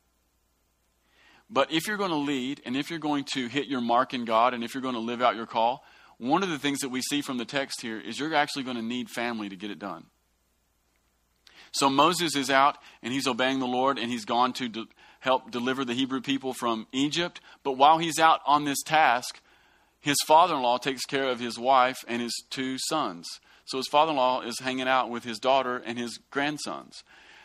But 1.51 1.71
if 1.71 1.87
you're 1.87 1.97
going 1.97 2.11
to 2.11 2.17
lead 2.17 2.63
and 2.65 2.77
if 2.77 2.91
you're 2.91 2.99
going 2.99 3.25
to 3.35 3.49
hit 3.49 3.67
your 3.67 3.81
mark 3.81 4.15
in 4.15 4.25
God 4.25 4.55
and 4.55 4.65
if 4.65 4.75
you're 4.75 4.83
going 4.83 4.95
to 4.95 5.01
live 5.01 5.21
out 5.21 5.37
your 5.37 5.47
call, 5.47 5.85
one 6.19 6.43
of 6.43 6.51
the 6.51 6.59
things 6.59 6.81
that 6.81 6.89
we 6.89 7.03
see 7.03 7.21
from 7.21 7.39
the 7.39 7.45
text 7.45 7.83
here 7.83 8.01
is 8.01 8.19
you're 8.19 8.35
actually 8.35 8.63
going 8.63 8.77
to 8.77 8.83
need 8.83 9.11
family 9.11 9.49
to 9.49 9.57
get 9.57 9.71
it 9.71 9.79
done. 9.79 10.07
So 11.73 11.89
Moses 11.89 12.37
is 12.37 12.51
out 12.51 12.79
and 13.03 13.13
he's 13.13 13.27
obeying 13.27 13.59
the 13.59 13.67
Lord 13.67 13.99
and 13.99 14.11
he's 14.11 14.25
gone 14.25 14.53
to 14.55 14.69
de- 14.69 14.87
help 15.21 15.51
deliver 15.51 15.85
the 15.85 15.95
Hebrew 15.95 16.21
people 16.21 16.53
from 16.53 16.87
Egypt. 16.93 17.41
But 17.63 17.73
while 17.73 17.99
he's 17.99 18.19
out 18.19 18.41
on 18.47 18.65
this 18.65 18.83
task, 18.83 19.41
his 20.01 20.17
father 20.27 20.55
in 20.57 20.63
law 20.63 20.79
takes 20.79 21.05
care 21.05 21.29
of 21.29 21.41
his 21.41 21.59
wife 21.59 21.99
and 22.07 22.21
his 22.21 22.45
two 22.51 22.77
sons. 22.79 23.27
So 23.65 23.79
his 23.79 23.89
father 23.89 24.11
in 24.11 24.17
law 24.17 24.43
is 24.43 24.59
hanging 24.61 24.89
out 24.89 25.11
with 25.11 25.25
his 25.25 25.39
daughter 25.39 25.79
and 25.79 25.99
his 25.99 26.19
grandsons. 26.31 27.03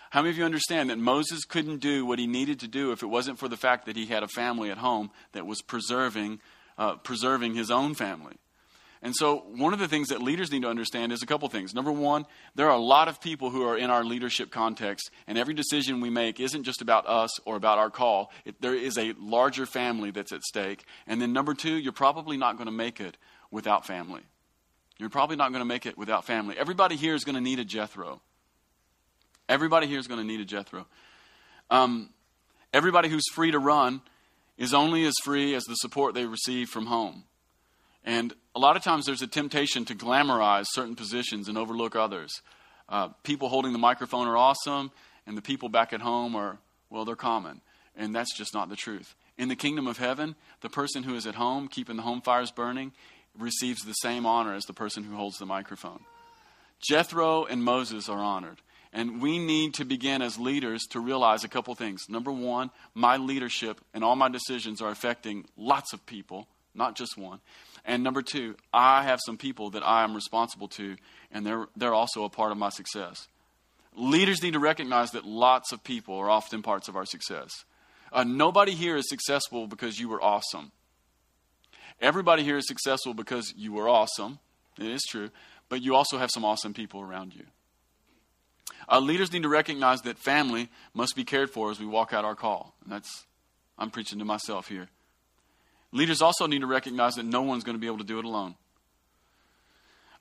How 0.10 0.22
many 0.22 0.32
of 0.32 0.38
you 0.38 0.46
understand 0.46 0.90
that 0.90 0.98
Moses 0.98 1.44
couldn't 1.44 1.80
do 1.80 2.06
what 2.06 2.20
he 2.20 2.28
needed 2.28 2.60
to 2.62 2.68
do 2.68 2.92
if 2.92 3.04
it 3.04 3.08
wasn't 3.08 3.40
for 3.40 3.48
the 3.48 3.58
fact 3.58 3.86
that 3.86 3.96
he 3.96 4.06
had 4.06 4.24
a 4.24 4.28
family 4.28 4.72
at 4.72 4.78
home 4.78 5.12
that 5.34 5.46
was 5.46 5.62
preserving, 5.62 6.40
uh, 6.78 6.96
preserving 6.96 7.56
his 7.56 7.70
own 7.70 7.94
family? 7.94 8.38
And 9.02 9.16
so, 9.16 9.44
one 9.56 9.74
of 9.74 9.80
the 9.80 9.88
things 9.88 10.08
that 10.08 10.24
leaders 10.24 10.52
need 10.52 10.64
to 10.64 10.70
understand 10.70 11.12
is 11.12 11.22
a 11.22 11.28
couple 11.28 11.48
things. 11.50 11.74
Number 11.74 11.92
one, 11.92 12.26
there 12.56 12.68
are 12.68 12.76
a 12.76 12.82
lot 12.82 13.08
of 13.08 13.22
people 13.22 13.52
who 13.52 13.64
are 13.68 13.78
in 13.78 13.92
our 13.92 14.04
leadership 14.04 14.50
context, 14.50 15.12
and 15.28 15.38
every 15.38 15.54
decision 15.54 16.02
we 16.02 16.10
make 16.10 16.40
isn't 16.40 16.64
just 16.64 16.82
about 16.82 17.08
us 17.08 17.40
or 17.46 17.56
about 17.56 17.78
our 17.78 17.92
call. 17.92 18.32
It, 18.44 18.60
there 18.60 18.74
is 18.74 18.98
a 18.98 19.14
larger 19.20 19.68
family 19.68 20.10
that's 20.10 20.32
at 20.32 20.42
stake. 20.42 20.84
And 21.06 21.22
then, 21.22 21.32
number 21.32 21.54
two, 21.54 21.76
you're 21.76 21.94
probably 21.94 22.38
not 22.38 22.58
going 22.58 22.66
to 22.66 22.72
make 22.72 23.00
it 23.00 23.18
without 23.52 23.86
family. 23.86 24.22
You're 24.98 25.10
probably 25.10 25.36
not 25.36 25.52
going 25.52 25.62
to 25.62 25.66
make 25.66 25.86
it 25.86 25.98
without 25.98 26.26
family. 26.26 26.58
Everybody 26.58 26.96
here 26.96 27.14
is 27.14 27.24
going 27.24 27.36
to 27.36 27.42
need 27.42 27.60
a 27.60 27.66
Jethro. 27.66 28.22
Everybody 29.50 29.88
here 29.88 30.00
is 30.00 30.08
going 30.08 30.20
to 30.20 30.26
need 30.26 30.42
a 30.42 30.46
Jethro. 30.46 30.86
Um, 31.70 32.10
everybody 32.74 33.10
who's 33.10 33.28
free 33.34 33.52
to 33.52 33.60
run 33.60 34.02
is 34.58 34.74
only 34.74 35.06
as 35.06 35.14
free 35.24 35.56
as 35.56 35.64
the 35.64 35.76
support 35.76 36.14
they 36.14 36.26
receive 36.26 36.70
from 36.70 36.88
home. 36.88 37.24
And 38.04 38.34
a 38.56 38.60
lot 38.60 38.78
of 38.78 38.84
times 38.84 39.06
there's 39.06 39.22
a 39.22 39.28
temptation 39.28 39.86
to 39.86 39.96
glamorize 39.96 40.66
certain 40.70 40.96
positions 40.96 41.48
and 41.48 41.58
overlook 41.58 41.96
others. 41.96 42.42
Uh, 42.90 43.10
people 43.24 43.50
holding 43.50 43.74
the 43.74 43.80
microphone 43.80 44.28
are 44.28 44.38
awesome, 44.38 44.92
and 45.26 45.38
the 45.38 45.42
people 45.42 45.70
back 45.70 45.92
at 45.94 46.02
home 46.02 46.36
are, 46.36 46.58
well, 46.90 47.06
they're 47.06 47.16
common. 47.16 47.62
And 47.96 48.16
that's 48.16 48.36
just 48.36 48.54
not 48.54 48.70
the 48.70 48.76
truth. 48.76 49.16
In 49.38 49.50
the 49.50 49.56
kingdom 49.56 49.88
of 49.88 49.98
heaven, 49.98 50.36
the 50.62 50.70
person 50.70 51.04
who 51.04 51.16
is 51.16 51.28
at 51.28 51.36
home, 51.36 51.68
keeping 51.68 51.98
the 51.98 52.02
home 52.02 52.22
fires 52.22 52.52
burning, 52.52 52.94
receives 53.38 53.84
the 53.84 53.94
same 53.94 54.26
honor 54.26 54.54
as 54.54 54.66
the 54.66 54.74
person 54.74 55.04
who 55.04 55.16
holds 55.16 55.38
the 55.38 55.46
microphone. 55.46 56.00
Jethro 56.80 57.46
and 57.46 57.64
Moses 57.64 58.08
are 58.10 58.20
honored. 58.20 58.62
And 58.94 59.22
we 59.22 59.38
need 59.38 59.74
to 59.76 59.86
begin 59.86 60.22
as 60.22 60.40
leaders 60.40 60.84
to 60.92 61.00
realize 61.00 61.44
a 61.44 61.50
couple 61.50 61.76
things. 61.76 62.06
Number 62.10 62.32
one, 62.32 62.72
my 62.94 63.18
leadership 63.18 63.80
and 63.94 64.04
all 64.04 64.16
my 64.16 64.30
decisions 64.30 64.82
are 64.82 64.90
affecting 64.90 65.46
lots 65.58 65.94
of 65.94 66.06
people, 66.06 66.48
not 66.74 66.96
just 66.96 67.18
one. 67.18 67.40
And 67.86 68.04
number 68.04 68.22
two, 68.22 68.56
I 68.74 69.04
have 69.04 69.20
some 69.26 69.38
people 69.38 69.72
that 69.72 69.86
I 69.86 70.04
am 70.04 70.16
responsible 70.16 70.68
to, 70.70 70.96
and 71.32 71.46
they're, 71.46 71.68
they're 71.76 71.94
also 71.94 72.24
a 72.24 72.30
part 72.30 72.52
of 72.52 72.58
my 72.58 72.70
success. 72.70 73.28
Leaders 73.96 74.44
need 74.44 74.54
to 74.54 74.60
recognize 74.60 75.12
that 75.12 75.26
lots 75.26 75.72
of 75.72 75.84
people 75.84 76.16
are 76.18 76.30
often 76.30 76.62
parts 76.62 76.88
of 76.88 76.96
our 76.96 77.06
success. 77.06 77.52
Uh, 78.12 78.24
nobody 78.24 78.74
here 78.74 78.96
is 78.96 79.10
successful 79.10 79.68
because 79.68 80.00
you 80.00 80.08
were 80.08 80.22
awesome. 80.22 80.72
Everybody 82.00 82.44
here 82.44 82.58
is 82.58 82.68
successful 82.68 83.14
because 83.14 83.54
you 83.58 83.74
were 83.74 83.90
awesome. 83.90 84.40
It 84.78 84.86
is 84.86 85.04
true. 85.10 85.30
But 85.70 85.82
you 85.82 85.96
also 85.96 86.18
have 86.18 86.30
some 86.32 86.46
awesome 86.46 86.74
people 86.74 87.02
around 87.02 87.34
you. 87.36 87.46
Leaders 89.02 89.32
need 89.34 89.44
to 89.44 89.50
recognize 89.50 90.02
that 90.02 90.18
family 90.18 90.70
must 90.94 91.16
be 91.16 91.24
cared 91.24 91.50
for 91.50 91.72
as 91.72 91.80
we 91.80 91.86
walk 91.86 92.14
out 92.14 92.26
our 92.26 92.36
call. 92.36 92.74
And 92.84 92.92
that's, 92.92 93.26
I'm 93.78 93.92
preaching 93.92 94.20
to 94.20 94.26
myself 94.26 94.68
here. 94.68 94.88
Leaders 95.92 96.22
also 96.22 96.48
need 96.48 96.60
to 96.60 96.68
recognize 96.68 97.16
that 97.16 97.26
no 97.26 97.42
one's 97.42 97.64
going 97.64 97.76
to 97.76 97.80
be 97.80 97.88
able 97.88 97.98
to 97.98 98.04
do 98.04 98.20
it 98.20 98.26
alone. 98.26 98.56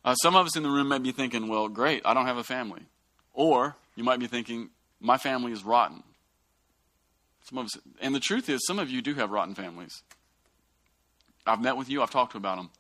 Uh, 0.05 0.15
some 0.15 0.37
of 0.37 0.47
us 0.47 0.57
in 0.57 0.63
the 0.63 0.71
room 0.71 0.89
may 0.89 0.99
be 0.99 1.11
thinking, 1.11 1.49
well, 1.49 1.69
great, 1.69 2.03
I 2.05 2.15
don't 2.15 2.27
have 2.27 2.37
a 2.37 2.45
family. 2.45 2.83
Or 3.35 3.77
you 3.97 4.05
might 4.05 4.21
be 4.21 4.29
thinking, 4.29 4.71
my 5.01 5.19
family 5.19 5.53
is 5.53 5.65
rotten. 5.65 6.03
Some 7.43 7.59
of 7.59 7.67
us, 7.67 7.77
and 8.01 8.15
the 8.15 8.21
truth 8.21 8.49
is, 8.49 8.65
some 8.67 8.79
of 8.79 8.89
you 8.89 9.03
do 9.03 9.15
have 9.15 9.31
rotten 9.31 9.55
families. 9.55 10.03
I've 11.47 11.61
met 11.61 11.77
with 11.77 11.89
you, 11.89 12.03
I've 12.03 12.11
talked 12.11 12.35
about 12.35 12.57
them. 12.57 12.71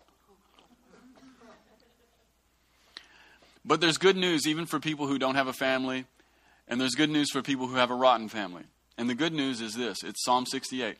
But 3.67 3.81
there's 3.81 3.99
good 3.99 4.17
news 4.17 4.47
even 4.47 4.65
for 4.65 4.79
people 4.79 5.09
who 5.09 5.19
don't 5.19 5.35
have 5.35 5.49
a 5.49 5.53
family, 5.53 6.07
and 6.69 6.81
there's 6.81 6.95
good 6.95 7.11
news 7.11 7.31
for 7.33 7.43
people 7.43 7.67
who 7.67 7.75
have 7.75 7.91
a 7.91 7.95
rotten 7.95 8.29
family. 8.29 8.63
And 8.97 9.11
the 9.11 9.15
good 9.15 9.33
news 9.33 9.61
is 9.61 9.75
this 9.75 9.99
it's 10.05 10.25
Psalm 10.25 10.47
68. 10.47 10.97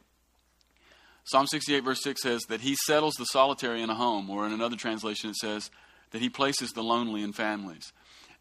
Psalm 1.25 1.47
68, 1.47 1.81
verse 1.81 2.03
6 2.03 2.23
says 2.23 2.43
that 2.49 2.61
he 2.61 2.77
settles 2.87 3.15
the 3.15 3.25
solitary 3.25 3.83
in 3.83 3.91
a 3.91 3.95
home, 3.95 4.31
or 4.31 4.47
in 4.47 4.53
another 4.53 4.77
translation, 4.77 5.31
it 5.31 5.37
says 5.37 5.71
that 6.13 6.21
he 6.21 6.29
places 6.29 6.71
the 6.71 6.83
lonely 6.83 7.23
in 7.23 7.33
families. 7.33 7.93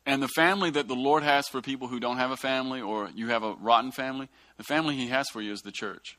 And 0.06 0.22
the 0.22 0.28
family 0.28 0.70
that 0.70 0.88
the 0.88 0.96
Lord 0.96 1.24
has 1.24 1.48
for 1.48 1.62
people 1.62 1.88
who 1.88 2.00
don't 2.00 2.18
have 2.18 2.30
a 2.30 2.38
family, 2.38 2.82
or 2.82 3.10
you 3.16 3.30
have 3.30 3.42
a 3.44 3.54
rotten 3.56 3.92
family, 3.92 4.30
the 4.58 4.64
family 4.64 4.96
he 4.96 5.08
has 5.08 5.28
for 5.30 5.42
you 5.42 5.52
is 5.52 5.62
the 5.62 5.72
church. 5.72 6.18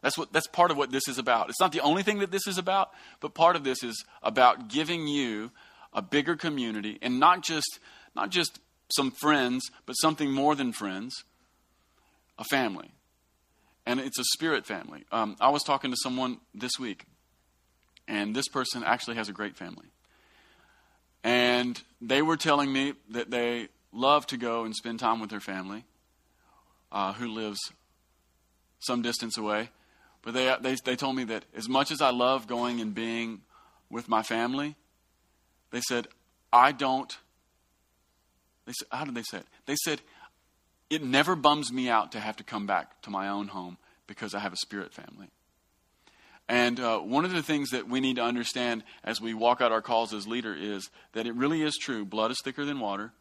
That's, 0.00 0.16
what, 0.16 0.32
that's 0.32 0.46
part 0.46 0.70
of 0.70 0.76
what 0.76 0.92
this 0.92 1.08
is 1.08 1.18
about. 1.18 1.50
It's 1.50 1.60
not 1.60 1.72
the 1.72 1.80
only 1.80 2.02
thing 2.02 2.20
that 2.20 2.30
this 2.30 2.46
is 2.46 2.56
about, 2.56 2.90
but 3.20 3.34
part 3.34 3.56
of 3.56 3.64
this 3.64 3.82
is 3.82 4.04
about 4.22 4.68
giving 4.68 5.08
you 5.08 5.50
a 5.98 6.02
bigger 6.02 6.36
community, 6.36 6.96
and 7.02 7.18
not 7.18 7.42
just, 7.42 7.80
not 8.14 8.30
just 8.30 8.60
some 8.94 9.10
friends, 9.10 9.68
but 9.84 9.94
something 9.94 10.30
more 10.30 10.54
than 10.54 10.72
friends 10.72 11.24
a 12.38 12.44
family. 12.44 12.92
And 13.84 13.98
it's 13.98 14.18
a 14.18 14.24
spirit 14.24 14.64
family. 14.64 15.04
Um, 15.10 15.36
I 15.40 15.50
was 15.50 15.64
talking 15.64 15.90
to 15.90 15.96
someone 16.00 16.38
this 16.54 16.78
week, 16.78 17.04
and 18.06 18.34
this 18.36 18.46
person 18.46 18.84
actually 18.84 19.16
has 19.16 19.28
a 19.28 19.32
great 19.32 19.56
family. 19.56 19.88
And 21.24 21.82
they 22.00 22.22
were 22.22 22.36
telling 22.36 22.72
me 22.72 22.94
that 23.10 23.32
they 23.32 23.68
love 23.92 24.24
to 24.28 24.36
go 24.36 24.64
and 24.64 24.76
spend 24.76 25.00
time 25.00 25.18
with 25.18 25.30
their 25.30 25.40
family, 25.40 25.84
uh, 26.92 27.12
who 27.14 27.26
lives 27.26 27.58
some 28.78 29.02
distance 29.02 29.36
away. 29.36 29.70
But 30.22 30.34
they, 30.34 30.54
they, 30.60 30.76
they 30.84 30.94
told 30.94 31.16
me 31.16 31.24
that 31.24 31.44
as 31.56 31.68
much 31.68 31.90
as 31.90 32.00
I 32.00 32.10
love 32.10 32.46
going 32.46 32.80
and 32.80 32.94
being 32.94 33.40
with 33.90 34.08
my 34.08 34.22
family, 34.22 34.76
they 35.70 35.80
said, 35.80 36.08
I 36.52 36.72
don't. 36.72 37.16
They 38.66 38.72
said, 38.78 38.88
how 38.90 39.04
did 39.04 39.14
they 39.14 39.22
say 39.22 39.38
it? 39.38 39.46
They 39.66 39.76
said, 39.84 40.00
it 40.90 41.02
never 41.02 41.36
bums 41.36 41.72
me 41.72 41.88
out 41.88 42.12
to 42.12 42.20
have 42.20 42.36
to 42.36 42.44
come 42.44 42.66
back 42.66 43.02
to 43.02 43.10
my 43.10 43.28
own 43.28 43.48
home 43.48 43.76
because 44.06 44.34
I 44.34 44.38
have 44.38 44.52
a 44.52 44.56
spirit 44.56 44.94
family. 44.94 45.28
And 46.48 46.80
uh, 46.80 47.00
one 47.00 47.26
of 47.26 47.32
the 47.32 47.42
things 47.42 47.70
that 47.70 47.88
we 47.88 48.00
need 48.00 48.16
to 48.16 48.22
understand 48.22 48.82
as 49.04 49.20
we 49.20 49.34
walk 49.34 49.60
out 49.60 49.70
our 49.70 49.82
calls 49.82 50.14
as 50.14 50.26
leader 50.26 50.54
is 50.54 50.88
that 51.12 51.26
it 51.26 51.34
really 51.34 51.62
is 51.62 51.76
true. 51.76 52.06
Blood 52.06 52.30
is 52.30 52.38
thicker 52.42 52.64
than 52.64 52.80
water, 52.80 53.12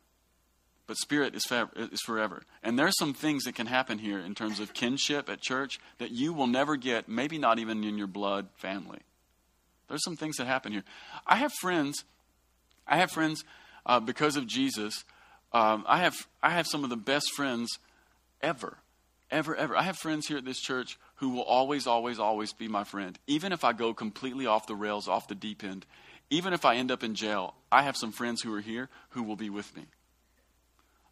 but 0.87 0.95
spirit 0.95 1.35
is, 1.35 1.45
is 1.75 2.01
forever. 2.05 2.43
And 2.63 2.79
there's 2.79 2.97
some 2.97 3.13
things 3.13 3.43
that 3.43 3.55
can 3.55 3.67
happen 3.67 3.99
here 3.99 4.19
in 4.19 4.33
terms 4.33 4.61
of 4.61 4.73
kinship 4.73 5.29
at 5.29 5.41
church 5.41 5.77
that 5.97 6.11
you 6.11 6.31
will 6.31 6.47
never 6.47 6.77
get, 6.77 7.09
maybe 7.09 7.37
not 7.37 7.59
even 7.59 7.83
in 7.83 7.97
your 7.97 8.07
blood 8.07 8.47
family. 8.55 8.99
There's 9.89 10.03
some 10.03 10.15
things 10.15 10.37
that 10.37 10.47
happen 10.47 10.71
here. 10.71 10.83
I 11.25 11.35
have 11.35 11.51
friends 11.59 12.05
I 12.87 12.97
have 12.97 13.11
friends 13.11 13.43
uh, 13.85 13.99
because 13.99 14.35
of 14.35 14.47
Jesus. 14.47 15.03
Um, 15.53 15.85
I 15.87 15.99
have 15.99 16.27
I 16.41 16.51
have 16.51 16.67
some 16.67 16.83
of 16.83 16.89
the 16.89 16.97
best 16.97 17.31
friends 17.35 17.77
ever, 18.41 18.77
ever, 19.31 19.55
ever. 19.55 19.75
I 19.75 19.83
have 19.83 19.97
friends 19.97 20.27
here 20.27 20.37
at 20.37 20.45
this 20.45 20.59
church 20.59 20.97
who 21.15 21.29
will 21.29 21.43
always, 21.43 21.87
always, 21.87 22.19
always 22.19 22.53
be 22.53 22.67
my 22.67 22.83
friend, 22.83 23.17
even 23.27 23.51
if 23.51 23.63
I 23.63 23.73
go 23.73 23.93
completely 23.93 24.45
off 24.45 24.67
the 24.67 24.75
rails, 24.75 25.07
off 25.07 25.27
the 25.27 25.35
deep 25.35 25.63
end. 25.63 25.85
Even 26.29 26.51
if 26.51 26.65
I 26.65 26.75
end 26.75 26.91
up 26.91 27.03
in 27.03 27.15
jail, 27.15 27.55
I 27.71 27.83
have 27.83 27.95
some 27.95 28.11
friends 28.11 28.41
who 28.41 28.53
are 28.53 28.61
here 28.61 28.89
who 29.11 29.23
will 29.23 29.37
be 29.37 29.49
with 29.49 29.75
me. 29.75 29.85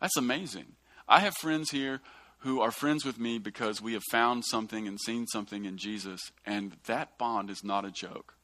That's 0.01 0.17
amazing. 0.17 0.73
I 1.07 1.21
have 1.21 1.35
friends 1.37 1.71
here 1.71 2.01
who 2.39 2.59
are 2.61 2.71
friends 2.71 3.05
with 3.05 3.17
me 3.17 3.39
because 3.39 3.81
we 3.81 3.93
have 3.93 4.03
found 4.11 4.43
something 4.45 4.87
and 4.87 4.99
seen 4.99 5.25
something 5.27 5.65
in 5.65 5.77
Jesus, 5.77 6.31
and 6.45 6.73
that 6.85 7.17
bond 7.17 7.49
is 7.49 7.63
not 7.63 7.85
a 7.85 7.91
joke. 7.91 8.34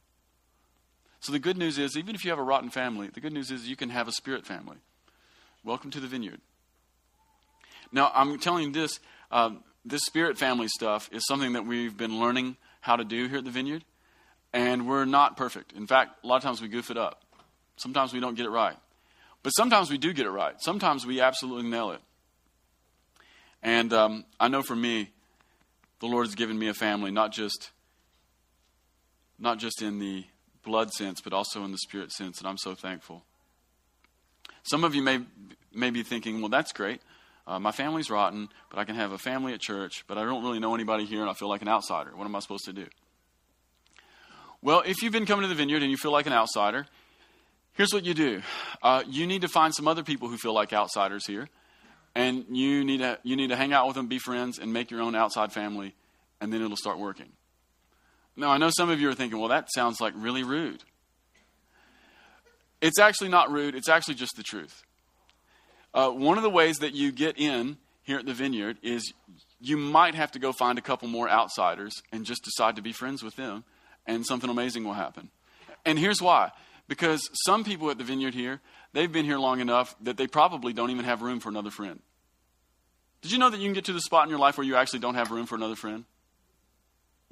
So 1.22 1.30
the 1.30 1.38
good 1.38 1.56
news 1.56 1.78
is, 1.78 1.96
even 1.96 2.16
if 2.16 2.24
you 2.24 2.30
have 2.32 2.40
a 2.40 2.42
rotten 2.42 2.68
family, 2.68 3.06
the 3.06 3.20
good 3.20 3.32
news 3.32 3.52
is 3.52 3.68
you 3.68 3.76
can 3.76 3.90
have 3.90 4.08
a 4.08 4.12
spirit 4.12 4.44
family. 4.44 4.78
Welcome 5.62 5.92
to 5.92 6.00
the 6.00 6.08
vineyard. 6.08 6.40
Now, 7.92 8.10
I'm 8.12 8.40
telling 8.40 8.66
you 8.66 8.72
this 8.72 8.98
um, 9.30 9.62
this 9.84 10.02
spirit 10.02 10.36
family 10.36 10.66
stuff 10.66 11.08
is 11.12 11.24
something 11.24 11.52
that 11.52 11.64
we've 11.64 11.96
been 11.96 12.18
learning 12.18 12.56
how 12.80 12.96
to 12.96 13.04
do 13.04 13.28
here 13.28 13.38
at 13.38 13.44
the 13.44 13.52
vineyard, 13.52 13.84
and 14.52 14.88
we're 14.88 15.04
not 15.04 15.36
perfect. 15.36 15.72
In 15.74 15.86
fact, 15.86 16.24
a 16.24 16.26
lot 16.26 16.38
of 16.38 16.42
times 16.42 16.60
we 16.60 16.66
goof 16.66 16.90
it 16.90 16.98
up. 16.98 17.22
Sometimes 17.76 18.12
we 18.12 18.18
don't 18.18 18.34
get 18.34 18.44
it 18.44 18.50
right. 18.50 18.76
But 19.44 19.50
sometimes 19.50 19.92
we 19.92 19.98
do 19.98 20.12
get 20.12 20.26
it 20.26 20.30
right. 20.30 20.56
Sometimes 20.58 21.06
we 21.06 21.20
absolutely 21.20 21.70
nail 21.70 21.92
it. 21.92 22.00
And 23.62 23.92
um, 23.92 24.24
I 24.40 24.48
know 24.48 24.62
for 24.62 24.74
me, 24.74 25.10
the 26.00 26.06
Lord 26.06 26.26
has 26.26 26.34
given 26.34 26.58
me 26.58 26.66
a 26.66 26.74
family, 26.74 27.12
not 27.12 27.30
just 27.30 27.70
not 29.38 29.58
just 29.58 29.82
in 29.82 30.00
the 30.00 30.24
blood 30.62 30.90
sense, 30.92 31.20
but 31.20 31.32
also 31.32 31.64
in 31.64 31.72
the 31.72 31.78
spirit 31.78 32.12
sense, 32.12 32.38
and 32.38 32.46
I'm 32.46 32.58
so 32.58 32.74
thankful. 32.74 33.24
Some 34.62 34.84
of 34.84 34.94
you 34.94 35.02
may, 35.02 35.20
may 35.72 35.90
be 35.90 36.02
thinking, 36.02 36.40
well, 36.40 36.48
that's 36.48 36.72
great. 36.72 37.00
Uh, 37.46 37.58
my 37.58 37.72
family's 37.72 38.10
rotten, 38.10 38.48
but 38.70 38.78
I 38.78 38.84
can 38.84 38.94
have 38.94 39.12
a 39.12 39.18
family 39.18 39.52
at 39.52 39.60
church, 39.60 40.04
but 40.06 40.16
I 40.16 40.24
don't 40.24 40.44
really 40.44 40.60
know 40.60 40.74
anybody 40.74 41.04
here 41.04 41.20
and 41.20 41.28
I 41.28 41.34
feel 41.34 41.48
like 41.48 41.62
an 41.62 41.68
outsider. 41.68 42.14
What 42.14 42.24
am 42.24 42.36
I 42.36 42.38
supposed 42.38 42.64
to 42.66 42.72
do? 42.72 42.86
Well, 44.60 44.82
if 44.86 45.02
you've 45.02 45.12
been 45.12 45.26
coming 45.26 45.42
to 45.42 45.48
the 45.48 45.56
vineyard 45.56 45.82
and 45.82 45.90
you 45.90 45.96
feel 45.96 46.12
like 46.12 46.26
an 46.26 46.32
outsider, 46.32 46.86
here's 47.72 47.92
what 47.92 48.04
you 48.04 48.14
do 48.14 48.42
uh, 48.82 49.02
you 49.08 49.26
need 49.26 49.42
to 49.42 49.48
find 49.48 49.74
some 49.74 49.88
other 49.88 50.04
people 50.04 50.28
who 50.28 50.36
feel 50.36 50.54
like 50.54 50.72
outsiders 50.72 51.26
here, 51.26 51.48
and 52.14 52.44
you 52.50 52.84
need, 52.84 52.98
to, 52.98 53.18
you 53.24 53.34
need 53.34 53.48
to 53.48 53.56
hang 53.56 53.72
out 53.72 53.88
with 53.88 53.96
them, 53.96 54.06
be 54.06 54.18
friends, 54.18 54.60
and 54.60 54.72
make 54.72 54.92
your 54.92 55.02
own 55.02 55.16
outside 55.16 55.52
family, 55.52 55.94
and 56.40 56.52
then 56.52 56.62
it'll 56.62 56.76
start 56.76 56.98
working. 56.98 57.30
Now, 58.36 58.50
I 58.50 58.58
know 58.58 58.70
some 58.70 58.90
of 58.90 59.00
you 59.00 59.08
are 59.10 59.14
thinking, 59.14 59.38
well, 59.38 59.48
that 59.48 59.68
sounds 59.72 60.00
like 60.00 60.14
really 60.16 60.42
rude. 60.42 60.82
It's 62.80 62.98
actually 62.98 63.28
not 63.28 63.50
rude, 63.50 63.74
it's 63.74 63.88
actually 63.88 64.14
just 64.14 64.36
the 64.36 64.42
truth. 64.42 64.82
Uh, 65.94 66.10
one 66.10 66.36
of 66.36 66.42
the 66.42 66.50
ways 66.50 66.78
that 66.78 66.94
you 66.94 67.12
get 67.12 67.38
in 67.38 67.76
here 68.02 68.18
at 68.18 68.26
the 68.26 68.34
vineyard 68.34 68.78
is 68.82 69.12
you 69.60 69.76
might 69.76 70.14
have 70.14 70.32
to 70.32 70.38
go 70.38 70.52
find 70.52 70.78
a 70.78 70.82
couple 70.82 71.06
more 71.08 71.28
outsiders 71.28 72.02
and 72.10 72.24
just 72.24 72.42
decide 72.42 72.76
to 72.76 72.82
be 72.82 72.92
friends 72.92 73.22
with 73.22 73.36
them, 73.36 73.64
and 74.06 74.26
something 74.26 74.50
amazing 74.50 74.84
will 74.84 74.94
happen. 74.94 75.30
And 75.84 75.98
here's 75.98 76.20
why. 76.20 76.50
Because 76.88 77.30
some 77.44 77.62
people 77.62 77.90
at 77.90 77.98
the 77.98 78.04
vineyard 78.04 78.34
here, 78.34 78.60
they've 78.92 79.12
been 79.12 79.24
here 79.24 79.38
long 79.38 79.60
enough 79.60 79.94
that 80.00 80.16
they 80.16 80.26
probably 80.26 80.72
don't 80.72 80.90
even 80.90 81.04
have 81.04 81.22
room 81.22 81.38
for 81.38 81.48
another 81.48 81.70
friend. 81.70 82.00
Did 83.20 83.30
you 83.30 83.38
know 83.38 83.50
that 83.50 83.60
you 83.60 83.66
can 83.66 83.74
get 83.74 83.84
to 83.84 83.92
the 83.92 84.00
spot 84.00 84.24
in 84.24 84.30
your 84.30 84.40
life 84.40 84.58
where 84.58 84.66
you 84.66 84.74
actually 84.74 84.98
don't 84.98 85.14
have 85.14 85.30
room 85.30 85.46
for 85.46 85.54
another 85.54 85.76
friend? 85.76 86.04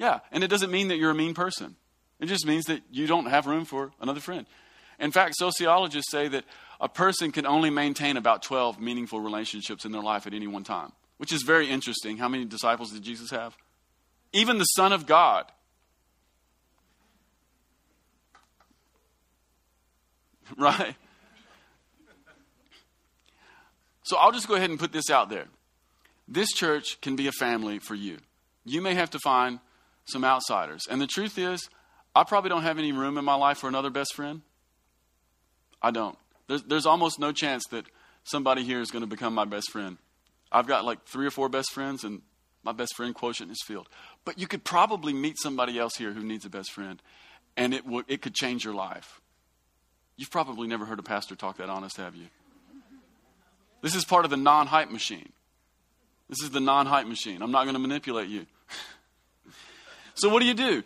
Yeah, 0.01 0.21
and 0.33 0.43
it 0.43 0.49
doesn't 0.49 0.71
mean 0.71 0.89
that 0.89 0.97
you're 0.97 1.11
a 1.11 1.15
mean 1.15 1.35
person. 1.35 1.77
It 2.21 2.27
just 2.27 2.47
means 2.47 2.65
that 2.65 2.81
you 2.91 3.07
don't 3.07 3.27
have 3.27 3.47
room 3.47 3.67
for 3.67 3.93
another 4.01 4.21
friend. 4.21 4.47
In 4.99 5.13
fact, 5.13 5.35
sociologists 5.37 6.11
say 6.11 6.27
that 6.29 6.45
a 6.81 6.89
person 6.89 7.33
can 7.33 7.45
only 7.45 7.69
maintain 7.69 8.17
about 8.17 8.43
12 8.43 8.81
meaningful 8.81 9.21
relationships 9.21 9.85
in 9.85 9.93
their 9.93 10.01
life 10.01 10.27
at 10.27 10.33
any 10.33 10.47
one 10.47 10.65
time, 10.65 10.93
which 11.19 11.35
is 11.35 11.43
very 11.43 11.69
interesting. 11.69 12.17
How 12.17 12.29
many 12.29 12.47
disciples 12.47 12.93
did 12.93 13.03
Jesus 13.03 13.31
have? 13.31 13.55
Even 14.33 14.57
the 14.57 14.65
Son 14.65 14.93
of 14.93 15.07
God. 15.07 15.45
Right? 20.57 20.97
So 24.03 24.17
I'll 24.17 24.33
just 24.33 24.49
go 24.49 24.57
ahead 24.57 24.71
and 24.71 24.81
put 24.81 24.91
this 24.91 25.11
out 25.11 25.29
there. 25.29 25.45
This 26.27 26.49
church 26.49 27.01
can 27.01 27.15
be 27.15 27.29
a 27.29 27.33
family 27.33 27.79
for 27.79 27.95
you. 27.95 28.17
You 28.65 28.83
may 28.83 28.95
have 28.95 29.11
to 29.11 29.21
find 29.21 29.61
some 30.05 30.25
outsiders. 30.25 30.87
And 30.91 31.01
the 31.01 31.07
truth 31.07 31.39
is, 31.39 31.69
I 32.15 32.25
probably 32.25 32.51
don't 32.51 32.63
have 32.63 32.79
any 32.79 32.93
room 32.93 33.19
in 33.19 33.25
my 33.25 33.35
life 33.35 33.59
for 33.59 33.69
another 33.69 33.91
best 33.91 34.15
friend. 34.15 34.43
I 35.83 35.91
don't. 35.91 36.19
There's, 36.49 36.63
there's 36.65 36.87
almost 36.87 37.19
no 37.19 37.33
chance 37.33 37.65
that 37.71 37.87
somebody 38.25 38.65
here 38.65 38.81
is 38.81 38.91
going 38.91 39.03
to 39.03 39.07
become 39.09 39.35
my 39.35 39.45
best 39.45 39.71
friend. 39.71 39.99
I've 40.51 40.67
got 40.67 40.85
like 40.85 41.05
three 41.07 41.27
or 41.27 41.31
four 41.31 41.49
best 41.49 41.73
friends, 41.73 42.03
and 42.03 42.23
my 42.65 42.73
best 42.73 42.97
friend 42.97 43.15
quotient 43.15 43.53
is 43.53 43.63
filled. 43.65 43.89
But 44.25 44.39
you 44.39 44.47
could 44.47 44.65
probably 44.65 45.13
meet 45.13 45.39
somebody 45.39 45.79
else 45.79 45.95
here 45.97 46.13
who 46.13 46.25
needs 46.25 46.45
a 46.45 46.51
best 46.51 46.73
friend, 46.73 47.01
and 47.57 47.73
it, 47.73 47.85
w- 47.85 48.05
it 48.09 48.21
could 48.21 48.35
change 48.35 48.65
your 48.65 48.75
life. 48.75 49.21
You've 50.17 50.31
probably 50.31 50.67
never 50.67 50.85
heard 50.85 50.99
a 50.99 51.05
pastor 51.05 51.37
talk 51.37 51.59
that 51.59 51.71
honest, 51.71 51.97
have 51.97 52.15
you? 52.15 52.27
This 53.81 53.95
is 53.95 54.05
part 54.05 54.25
of 54.25 54.31
the 54.31 54.37
non 54.37 54.67
hype 54.67 54.91
machine. 54.91 55.31
This 56.29 56.43
is 56.43 56.51
the 56.51 56.61
non 56.61 56.87
hype 56.87 57.07
machine. 57.07 57.43
I'm 57.43 57.53
not 57.53 57.63
going 57.65 57.75
to 57.75 57.81
manipulate 57.81 58.29
you. 58.29 58.47
So, 60.21 60.29
what 60.29 60.41
do 60.41 60.47
you 60.47 60.55
do? 60.55 60.83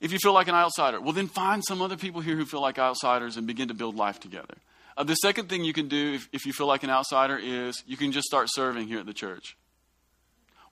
If 0.00 0.12
you 0.12 0.18
feel 0.18 0.32
like 0.32 0.48
an 0.48 0.54
outsider, 0.54 1.00
well, 1.00 1.12
then 1.12 1.26
find 1.26 1.64
some 1.64 1.80
other 1.80 1.96
people 1.96 2.20
here 2.20 2.36
who 2.36 2.44
feel 2.44 2.60
like 2.60 2.78
outsiders 2.78 3.36
and 3.36 3.46
begin 3.46 3.68
to 3.68 3.74
build 3.74 3.96
life 3.96 4.20
together. 4.20 4.54
Uh, 4.96 5.04
the 5.04 5.14
second 5.14 5.48
thing 5.48 5.64
you 5.64 5.72
can 5.72 5.88
do 5.88 6.14
if, 6.14 6.28
if 6.32 6.46
you 6.46 6.52
feel 6.52 6.66
like 6.66 6.82
an 6.82 6.90
outsider 6.90 7.38
is 7.38 7.82
you 7.86 7.96
can 7.96 8.12
just 8.12 8.26
start 8.26 8.48
serving 8.50 8.88
here 8.88 9.00
at 9.00 9.06
the 9.06 9.14
church. 9.14 9.56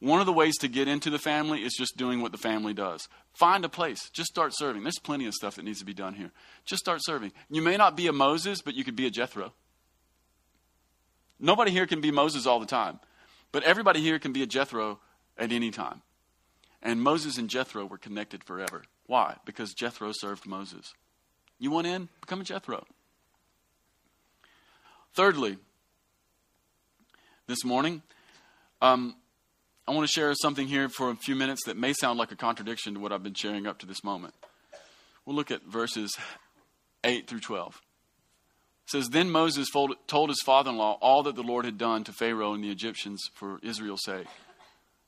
One 0.00 0.20
of 0.20 0.26
the 0.26 0.32
ways 0.32 0.56
to 0.58 0.68
get 0.68 0.88
into 0.88 1.08
the 1.08 1.18
family 1.18 1.60
is 1.60 1.74
just 1.74 1.96
doing 1.96 2.20
what 2.20 2.32
the 2.32 2.38
family 2.38 2.74
does. 2.74 3.08
Find 3.32 3.64
a 3.64 3.68
place, 3.68 4.10
just 4.10 4.28
start 4.28 4.52
serving. 4.54 4.82
There's 4.82 4.98
plenty 4.98 5.26
of 5.26 5.34
stuff 5.34 5.56
that 5.56 5.64
needs 5.64 5.78
to 5.78 5.84
be 5.84 5.94
done 5.94 6.14
here. 6.14 6.30
Just 6.64 6.80
start 6.80 7.00
serving. 7.02 7.32
You 7.48 7.62
may 7.62 7.76
not 7.76 7.96
be 7.96 8.06
a 8.06 8.12
Moses, 8.12 8.60
but 8.60 8.74
you 8.74 8.84
could 8.84 8.96
be 8.96 9.06
a 9.06 9.10
Jethro. 9.10 9.52
Nobody 11.40 11.70
here 11.70 11.86
can 11.86 12.00
be 12.00 12.10
Moses 12.10 12.46
all 12.46 12.60
the 12.60 12.66
time, 12.66 13.00
but 13.52 13.62
everybody 13.62 14.00
here 14.00 14.18
can 14.18 14.32
be 14.32 14.42
a 14.42 14.46
Jethro 14.46 15.00
at 15.38 15.52
any 15.52 15.70
time. 15.70 16.02
And 16.84 17.02
Moses 17.02 17.38
and 17.38 17.48
Jethro 17.48 17.86
were 17.86 17.98
connected 17.98 18.44
forever. 18.44 18.82
Why? 19.06 19.36
Because 19.46 19.72
Jethro 19.72 20.12
served 20.12 20.46
Moses. 20.46 20.92
You 21.58 21.70
want 21.70 21.86
in? 21.86 22.08
Become 22.20 22.42
a 22.42 22.44
Jethro. 22.44 22.84
Thirdly, 25.14 25.56
this 27.46 27.64
morning, 27.64 28.02
um, 28.82 29.16
I 29.88 29.92
want 29.92 30.06
to 30.06 30.12
share 30.12 30.32
something 30.34 30.66
here 30.66 30.88
for 30.88 31.10
a 31.10 31.16
few 31.16 31.34
minutes 31.34 31.64
that 31.64 31.76
may 31.76 31.92
sound 31.94 32.18
like 32.18 32.32
a 32.32 32.36
contradiction 32.36 32.94
to 32.94 33.00
what 33.00 33.12
I've 33.12 33.22
been 33.22 33.34
sharing 33.34 33.66
up 33.66 33.78
to 33.78 33.86
this 33.86 34.04
moment. 34.04 34.34
We'll 35.24 35.36
look 35.36 35.50
at 35.50 35.62
verses 35.62 36.14
8 37.02 37.26
through 37.26 37.40
12. 37.40 37.74
It 37.76 38.90
says, 38.90 39.08
Then 39.08 39.30
Moses 39.30 39.68
told 39.70 40.28
his 40.28 40.42
father 40.44 40.70
in 40.70 40.76
law 40.76 40.98
all 41.00 41.22
that 41.22 41.34
the 41.34 41.42
Lord 41.42 41.64
had 41.64 41.78
done 41.78 42.04
to 42.04 42.12
Pharaoh 42.12 42.52
and 42.52 42.62
the 42.62 42.70
Egyptians 42.70 43.22
for 43.34 43.58
Israel's 43.62 44.04
sake, 44.04 44.26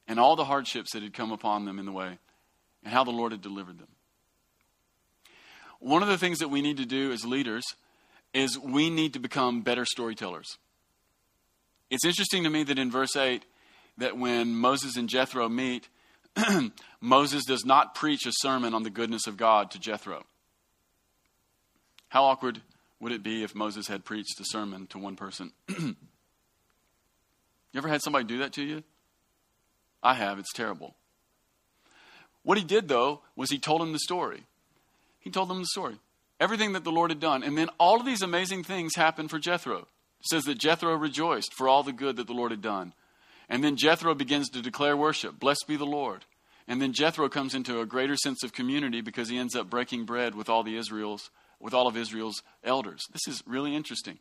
and 0.08 0.20
all 0.20 0.36
the 0.36 0.44
hardships 0.44 0.92
that 0.92 1.02
had 1.02 1.14
come 1.14 1.32
upon 1.32 1.64
them 1.64 1.78
in 1.78 1.86
the 1.86 1.92
way 1.92 2.18
and 2.84 2.92
how 2.92 3.04
the 3.04 3.10
Lord 3.10 3.32
had 3.32 3.40
delivered 3.40 3.78
them. 3.78 3.88
One 5.80 6.02
of 6.02 6.08
the 6.08 6.18
things 6.18 6.38
that 6.38 6.48
we 6.48 6.62
need 6.62 6.78
to 6.78 6.86
do 6.86 7.12
as 7.12 7.24
leaders 7.24 7.64
is 8.32 8.58
we 8.58 8.90
need 8.90 9.12
to 9.14 9.18
become 9.18 9.62
better 9.62 9.84
storytellers. 9.84 10.58
It's 11.90 12.04
interesting 12.04 12.44
to 12.44 12.50
me 12.50 12.64
that 12.64 12.78
in 12.78 12.90
verse 12.90 13.16
8, 13.16 13.44
that 13.98 14.16
when 14.18 14.54
Moses 14.54 14.96
and 14.96 15.08
Jethro 15.08 15.48
meet, 15.48 15.88
Moses 17.00 17.44
does 17.44 17.64
not 17.64 17.94
preach 17.94 18.26
a 18.26 18.32
sermon 18.32 18.74
on 18.74 18.82
the 18.82 18.90
goodness 18.90 19.26
of 19.26 19.36
God 19.36 19.70
to 19.70 19.78
Jethro. 19.78 20.24
How 22.08 22.24
awkward 22.24 22.60
would 23.00 23.12
it 23.12 23.22
be 23.22 23.42
if 23.42 23.54
Moses 23.54 23.88
had 23.88 24.04
preached 24.04 24.40
a 24.40 24.44
sermon 24.44 24.86
to 24.88 24.98
one 24.98 25.16
person? 25.16 25.52
you 25.68 25.96
ever 27.74 27.88
had 27.88 28.02
somebody 28.02 28.24
do 28.24 28.38
that 28.38 28.52
to 28.54 28.62
you? 28.62 28.82
I 30.06 30.14
have. 30.14 30.38
It's 30.38 30.52
terrible. 30.52 30.94
What 32.44 32.58
he 32.58 32.62
did, 32.62 32.86
though, 32.86 33.22
was 33.34 33.50
he 33.50 33.58
told 33.58 33.82
him 33.82 33.92
the 33.92 33.98
story. 33.98 34.44
He 35.18 35.30
told 35.30 35.50
them 35.50 35.58
the 35.58 35.66
story. 35.66 35.96
Everything 36.38 36.74
that 36.74 36.84
the 36.84 36.92
Lord 36.92 37.10
had 37.10 37.18
done. 37.18 37.42
And 37.42 37.58
then 37.58 37.70
all 37.78 37.98
of 37.98 38.06
these 38.06 38.22
amazing 38.22 38.62
things 38.62 38.94
happened 38.94 39.30
for 39.30 39.40
Jethro. 39.40 39.78
It 39.78 40.26
says 40.30 40.44
that 40.44 40.58
Jethro 40.58 40.94
rejoiced 40.94 41.52
for 41.54 41.68
all 41.68 41.82
the 41.82 41.92
good 41.92 42.14
that 42.16 42.28
the 42.28 42.34
Lord 42.34 42.52
had 42.52 42.62
done. 42.62 42.92
And 43.48 43.64
then 43.64 43.76
Jethro 43.76 44.14
begins 44.14 44.48
to 44.50 44.62
declare 44.62 44.96
worship. 44.96 45.40
Blessed 45.40 45.64
be 45.66 45.74
the 45.74 45.84
Lord. 45.84 46.24
And 46.68 46.80
then 46.80 46.92
Jethro 46.92 47.28
comes 47.28 47.52
into 47.52 47.80
a 47.80 47.86
greater 47.86 48.16
sense 48.16 48.44
of 48.44 48.52
community 48.52 49.00
because 49.00 49.28
he 49.28 49.38
ends 49.38 49.56
up 49.56 49.68
breaking 49.68 50.04
bread 50.04 50.36
with 50.36 50.48
all 50.48 50.62
the 50.62 50.76
Israel's 50.76 51.30
with 51.58 51.74
all 51.74 51.88
of 51.88 51.96
Israel's 51.96 52.42
elders. 52.62 53.02
This 53.12 53.26
is 53.26 53.42
really 53.46 53.74
interesting. 53.74 54.18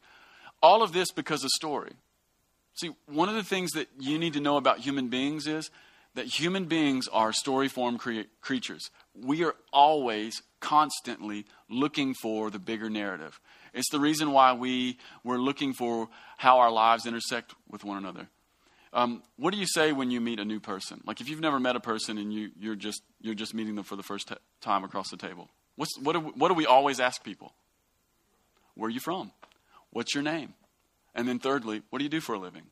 All 0.64 0.82
of 0.82 0.94
this 0.94 1.12
because 1.12 1.44
of 1.44 1.50
story. 1.50 1.92
See, 2.76 2.92
one 3.08 3.30
of 3.30 3.36
the 3.36 3.44
things 3.44 3.72
that 3.72 3.88
you 4.00 4.20
need 4.20 4.34
to 4.34 4.40
know 4.40 4.58
about 4.58 4.80
human 4.80 5.08
beings 5.08 5.48
is 5.48 5.72
that 6.14 6.26
human 6.26 6.66
beings 6.66 7.08
are 7.08 7.34
story 7.34 7.68
form 7.68 7.98
cre- 7.98 8.30
creatures. 8.42 8.90
We 9.14 9.44
are 9.44 9.56
always, 9.72 10.42
constantly 10.66 11.46
looking 11.70 12.16
for 12.16 12.50
the 12.50 12.58
bigger 12.58 12.90
narrative. 12.90 13.40
It's 13.74 13.90
the 13.92 14.00
reason 14.00 14.32
why 14.32 14.54
we, 14.54 14.98
we're 15.24 15.38
looking 15.38 15.74
for 15.74 16.10
how 16.38 16.58
our 16.58 16.72
lives 16.72 17.06
intersect 17.06 17.54
with 17.70 17.84
one 17.84 17.98
another. 17.98 18.28
Um, 18.92 19.22
what 19.38 19.54
do 19.54 19.60
you 19.60 19.68
say 19.68 19.92
when 19.92 20.10
you 20.10 20.20
meet 20.20 20.40
a 20.40 20.46
new 20.46 20.60
person? 20.60 21.02
Like 21.06 21.22
if 21.22 21.30
you've 21.30 21.42
never 21.42 21.60
met 21.60 21.76
a 21.76 21.80
person 21.80 22.18
and 22.18 22.34
you, 22.34 22.50
you're, 22.60 22.76
just, 22.76 23.04
you're 23.22 23.36
just 23.36 23.54
meeting 23.54 23.76
them 23.76 23.84
for 23.84 23.96
the 23.96 24.04
first 24.04 24.30
t- 24.30 24.36
time 24.60 24.84
across 24.84 25.10
the 25.10 25.18
table. 25.18 25.50
What's, 25.76 26.00
what, 26.00 26.14
do 26.14 26.20
we, 26.22 26.32
what 26.32 26.48
do 26.48 26.56
we 26.56 26.66
always 26.66 27.00
ask 27.00 27.24
people? 27.24 27.54
Where 28.74 28.88
are 28.88 28.92
you 28.92 29.02
from? 29.02 29.32
What's 29.92 30.16
your 30.16 30.24
name? 30.24 30.56
And 31.16 31.28
then 31.28 31.40
thirdly, 31.40 31.82
what 31.90 32.00
do 32.00 32.04
you 32.04 32.10
do 32.10 32.20
for 32.20 32.36
a 32.36 32.40
living? 32.40 32.64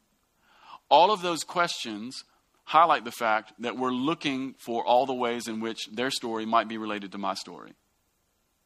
All 0.90 1.12
of 1.12 1.22
those 1.22 1.44
questions 1.44 2.24
highlight 2.66 3.06
the 3.06 3.12
fact 3.12 3.54
that 3.60 3.78
we're 3.78 3.92
looking 3.92 4.56
for 4.60 4.86
all 4.86 5.06
the 5.06 5.14
ways 5.14 5.48
in 5.48 5.60
which 5.60 5.88
their 5.92 6.12
story 6.12 6.46
might 6.46 6.68
be 6.68 6.78
related 6.78 7.12
to 7.12 7.18
my 7.18 7.34
story. 7.34 7.74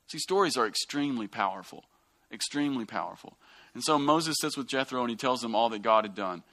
See, 0.08 0.20
stories 0.20 0.58
are 0.58 0.68
extremely 0.68 1.28
powerful, 1.28 1.86
extremely 2.32 2.86
powerful. 2.86 3.38
And 3.74 3.84
so 3.84 3.98
Moses 4.00 4.36
sits 4.42 4.58
with 4.58 4.68
Jethro 4.68 5.02
and 5.02 5.10
he 5.10 5.16
tells 5.16 5.44
him 5.44 5.56
all 5.56 5.70
that 5.70 5.82
God 5.82 6.06
had 6.06 6.16
done. 6.16 6.44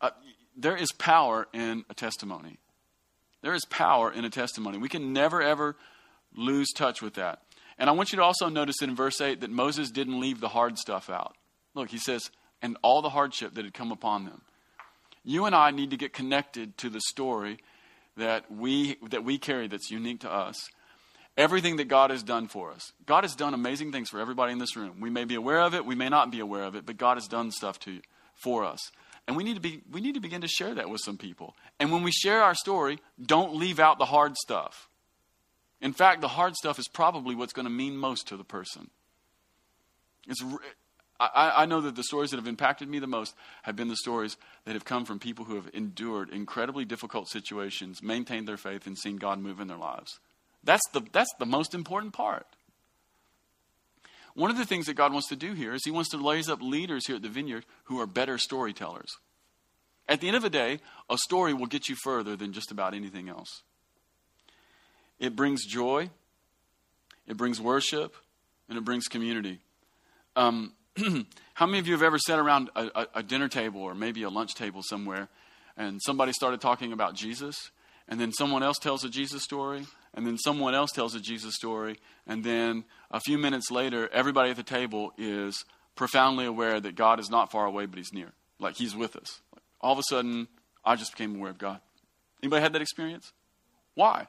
Uh, 0.00 0.10
there 0.56 0.76
is 0.76 0.90
power 0.92 1.46
in 1.52 1.84
a 1.88 1.94
testimony. 1.94 2.58
There 3.42 3.54
is 3.54 3.64
power 3.66 4.10
in 4.10 4.24
a 4.24 4.30
testimony. 4.30 4.78
We 4.78 4.88
can 4.88 5.12
never, 5.12 5.42
ever 5.42 5.76
lose 6.34 6.68
touch 6.74 7.02
with 7.02 7.14
that. 7.14 7.42
And 7.78 7.90
I 7.90 7.92
want 7.92 8.10
you 8.10 8.16
to 8.16 8.24
also 8.24 8.48
notice 8.48 8.76
in 8.80 8.96
verse 8.96 9.20
8 9.20 9.40
that 9.40 9.50
Moses 9.50 9.90
didn't 9.90 10.20
leave 10.20 10.40
the 10.40 10.48
hard 10.48 10.78
stuff 10.78 11.10
out. 11.10 11.36
Look, 11.74 11.90
he 11.90 11.98
says, 11.98 12.30
and 12.62 12.76
all 12.82 13.02
the 13.02 13.10
hardship 13.10 13.54
that 13.54 13.64
had 13.64 13.74
come 13.74 13.92
upon 13.92 14.24
them. 14.24 14.42
You 15.24 15.44
and 15.44 15.54
I 15.54 15.70
need 15.70 15.90
to 15.90 15.96
get 15.96 16.12
connected 16.12 16.76
to 16.78 16.88
the 16.88 17.00
story 17.00 17.58
that 18.16 18.50
we, 18.50 18.96
that 19.10 19.24
we 19.24 19.38
carry 19.38 19.68
that's 19.68 19.90
unique 19.90 20.20
to 20.20 20.32
us. 20.32 20.68
Everything 21.36 21.76
that 21.76 21.88
God 21.88 22.10
has 22.10 22.22
done 22.22 22.48
for 22.48 22.72
us. 22.72 22.92
God 23.04 23.24
has 23.24 23.34
done 23.34 23.52
amazing 23.52 23.92
things 23.92 24.08
for 24.08 24.20
everybody 24.20 24.52
in 24.52 24.58
this 24.58 24.76
room. 24.76 25.00
We 25.00 25.10
may 25.10 25.24
be 25.24 25.34
aware 25.34 25.60
of 25.60 25.74
it, 25.74 25.84
we 25.84 25.94
may 25.94 26.08
not 26.08 26.30
be 26.30 26.40
aware 26.40 26.62
of 26.62 26.74
it, 26.74 26.86
but 26.86 26.96
God 26.96 27.16
has 27.16 27.28
done 27.28 27.50
stuff 27.50 27.78
to 27.80 28.00
for 28.34 28.64
us. 28.64 28.90
And 29.26 29.36
we 29.36 29.44
need 29.44 29.54
to 29.54 29.60
be 29.60 29.82
we 29.90 30.00
need 30.00 30.14
to 30.14 30.20
begin 30.20 30.42
to 30.42 30.48
share 30.48 30.74
that 30.74 30.88
with 30.88 31.00
some 31.04 31.18
people. 31.18 31.56
And 31.80 31.90
when 31.90 32.02
we 32.02 32.12
share 32.12 32.42
our 32.42 32.54
story, 32.54 33.00
don't 33.20 33.56
leave 33.56 33.80
out 33.80 33.98
the 33.98 34.04
hard 34.06 34.36
stuff. 34.36 34.88
In 35.80 35.92
fact, 35.92 36.20
the 36.20 36.28
hard 36.28 36.54
stuff 36.54 36.78
is 36.78 36.88
probably 36.88 37.34
what's 37.34 37.52
going 37.52 37.66
to 37.66 37.70
mean 37.70 37.96
most 37.96 38.28
to 38.28 38.36
the 38.36 38.44
person. 38.44 38.88
It's 40.26 40.42
I, 41.18 41.62
I, 41.62 41.66
know 41.66 41.80
that 41.80 41.96
the 41.96 42.02
stories 42.02 42.30
that 42.30 42.36
have 42.36 42.46
impacted 42.46 42.88
me 42.88 42.98
the 42.98 43.06
most 43.06 43.34
have 43.62 43.74
been 43.74 43.88
the 43.88 43.96
stories 43.96 44.36
that 44.64 44.74
have 44.74 44.84
come 44.84 45.04
from 45.04 45.18
people 45.18 45.46
who 45.46 45.54
have 45.54 45.70
endured 45.72 46.28
incredibly 46.30 46.84
difficult 46.84 47.28
situations, 47.28 48.02
maintained 48.02 48.46
their 48.46 48.58
faith, 48.58 48.86
and 48.86 48.98
seen 48.98 49.16
God 49.16 49.38
move 49.38 49.58
in 49.58 49.68
their 49.68 49.78
lives. 49.78 50.18
That's 50.62 50.86
the, 50.92 51.02
that's 51.12 51.32
the 51.38 51.46
most 51.46 51.74
important 51.74 52.12
part. 52.12 52.46
One 54.34 54.50
of 54.50 54.58
the 54.58 54.66
things 54.66 54.84
that 54.86 54.94
God 54.94 55.12
wants 55.12 55.28
to 55.28 55.36
do 55.36 55.54
here 55.54 55.72
is 55.72 55.82
He 55.84 55.90
wants 55.90 56.10
to 56.10 56.18
raise 56.18 56.50
up 56.50 56.60
leaders 56.60 57.06
here 57.06 57.16
at 57.16 57.22
the 57.22 57.28
vineyard 57.30 57.64
who 57.84 57.98
are 58.00 58.06
better 58.06 58.36
storytellers. 58.36 59.16
At 60.08 60.20
the 60.20 60.28
end 60.28 60.36
of 60.36 60.42
the 60.42 60.50
day, 60.50 60.80
a 61.08 61.16
story 61.16 61.54
will 61.54 61.66
get 61.66 61.88
you 61.88 61.96
further 61.96 62.36
than 62.36 62.52
just 62.52 62.70
about 62.70 62.92
anything 62.92 63.30
else. 63.30 63.62
It 65.18 65.34
brings 65.34 65.64
joy, 65.64 66.10
it 67.26 67.38
brings 67.38 67.60
worship, 67.60 68.14
and 68.68 68.76
it 68.76 68.84
brings 68.84 69.06
community. 69.06 69.60
Um, 70.36 70.74
how 71.54 71.66
many 71.66 71.78
of 71.78 71.86
you 71.86 71.92
have 71.92 72.02
ever 72.02 72.18
sat 72.18 72.38
around 72.38 72.70
a, 72.74 72.90
a, 72.94 73.06
a 73.16 73.22
dinner 73.22 73.48
table 73.48 73.80
or 73.80 73.94
maybe 73.94 74.22
a 74.22 74.30
lunch 74.30 74.54
table 74.54 74.82
somewhere 74.82 75.28
and 75.76 76.00
somebody 76.02 76.32
started 76.32 76.60
talking 76.60 76.92
about 76.92 77.14
Jesus, 77.14 77.70
and 78.08 78.18
then 78.20 78.32
someone 78.32 78.62
else 78.62 78.78
tells 78.78 79.04
a 79.04 79.08
Jesus 79.08 79.42
story, 79.42 79.86
and 80.14 80.26
then 80.26 80.38
someone 80.38 80.74
else 80.74 80.90
tells 80.90 81.14
a 81.14 81.20
Jesus 81.20 81.54
story, 81.54 81.98
and 82.26 82.42
then 82.42 82.84
a 83.10 83.20
few 83.20 83.36
minutes 83.36 83.70
later, 83.70 84.08
everybody 84.12 84.50
at 84.50 84.56
the 84.56 84.62
table 84.62 85.12
is 85.18 85.64
profoundly 85.94 86.46
aware 86.46 86.80
that 86.80 86.94
God 86.94 87.20
is 87.20 87.28
not 87.28 87.50
far 87.50 87.66
away, 87.66 87.86
but 87.86 87.98
He's 87.98 88.12
near. 88.12 88.32
Like 88.58 88.76
He's 88.76 88.96
with 88.96 89.16
us. 89.16 89.40
All 89.80 89.92
of 89.92 89.98
a 89.98 90.02
sudden, 90.08 90.48
I 90.84 90.96
just 90.96 91.12
became 91.12 91.36
aware 91.36 91.50
of 91.50 91.58
God. 91.58 91.80
Anybody 92.42 92.62
had 92.62 92.72
that 92.72 92.82
experience? 92.82 93.32
Why? 93.94 94.28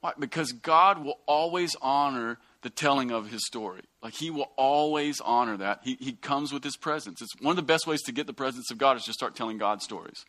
Why? 0.00 0.12
Because 0.18 0.52
God 0.52 1.04
will 1.04 1.18
always 1.26 1.76
honor 1.82 2.38
the 2.62 2.70
telling 2.70 3.10
of 3.10 3.30
his 3.30 3.46
story. 3.46 3.82
Like 4.02 4.14
he 4.14 4.30
will 4.30 4.50
always 4.56 5.20
honor 5.20 5.56
that. 5.58 5.80
He, 5.84 5.96
he 6.00 6.12
comes 6.12 6.52
with 6.52 6.64
his 6.64 6.76
presence. 6.76 7.22
It's 7.22 7.40
one 7.40 7.52
of 7.52 7.56
the 7.56 7.62
best 7.62 7.86
ways 7.86 8.02
to 8.02 8.12
get 8.12 8.26
the 8.26 8.32
presence 8.32 8.70
of 8.70 8.78
God 8.78 8.96
is 8.96 9.04
just 9.04 9.18
start 9.18 9.36
telling 9.36 9.58
God 9.58 9.82
stories. 9.82 10.24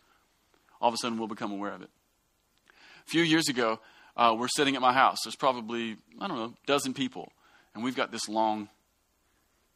All 0.82 0.90
of 0.90 0.94
a 0.94 0.98
sudden, 0.98 1.18
we'll 1.18 1.28
become 1.28 1.52
aware 1.52 1.74
of 1.74 1.82
it. 1.82 1.90
A 2.70 3.10
few 3.10 3.24
years 3.24 3.50
ago, 3.50 3.80
uh, 4.16 4.36
we're 4.38 4.48
sitting 4.48 4.76
at 4.76 4.82
my 4.82 4.94
house. 4.94 5.18
There's 5.24 5.36
probably, 5.36 5.98
I 6.20 6.28
don't 6.28 6.38
know, 6.38 6.46
a 6.46 6.68
dozen 6.68 6.94
people. 6.94 7.32
And 7.74 7.84
we've 7.84 7.96
got 7.96 8.12
this 8.12 8.30
long 8.30 8.70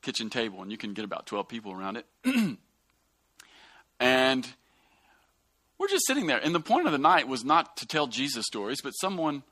kitchen 0.02 0.30
table, 0.30 0.62
and 0.62 0.72
you 0.72 0.78
can 0.78 0.94
get 0.94 1.06
about 1.06 1.26
12 1.26 1.48
people 1.48 1.72
around 1.72 1.98
it. 1.98 2.06
and 4.00 4.48
we're 5.78 5.88
just 5.88 6.06
sitting 6.06 6.28
there. 6.28 6.38
And 6.38 6.54
the 6.54 6.60
point 6.60 6.86
of 6.86 6.92
the 6.92 6.98
night 6.98 7.28
was 7.28 7.44
not 7.44 7.78
to 7.78 7.88
tell 7.88 8.08
Jesus 8.08 8.46
stories, 8.46 8.80
but 8.82 8.92
someone, 8.92 9.44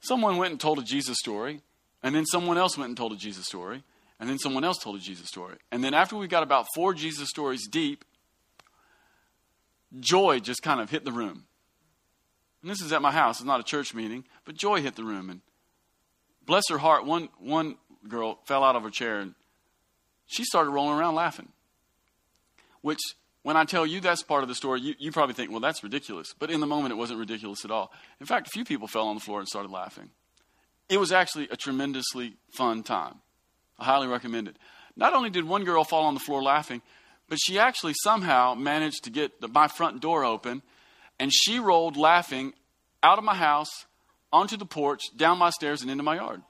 someone 0.00 0.36
went 0.36 0.50
and 0.50 0.60
told 0.60 0.78
a 0.78 0.82
Jesus 0.82 1.16
story 1.18 1.62
and 2.02 2.14
then 2.14 2.26
someone 2.26 2.58
else 2.58 2.76
went 2.76 2.88
and 2.88 2.96
told 2.96 3.12
a 3.12 3.16
Jesus 3.16 3.46
story. 3.46 3.82
And 4.18 4.30
then 4.30 4.38
someone 4.38 4.62
else 4.62 4.78
told 4.78 4.94
a 4.94 5.00
Jesus 5.00 5.26
story. 5.26 5.56
And 5.72 5.82
then 5.82 5.94
after 5.94 6.16
we 6.16 6.28
got 6.28 6.44
about 6.44 6.66
four 6.76 6.94
Jesus 6.94 7.28
stories 7.28 7.66
deep, 7.66 8.04
joy 9.98 10.38
just 10.38 10.62
kind 10.62 10.80
of 10.80 10.90
hit 10.90 11.04
the 11.04 11.10
room. 11.10 11.46
And 12.62 12.70
this 12.70 12.80
is 12.80 12.92
at 12.92 13.02
my 13.02 13.10
house. 13.10 13.40
It's 13.40 13.46
not 13.46 13.58
a 13.58 13.64
church 13.64 13.94
meeting, 13.94 14.24
but 14.44 14.54
joy 14.54 14.80
hit 14.80 14.94
the 14.94 15.02
room. 15.02 15.28
And 15.28 15.40
bless 16.46 16.68
her 16.70 16.78
heart, 16.78 17.04
one, 17.04 17.30
one 17.40 17.76
girl 18.08 18.38
fell 18.44 18.62
out 18.62 18.76
of 18.76 18.84
her 18.84 18.90
chair 18.90 19.18
and 19.18 19.34
she 20.26 20.44
started 20.44 20.70
rolling 20.70 20.98
around 20.98 21.16
laughing. 21.16 21.48
Which, 22.80 23.00
when 23.42 23.56
I 23.56 23.64
tell 23.64 23.84
you 23.84 24.00
that's 24.00 24.22
part 24.22 24.44
of 24.44 24.48
the 24.48 24.54
story, 24.54 24.80
you, 24.80 24.94
you 24.98 25.12
probably 25.12 25.34
think, 25.34 25.50
well, 25.50 25.60
that's 25.60 25.82
ridiculous. 25.82 26.32
But 26.38 26.50
in 26.50 26.60
the 26.60 26.66
moment, 26.66 26.92
it 26.92 26.96
wasn't 26.96 27.18
ridiculous 27.18 27.64
at 27.64 27.70
all. 27.70 27.92
In 28.20 28.26
fact, 28.26 28.46
a 28.46 28.50
few 28.50 28.64
people 28.64 28.88
fell 28.88 29.08
on 29.08 29.16
the 29.16 29.20
floor 29.20 29.40
and 29.40 29.48
started 29.48 29.70
laughing. 29.70 30.10
It 30.92 31.00
was 31.00 31.10
actually 31.10 31.48
a 31.50 31.56
tremendously 31.56 32.34
fun 32.50 32.82
time. 32.82 33.14
I 33.78 33.84
highly 33.84 34.08
recommend 34.08 34.46
it. 34.46 34.56
Not 34.94 35.14
only 35.14 35.30
did 35.30 35.44
one 35.48 35.64
girl 35.64 35.84
fall 35.84 36.04
on 36.04 36.12
the 36.12 36.20
floor 36.20 36.42
laughing, 36.42 36.82
but 37.30 37.38
she 37.40 37.58
actually 37.58 37.94
somehow 38.02 38.52
managed 38.52 39.04
to 39.04 39.10
get 39.10 39.40
the, 39.40 39.48
my 39.48 39.68
front 39.68 40.02
door 40.02 40.22
open, 40.22 40.60
and 41.18 41.32
she 41.32 41.58
rolled 41.58 41.96
laughing 41.96 42.52
out 43.02 43.16
of 43.16 43.24
my 43.24 43.34
house, 43.34 43.70
onto 44.34 44.58
the 44.58 44.66
porch, 44.66 45.00
down 45.16 45.38
my 45.38 45.48
stairs, 45.48 45.80
and 45.80 45.90
into 45.90 46.02
my 46.02 46.16
yard. 46.16 46.42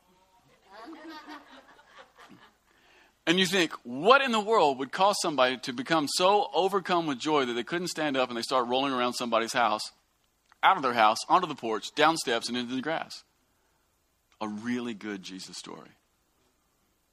And 3.28 3.38
you 3.38 3.46
think, 3.46 3.72
what 3.84 4.22
in 4.22 4.32
the 4.32 4.40
world 4.40 4.80
would 4.80 4.90
cause 4.90 5.14
somebody 5.22 5.56
to 5.58 5.72
become 5.72 6.08
so 6.08 6.48
overcome 6.52 7.06
with 7.06 7.20
joy 7.20 7.44
that 7.44 7.52
they 7.52 7.62
couldn't 7.62 7.88
stand 7.88 8.16
up 8.16 8.28
and 8.28 8.36
they 8.36 8.42
start 8.42 8.66
rolling 8.66 8.92
around 8.92 9.12
somebody's 9.12 9.52
house, 9.52 9.92
out 10.64 10.76
of 10.76 10.82
their 10.82 10.94
house, 10.94 11.18
onto 11.28 11.46
the 11.46 11.54
porch, 11.54 11.94
down 11.94 12.16
steps, 12.16 12.48
and 12.48 12.58
into 12.58 12.74
the 12.74 12.82
grass? 12.82 13.22
A 14.42 14.48
really 14.48 14.92
good 14.92 15.22
Jesus 15.22 15.56
story. 15.56 15.88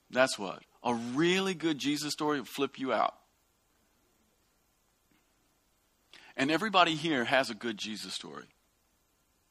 That's 0.10 0.38
what. 0.38 0.64
A 0.84 0.96
really 0.96 1.54
good 1.54 1.78
Jesus 1.78 2.12
story 2.12 2.40
will 2.40 2.46
flip 2.46 2.80
you 2.80 2.92
out. 2.92 3.14
And 6.36 6.50
everybody 6.50 6.96
here 6.96 7.26
has 7.26 7.50
a 7.50 7.54
good 7.54 7.78
Jesus 7.78 8.14
story. 8.14 8.46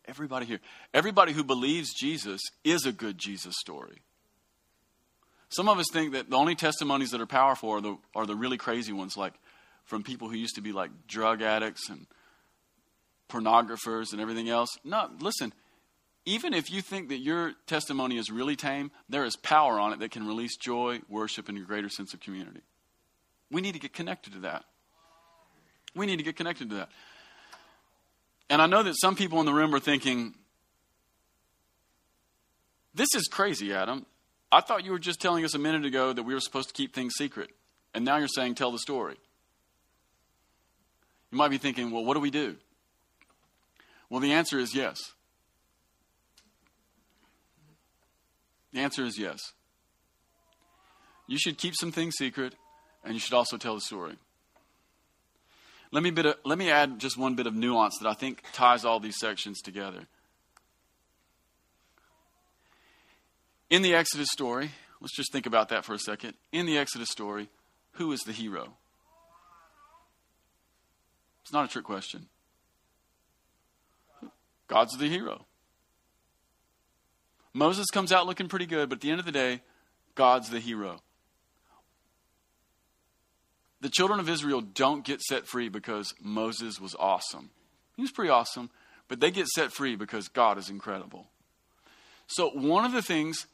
Everybody 0.07 0.47
here. 0.47 0.59
Everybody 0.93 1.33
who 1.33 1.45
believes 1.45 1.95
Jesus 1.95 2.41
is 2.65 2.85
a 2.85 2.93
good 2.93 3.17
Jesus 3.17 3.55
story. 3.61 4.03
Some 5.51 5.69
of 5.69 5.79
us 5.79 5.87
think 5.93 6.13
that 6.15 6.31
the 6.31 6.37
only 6.37 6.57
testimonies 6.57 7.11
that 7.13 7.21
are 7.21 7.27
powerful 7.27 7.71
are 7.71 7.81
the, 7.81 7.97
are 8.15 8.27
the 8.27 8.35
really 8.35 8.57
crazy 8.57 8.93
ones, 8.93 9.17
like 9.17 9.35
from 9.85 10.03
people 10.03 10.29
who 10.29 10.37
used 10.37 10.57
to 10.57 10.61
be 10.63 10.73
like 10.73 10.91
drug 11.07 11.43
addicts 11.43 11.89
and 11.89 12.07
pornographers 13.29 14.13
and 14.13 14.21
everything 14.21 14.49
else. 14.49 14.71
No, 14.83 15.09
listen, 15.21 15.53
even 16.29 16.53
if 16.53 16.71
you 16.71 16.83
think 16.83 17.09
that 17.09 17.21
your 17.21 17.55
testimony 17.67 18.19
is 18.19 18.31
really 18.31 18.55
tame, 18.55 18.91
there 19.09 19.25
is 19.25 19.35
power 19.37 19.81
on 19.81 19.95
it 19.95 20.01
that 20.01 20.11
can 20.11 20.27
release 20.27 20.59
joy, 20.59 21.01
worship, 21.09 21.49
and 21.49 21.57
a 21.57 21.63
greater 21.63 21.89
sense 21.89 22.13
of 22.13 22.21
community. 22.21 22.61
We 23.51 23.63
need 23.63 23.73
to 23.73 23.79
get 23.79 23.95
connected 23.95 24.35
to 24.35 24.41
that. 24.41 24.65
We 25.97 26.05
need 26.05 26.19
to 26.19 26.23
get 26.23 26.37
connected 26.37 26.69
to 26.69 26.77
that. 26.77 26.91
And 28.51 28.61
I 28.61 28.67
know 28.67 28.83
that 28.83 29.01
some 29.01 29.17
people 29.17 29.41
in 29.41 29.47
the 29.47 29.55
room 29.55 29.75
are 29.75 29.81
thinking, 29.81 30.35
this 32.95 33.09
is 33.15 33.27
crazy, 33.27 33.73
Adam. 33.73 34.05
I 34.53 34.61
thought 34.61 34.85
you 34.85 34.91
were 34.91 34.99
just 34.99 35.23
telling 35.23 35.47
us 35.47 35.55
a 35.55 35.59
minute 35.59 35.87
ago 35.87 36.13
that 36.13 36.25
we 36.25 36.35
were 36.35 36.41
supposed 36.41 36.69
to 36.69 36.75
keep 36.75 36.95
things 36.95 37.15
secret. 37.17 37.49
And 37.95 38.05
now 38.05 38.19
you're 38.19 38.29
saying, 38.29 38.55
tell 38.55 38.71
the 38.71 38.79
story. 38.79 39.17
You 41.31 41.39
might 41.39 41.49
be 41.49 41.59
thinking, 41.59 41.91
well, 41.91 42.05
what 42.05 42.15
do 42.15 42.21
we 42.21 42.31
do? 42.31 42.57
Well, 44.11 44.21
the 44.21 44.33
answer 44.33 44.59
is 44.59 44.75
yes. 44.75 44.99
The 48.73 48.81
answer 48.81 49.05
is 49.05 49.19
yes. 49.19 49.53
You 51.27 51.39
should 51.39 51.59
keep 51.59 51.75
some 51.75 51.93
things 51.93 52.15
secret, 52.17 52.55
and 53.05 53.15
you 53.15 53.21
should 53.21 53.35
also 53.35 53.57
tell 53.57 53.75
the 53.75 53.81
story. 53.81 54.17
Let 55.91 56.03
me, 56.03 56.11
of, 56.11 56.37
let 56.45 56.59
me 56.59 56.71
add 56.71 56.99
just 56.99 57.17
one 57.17 57.35
bit 57.35 57.47
of 57.47 57.55
nuance 57.55 57.99
that 58.01 58.09
I 58.09 58.15
think 58.15 58.43
ties 58.53 58.85
all 58.85 59.01
these 59.01 59.19
sections 59.19 59.61
together. 59.61 60.07
In 63.71 63.83
the 63.83 63.95
Exodus 63.95 64.29
story, 64.33 64.71
let's 65.01 65.15
just 65.15 65.33
think 65.33 65.47
about 65.47 65.71
that 65.71 65.85
for 65.85 65.95
a 65.95 65.99
second. 65.99 66.35
In 66.53 66.67
the 66.67 66.79
Exodus 66.79 67.09
story, 67.11 67.49
who 67.93 68.13
is 68.13 68.21
the 68.21 68.33
hero? 68.33 68.75
It's 71.43 71.53
not 71.53 71.65
a 71.65 71.69
trick 71.69 71.85
question. 71.85 72.27
God's 74.69 74.97
the 74.99 75.09
hero. 75.09 75.47
Moses 77.53 77.87
comes 77.93 78.13
out 78.13 78.27
looking 78.27 78.49
pretty 78.49 78.67
good, 78.67 78.89
but 78.89 78.97
at 78.97 79.01
the 79.01 79.11
end 79.11 79.21
of 79.21 79.27
the 79.27 79.33
day, 79.33 79.63
God's 80.15 80.51
the 80.51 80.61
hero. 80.61 81.01
The 83.81 83.89
children 83.89 84.19
of 84.19 84.29
Israel 84.29 84.61
don't 84.61 85.05
get 85.05 85.21
set 85.23 85.47
free 85.47 85.69
because 85.69 86.15
Moses 86.21 86.81
was 86.81 86.97
awesome. 86.99 87.51
He 87.97 88.03
was 88.03 88.11
pretty 88.11 88.31
awesome, 88.31 88.71
but 89.07 89.21
they 89.21 89.31
get 89.31 89.47
set 89.49 89.73
free 89.73 89.97
because 89.97 90.29
God 90.29 90.59
is 90.59 90.69
incredible. 90.69 91.27
So, 92.27 92.51
one 92.51 92.85
of 92.85 92.93
the 92.93 93.03
things 93.03 93.47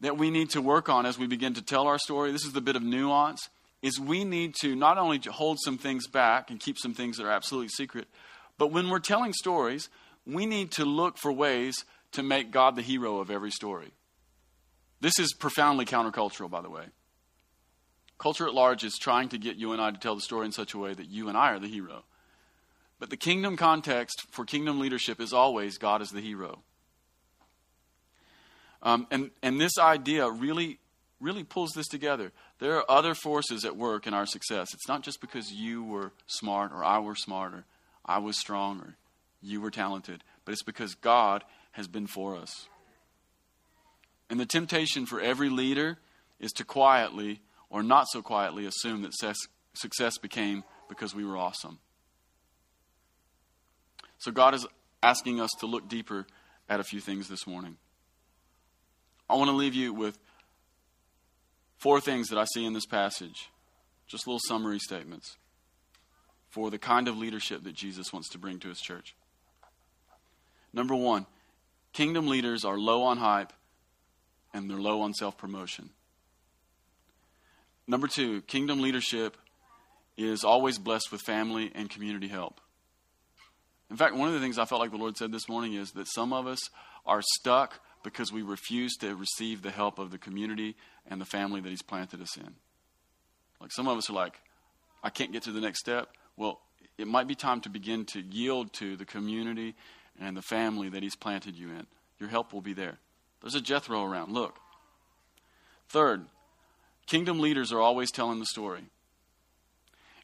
that 0.00 0.18
we 0.18 0.30
need 0.30 0.50
to 0.50 0.60
work 0.60 0.88
on 0.88 1.06
as 1.06 1.18
we 1.18 1.26
begin 1.26 1.54
to 1.54 1.62
tell 1.62 1.86
our 1.86 1.98
story, 1.98 2.32
this 2.32 2.44
is 2.44 2.52
the 2.52 2.60
bit 2.60 2.76
of 2.76 2.82
nuance, 2.82 3.48
is 3.82 4.00
we 4.00 4.24
need 4.24 4.54
to 4.60 4.74
not 4.74 4.98
only 4.98 5.20
hold 5.30 5.58
some 5.60 5.78
things 5.78 6.06
back 6.06 6.50
and 6.50 6.60
keep 6.60 6.76
some 6.78 6.92
things 6.92 7.16
that 7.16 7.24
are 7.24 7.30
absolutely 7.30 7.68
secret, 7.68 8.08
but 8.58 8.72
when 8.72 8.88
we're 8.88 8.98
telling 8.98 9.32
stories, 9.32 9.88
we 10.26 10.44
need 10.44 10.72
to 10.72 10.84
look 10.84 11.16
for 11.18 11.32
ways 11.32 11.84
to 12.16 12.22
make 12.22 12.50
God 12.50 12.76
the 12.76 12.82
hero 12.82 13.18
of 13.18 13.30
every 13.30 13.50
story. 13.50 13.92
This 15.00 15.18
is 15.18 15.34
profoundly 15.34 15.84
countercultural, 15.84 16.50
by 16.50 16.62
the 16.62 16.70
way. 16.70 16.86
Culture 18.18 18.46
at 18.46 18.54
large 18.54 18.84
is 18.84 18.96
trying 18.98 19.28
to 19.28 19.38
get 19.38 19.56
you 19.56 19.72
and 19.72 19.80
I 19.80 19.90
to 19.90 19.98
tell 19.98 20.14
the 20.14 20.22
story 20.22 20.46
in 20.46 20.52
such 20.52 20.72
a 20.72 20.78
way 20.78 20.94
that 20.94 21.08
you 21.08 21.28
and 21.28 21.36
I 21.36 21.52
are 21.52 21.58
the 21.58 21.68
hero. 21.68 22.04
But 22.98 23.10
the 23.10 23.16
kingdom 23.16 23.58
context 23.58 24.22
for 24.30 24.46
kingdom 24.46 24.80
leadership 24.80 25.20
is 25.20 25.34
always 25.34 25.76
God 25.76 26.00
is 26.00 26.08
the 26.08 26.22
hero. 26.22 26.60
Um, 28.82 29.06
and, 29.10 29.30
and 29.42 29.60
this 29.60 29.78
idea 29.78 30.30
really, 30.30 30.78
really 31.20 31.44
pulls 31.44 31.72
this 31.72 31.88
together. 31.88 32.32
There 32.58 32.76
are 32.76 32.90
other 32.90 33.14
forces 33.14 33.66
at 33.66 33.76
work 33.76 34.06
in 34.06 34.14
our 34.14 34.26
success. 34.26 34.68
It's 34.72 34.88
not 34.88 35.02
just 35.02 35.20
because 35.20 35.52
you 35.52 35.84
were 35.84 36.12
smart 36.26 36.72
or 36.72 36.82
I 36.82 37.00
were 37.00 37.16
smarter, 37.16 37.66
I 38.06 38.18
was 38.18 38.38
strong 38.38 38.80
or 38.80 38.96
you 39.42 39.60
were 39.60 39.70
talented, 39.70 40.24
but 40.46 40.52
it's 40.52 40.62
because 40.62 40.94
God 40.94 41.44
has 41.76 41.86
been 41.86 42.06
for 42.06 42.34
us. 42.34 42.68
And 44.30 44.40
the 44.40 44.46
temptation 44.46 45.04
for 45.04 45.20
every 45.20 45.50
leader 45.50 45.98
is 46.40 46.50
to 46.52 46.64
quietly 46.64 47.42
or 47.68 47.82
not 47.82 48.06
so 48.08 48.22
quietly 48.22 48.64
assume 48.64 49.02
that 49.02 49.36
success 49.74 50.16
became 50.16 50.64
because 50.88 51.14
we 51.14 51.22
were 51.22 51.36
awesome. 51.36 51.78
So 54.16 54.30
God 54.30 54.54
is 54.54 54.66
asking 55.02 55.38
us 55.38 55.50
to 55.60 55.66
look 55.66 55.86
deeper 55.86 56.26
at 56.66 56.80
a 56.80 56.84
few 56.84 57.00
things 57.00 57.28
this 57.28 57.46
morning. 57.46 57.76
I 59.28 59.34
want 59.34 59.50
to 59.50 59.56
leave 59.56 59.74
you 59.74 59.92
with 59.92 60.18
four 61.76 62.00
things 62.00 62.28
that 62.28 62.38
I 62.38 62.46
see 62.54 62.64
in 62.64 62.72
this 62.72 62.86
passage, 62.86 63.50
just 64.06 64.26
little 64.26 64.40
summary 64.48 64.78
statements 64.78 65.36
for 66.48 66.70
the 66.70 66.78
kind 66.78 67.06
of 67.06 67.18
leadership 67.18 67.64
that 67.64 67.74
Jesus 67.74 68.14
wants 68.14 68.30
to 68.30 68.38
bring 68.38 68.60
to 68.60 68.68
his 68.68 68.80
church. 68.80 69.14
Number 70.72 70.94
one, 70.94 71.26
Kingdom 71.96 72.26
leaders 72.26 72.66
are 72.66 72.76
low 72.76 73.04
on 73.04 73.16
hype 73.16 73.54
and 74.52 74.68
they're 74.68 74.76
low 74.76 75.00
on 75.00 75.14
self 75.14 75.38
promotion. 75.38 75.88
Number 77.86 78.06
two, 78.06 78.42
kingdom 78.42 78.82
leadership 78.82 79.38
is 80.14 80.44
always 80.44 80.78
blessed 80.78 81.10
with 81.10 81.22
family 81.22 81.72
and 81.74 81.88
community 81.88 82.28
help. 82.28 82.60
In 83.88 83.96
fact, 83.96 84.14
one 84.14 84.28
of 84.28 84.34
the 84.34 84.40
things 84.40 84.58
I 84.58 84.66
felt 84.66 84.82
like 84.82 84.90
the 84.90 84.98
Lord 84.98 85.16
said 85.16 85.32
this 85.32 85.48
morning 85.48 85.72
is 85.72 85.92
that 85.92 86.06
some 86.06 86.34
of 86.34 86.46
us 86.46 86.68
are 87.06 87.22
stuck 87.22 87.80
because 88.04 88.30
we 88.30 88.42
refuse 88.42 88.94
to 88.96 89.16
receive 89.16 89.62
the 89.62 89.70
help 89.70 89.98
of 89.98 90.10
the 90.10 90.18
community 90.18 90.76
and 91.06 91.18
the 91.18 91.24
family 91.24 91.62
that 91.62 91.70
He's 91.70 91.80
planted 91.80 92.20
us 92.20 92.36
in. 92.36 92.56
Like 93.58 93.72
some 93.72 93.88
of 93.88 93.96
us 93.96 94.10
are 94.10 94.12
like, 94.12 94.34
I 95.02 95.08
can't 95.08 95.32
get 95.32 95.44
to 95.44 95.50
the 95.50 95.62
next 95.62 95.80
step. 95.80 96.10
Well, 96.36 96.60
it 96.98 97.06
might 97.06 97.26
be 97.26 97.34
time 97.34 97.62
to 97.62 97.70
begin 97.70 98.04
to 98.06 98.20
yield 98.20 98.74
to 98.74 98.96
the 98.96 99.06
community 99.06 99.76
and 100.20 100.36
the 100.36 100.42
family 100.42 100.88
that 100.88 101.02
He's 101.02 101.16
planted 101.16 101.56
you 101.56 101.68
in. 101.68 101.86
Your 102.18 102.28
help 102.28 102.52
will 102.52 102.60
be 102.60 102.72
there. 102.72 102.98
There's 103.40 103.54
a 103.54 103.60
Jethro 103.60 104.04
around. 104.04 104.32
Look. 104.32 104.56
Third, 105.88 106.26
kingdom 107.06 107.38
leaders 107.38 107.72
are 107.72 107.80
always 107.80 108.10
telling 108.10 108.40
the 108.40 108.46
story. 108.46 108.84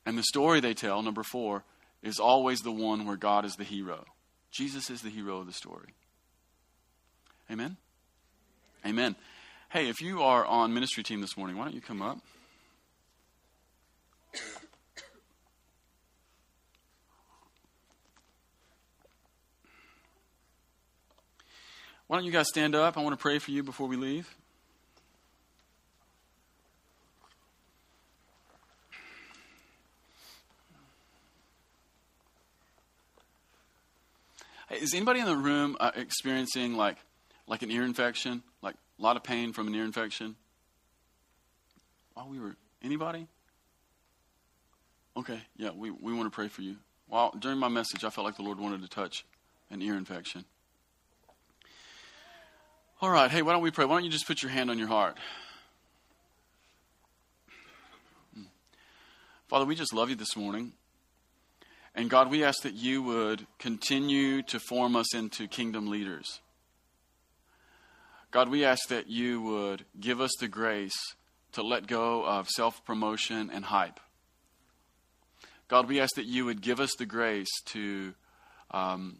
And 0.04 0.18
the 0.18 0.24
story 0.24 0.60
they 0.60 0.74
tell, 0.74 1.02
number 1.02 1.22
four, 1.22 1.64
is 2.02 2.18
always 2.18 2.60
the 2.60 2.72
one 2.72 3.06
where 3.06 3.16
God 3.16 3.44
is 3.44 3.54
the 3.54 3.64
hero. 3.64 4.04
Jesus 4.50 4.90
is 4.90 5.02
the 5.02 5.10
hero 5.10 5.38
of 5.38 5.46
the 5.46 5.52
story. 5.52 5.94
Amen? 7.50 7.76
Amen. 8.84 9.14
Hey, 9.70 9.88
if 9.88 10.02
you 10.02 10.22
are 10.22 10.44
on 10.44 10.74
ministry 10.74 11.02
team 11.02 11.20
this 11.20 11.36
morning, 11.36 11.56
why 11.56 11.64
don't 11.64 11.74
you 11.74 11.80
come 11.80 12.02
up? 12.02 12.18
Why 22.12 22.18
don't 22.18 22.26
you 22.26 22.32
guys 22.32 22.48
stand 22.48 22.74
up? 22.74 22.98
I 22.98 23.00
want 23.00 23.18
to 23.18 23.22
pray 23.22 23.38
for 23.38 23.52
you 23.52 23.62
before 23.62 23.88
we 23.88 23.96
leave. 23.96 24.28
Is 34.70 34.92
anybody 34.92 35.20
in 35.20 35.24
the 35.24 35.34
room 35.34 35.78
uh, 35.80 35.92
experiencing 35.94 36.76
like 36.76 36.98
like 37.46 37.62
an 37.62 37.70
ear 37.70 37.82
infection, 37.82 38.42
like 38.60 38.74
a 38.98 39.02
lot 39.02 39.16
of 39.16 39.22
pain 39.22 39.54
from 39.54 39.68
an 39.68 39.74
ear 39.74 39.84
infection? 39.84 40.36
While 42.12 42.28
we 42.28 42.38
were 42.38 42.56
anybody? 42.82 43.26
Okay, 45.16 45.40
yeah, 45.56 45.70
we, 45.74 45.90
we 45.90 46.12
want 46.12 46.26
to 46.26 46.30
pray 46.30 46.48
for 46.48 46.60
you. 46.60 46.76
While 47.08 47.30
during 47.38 47.56
my 47.56 47.68
message, 47.68 48.04
I 48.04 48.10
felt 48.10 48.26
like 48.26 48.36
the 48.36 48.42
Lord 48.42 48.60
wanted 48.60 48.82
to 48.82 48.88
touch 48.88 49.24
an 49.70 49.80
ear 49.80 49.96
infection. 49.96 50.44
All 53.02 53.10
right, 53.10 53.28
hey, 53.28 53.42
why 53.42 53.52
don't 53.52 53.62
we 53.62 53.72
pray? 53.72 53.84
Why 53.84 53.96
don't 53.96 54.04
you 54.04 54.10
just 54.12 54.28
put 54.28 54.42
your 54.42 54.52
hand 54.52 54.70
on 54.70 54.78
your 54.78 54.86
heart? 54.86 55.16
Father, 59.48 59.64
we 59.64 59.74
just 59.74 59.92
love 59.92 60.08
you 60.08 60.14
this 60.14 60.36
morning. 60.36 60.72
And 61.96 62.08
God, 62.08 62.30
we 62.30 62.44
ask 62.44 62.62
that 62.62 62.74
you 62.74 63.02
would 63.02 63.44
continue 63.58 64.42
to 64.42 64.60
form 64.60 64.94
us 64.94 65.16
into 65.16 65.48
kingdom 65.48 65.90
leaders. 65.90 66.38
God, 68.30 68.48
we 68.48 68.64
ask 68.64 68.86
that 68.88 69.10
you 69.10 69.42
would 69.42 69.84
give 69.98 70.20
us 70.20 70.30
the 70.38 70.46
grace 70.46 70.94
to 71.54 71.64
let 71.64 71.88
go 71.88 72.24
of 72.24 72.48
self 72.48 72.84
promotion 72.84 73.50
and 73.52 73.64
hype. 73.64 73.98
God, 75.66 75.88
we 75.88 75.98
ask 75.98 76.14
that 76.14 76.26
you 76.26 76.44
would 76.44 76.62
give 76.62 76.78
us 76.78 76.94
the 76.96 77.06
grace 77.06 77.50
to 77.64 78.14
um, 78.70 79.18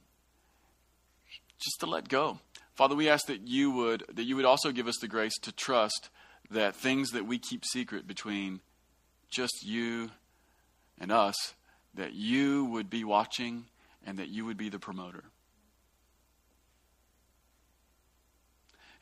just 1.59 1.81
to 1.81 1.87
let 1.87 2.09
go. 2.09 2.39
Father, 2.75 2.95
we 2.95 3.09
ask 3.09 3.27
that 3.27 3.47
you 3.47 3.71
would 3.71 4.05
that 4.13 4.25
you 4.25 4.37
would 4.37 4.45
also 4.45 4.73
give 4.73 4.89
us 4.89 4.97
the 5.01 5.09
grace 5.09 5.39
to 5.43 5.53
trust 5.53 6.09
that 6.51 6.75
things 6.75 7.11
that 7.11 7.27
we 7.27 7.39
keep 7.39 7.65
secret 7.65 8.07
between 8.07 8.61
just 9.31 9.65
you 9.65 10.11
and 10.99 11.11
us 11.11 11.55
that 11.95 12.15
you 12.15 12.65
would 12.67 12.89
be 12.89 13.05
watching 13.05 13.67
and 14.07 14.19
that 14.19 14.29
you 14.29 14.45
would 14.45 14.57
be 14.57 14.69
the 14.69 14.79
promoter. 14.79 15.25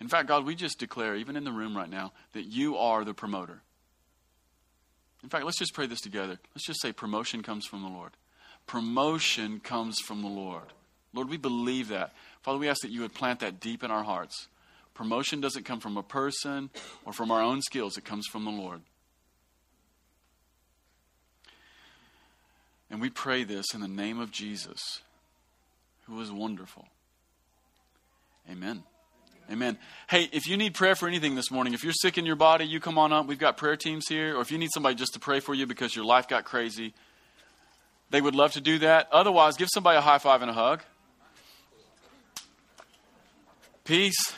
In 0.01 0.09
fact, 0.09 0.29
God, 0.29 0.47
we 0.47 0.55
just 0.55 0.79
declare, 0.79 1.15
even 1.15 1.37
in 1.37 1.45
the 1.45 1.53
room 1.53 1.77
right 1.77 1.91
now, 1.91 2.13
that 2.33 2.47
you 2.47 2.77
are 2.77 3.05
the 3.05 3.15
promoter. 3.15 3.63
In 5.23 5.29
fact, 5.29 5.45
let's 5.45 5.59
just 5.59 5.75
pray 5.75 5.87
this 5.87 6.01
together. 6.01 6.39
Let's 6.55 6.67
just 6.67 6.81
say 6.81 6.93
promotion 6.93 7.43
comes 7.43 7.67
from 7.67 7.83
the 7.83 7.89
Lord. 7.89 8.13
Promotion 8.67 9.61
comes 9.61 9.99
from 10.01 10.23
the 10.23 10.29
Lord. 10.29 10.73
Lord, 11.13 11.29
we 11.29 11.37
believe 11.37 11.89
that. 11.89 12.13
Father, 12.43 12.59
we 12.59 12.69
ask 12.69 12.83
that 12.83 12.91
you 12.91 13.01
would 13.03 13.15
plant 13.15 13.41
that 13.41 13.61
deep 13.61 13.83
in 13.83 13.91
our 13.91 14.05
hearts. 14.05 14.49
Promotion 14.95 15.41
doesn't 15.41 15.65
come 15.65 15.81
from 15.81 15.97
a 15.97 16.03
person 16.03 16.71
or 17.05 17.13
from 17.13 17.31
our 17.31 17.41
own 17.41 17.63
skills, 17.63 17.97
it 17.97 18.05
comes 18.05 18.27
from 18.27 18.45
the 18.45 18.51
Lord. 18.51 18.81
And 22.91 23.01
we 23.01 23.09
pray 23.09 23.45
this 23.45 23.73
in 23.73 23.81
the 23.81 23.89
name 23.89 24.19
of 24.19 24.33
Jesus, 24.33 25.01
who 26.07 26.21
is 26.21 26.31
wonderful. 26.31 26.89
Amen. 28.51 28.83
Amen. 29.51 29.79
Hey, 30.09 30.29
if 30.33 30.47
you 30.47 30.57
need 30.57 30.75
prayer 30.75 30.95
for 30.95 31.09
anything 31.09 31.35
this 31.35 31.51
morning, 31.51 31.75
if 31.75 31.83
you're 31.83 31.93
sick 31.93 32.19
in 32.19 32.27
your 32.27 32.37
body, 32.37 32.65
you 32.65 32.79
come 32.79 32.99
on 32.99 33.13
up. 33.13 33.27
We've 33.27 33.39
got 33.39 33.57
prayer 33.57 33.77
teams 33.77 34.07
here. 34.09 34.37
Or 34.37 34.43
if 34.43 34.53
you 34.53 34.59
need 34.59 34.71
somebody 34.73 34.95
just 34.95 35.15
to 35.15 35.21
pray 35.21 35.41
for 35.41 35.55
you 35.55 35.67
because 35.67 35.95
your 35.95 36.05
life 36.05 36.29
got 36.29 36.45
crazy, 36.45 36.95
they 38.11 38.21
would 38.21 38.35
love 38.35 38.53
to 38.53 38.61
do 38.61 38.79
that. 38.81 39.09
Otherwise, 39.11 39.57
give 39.57 39.69
somebody 39.73 39.99
a 39.99 40.01
high 40.01 40.19
five 40.19 40.43
and 40.43 40.51
a 40.51 40.55
hug. 40.55 40.83
Peace. 43.91 44.33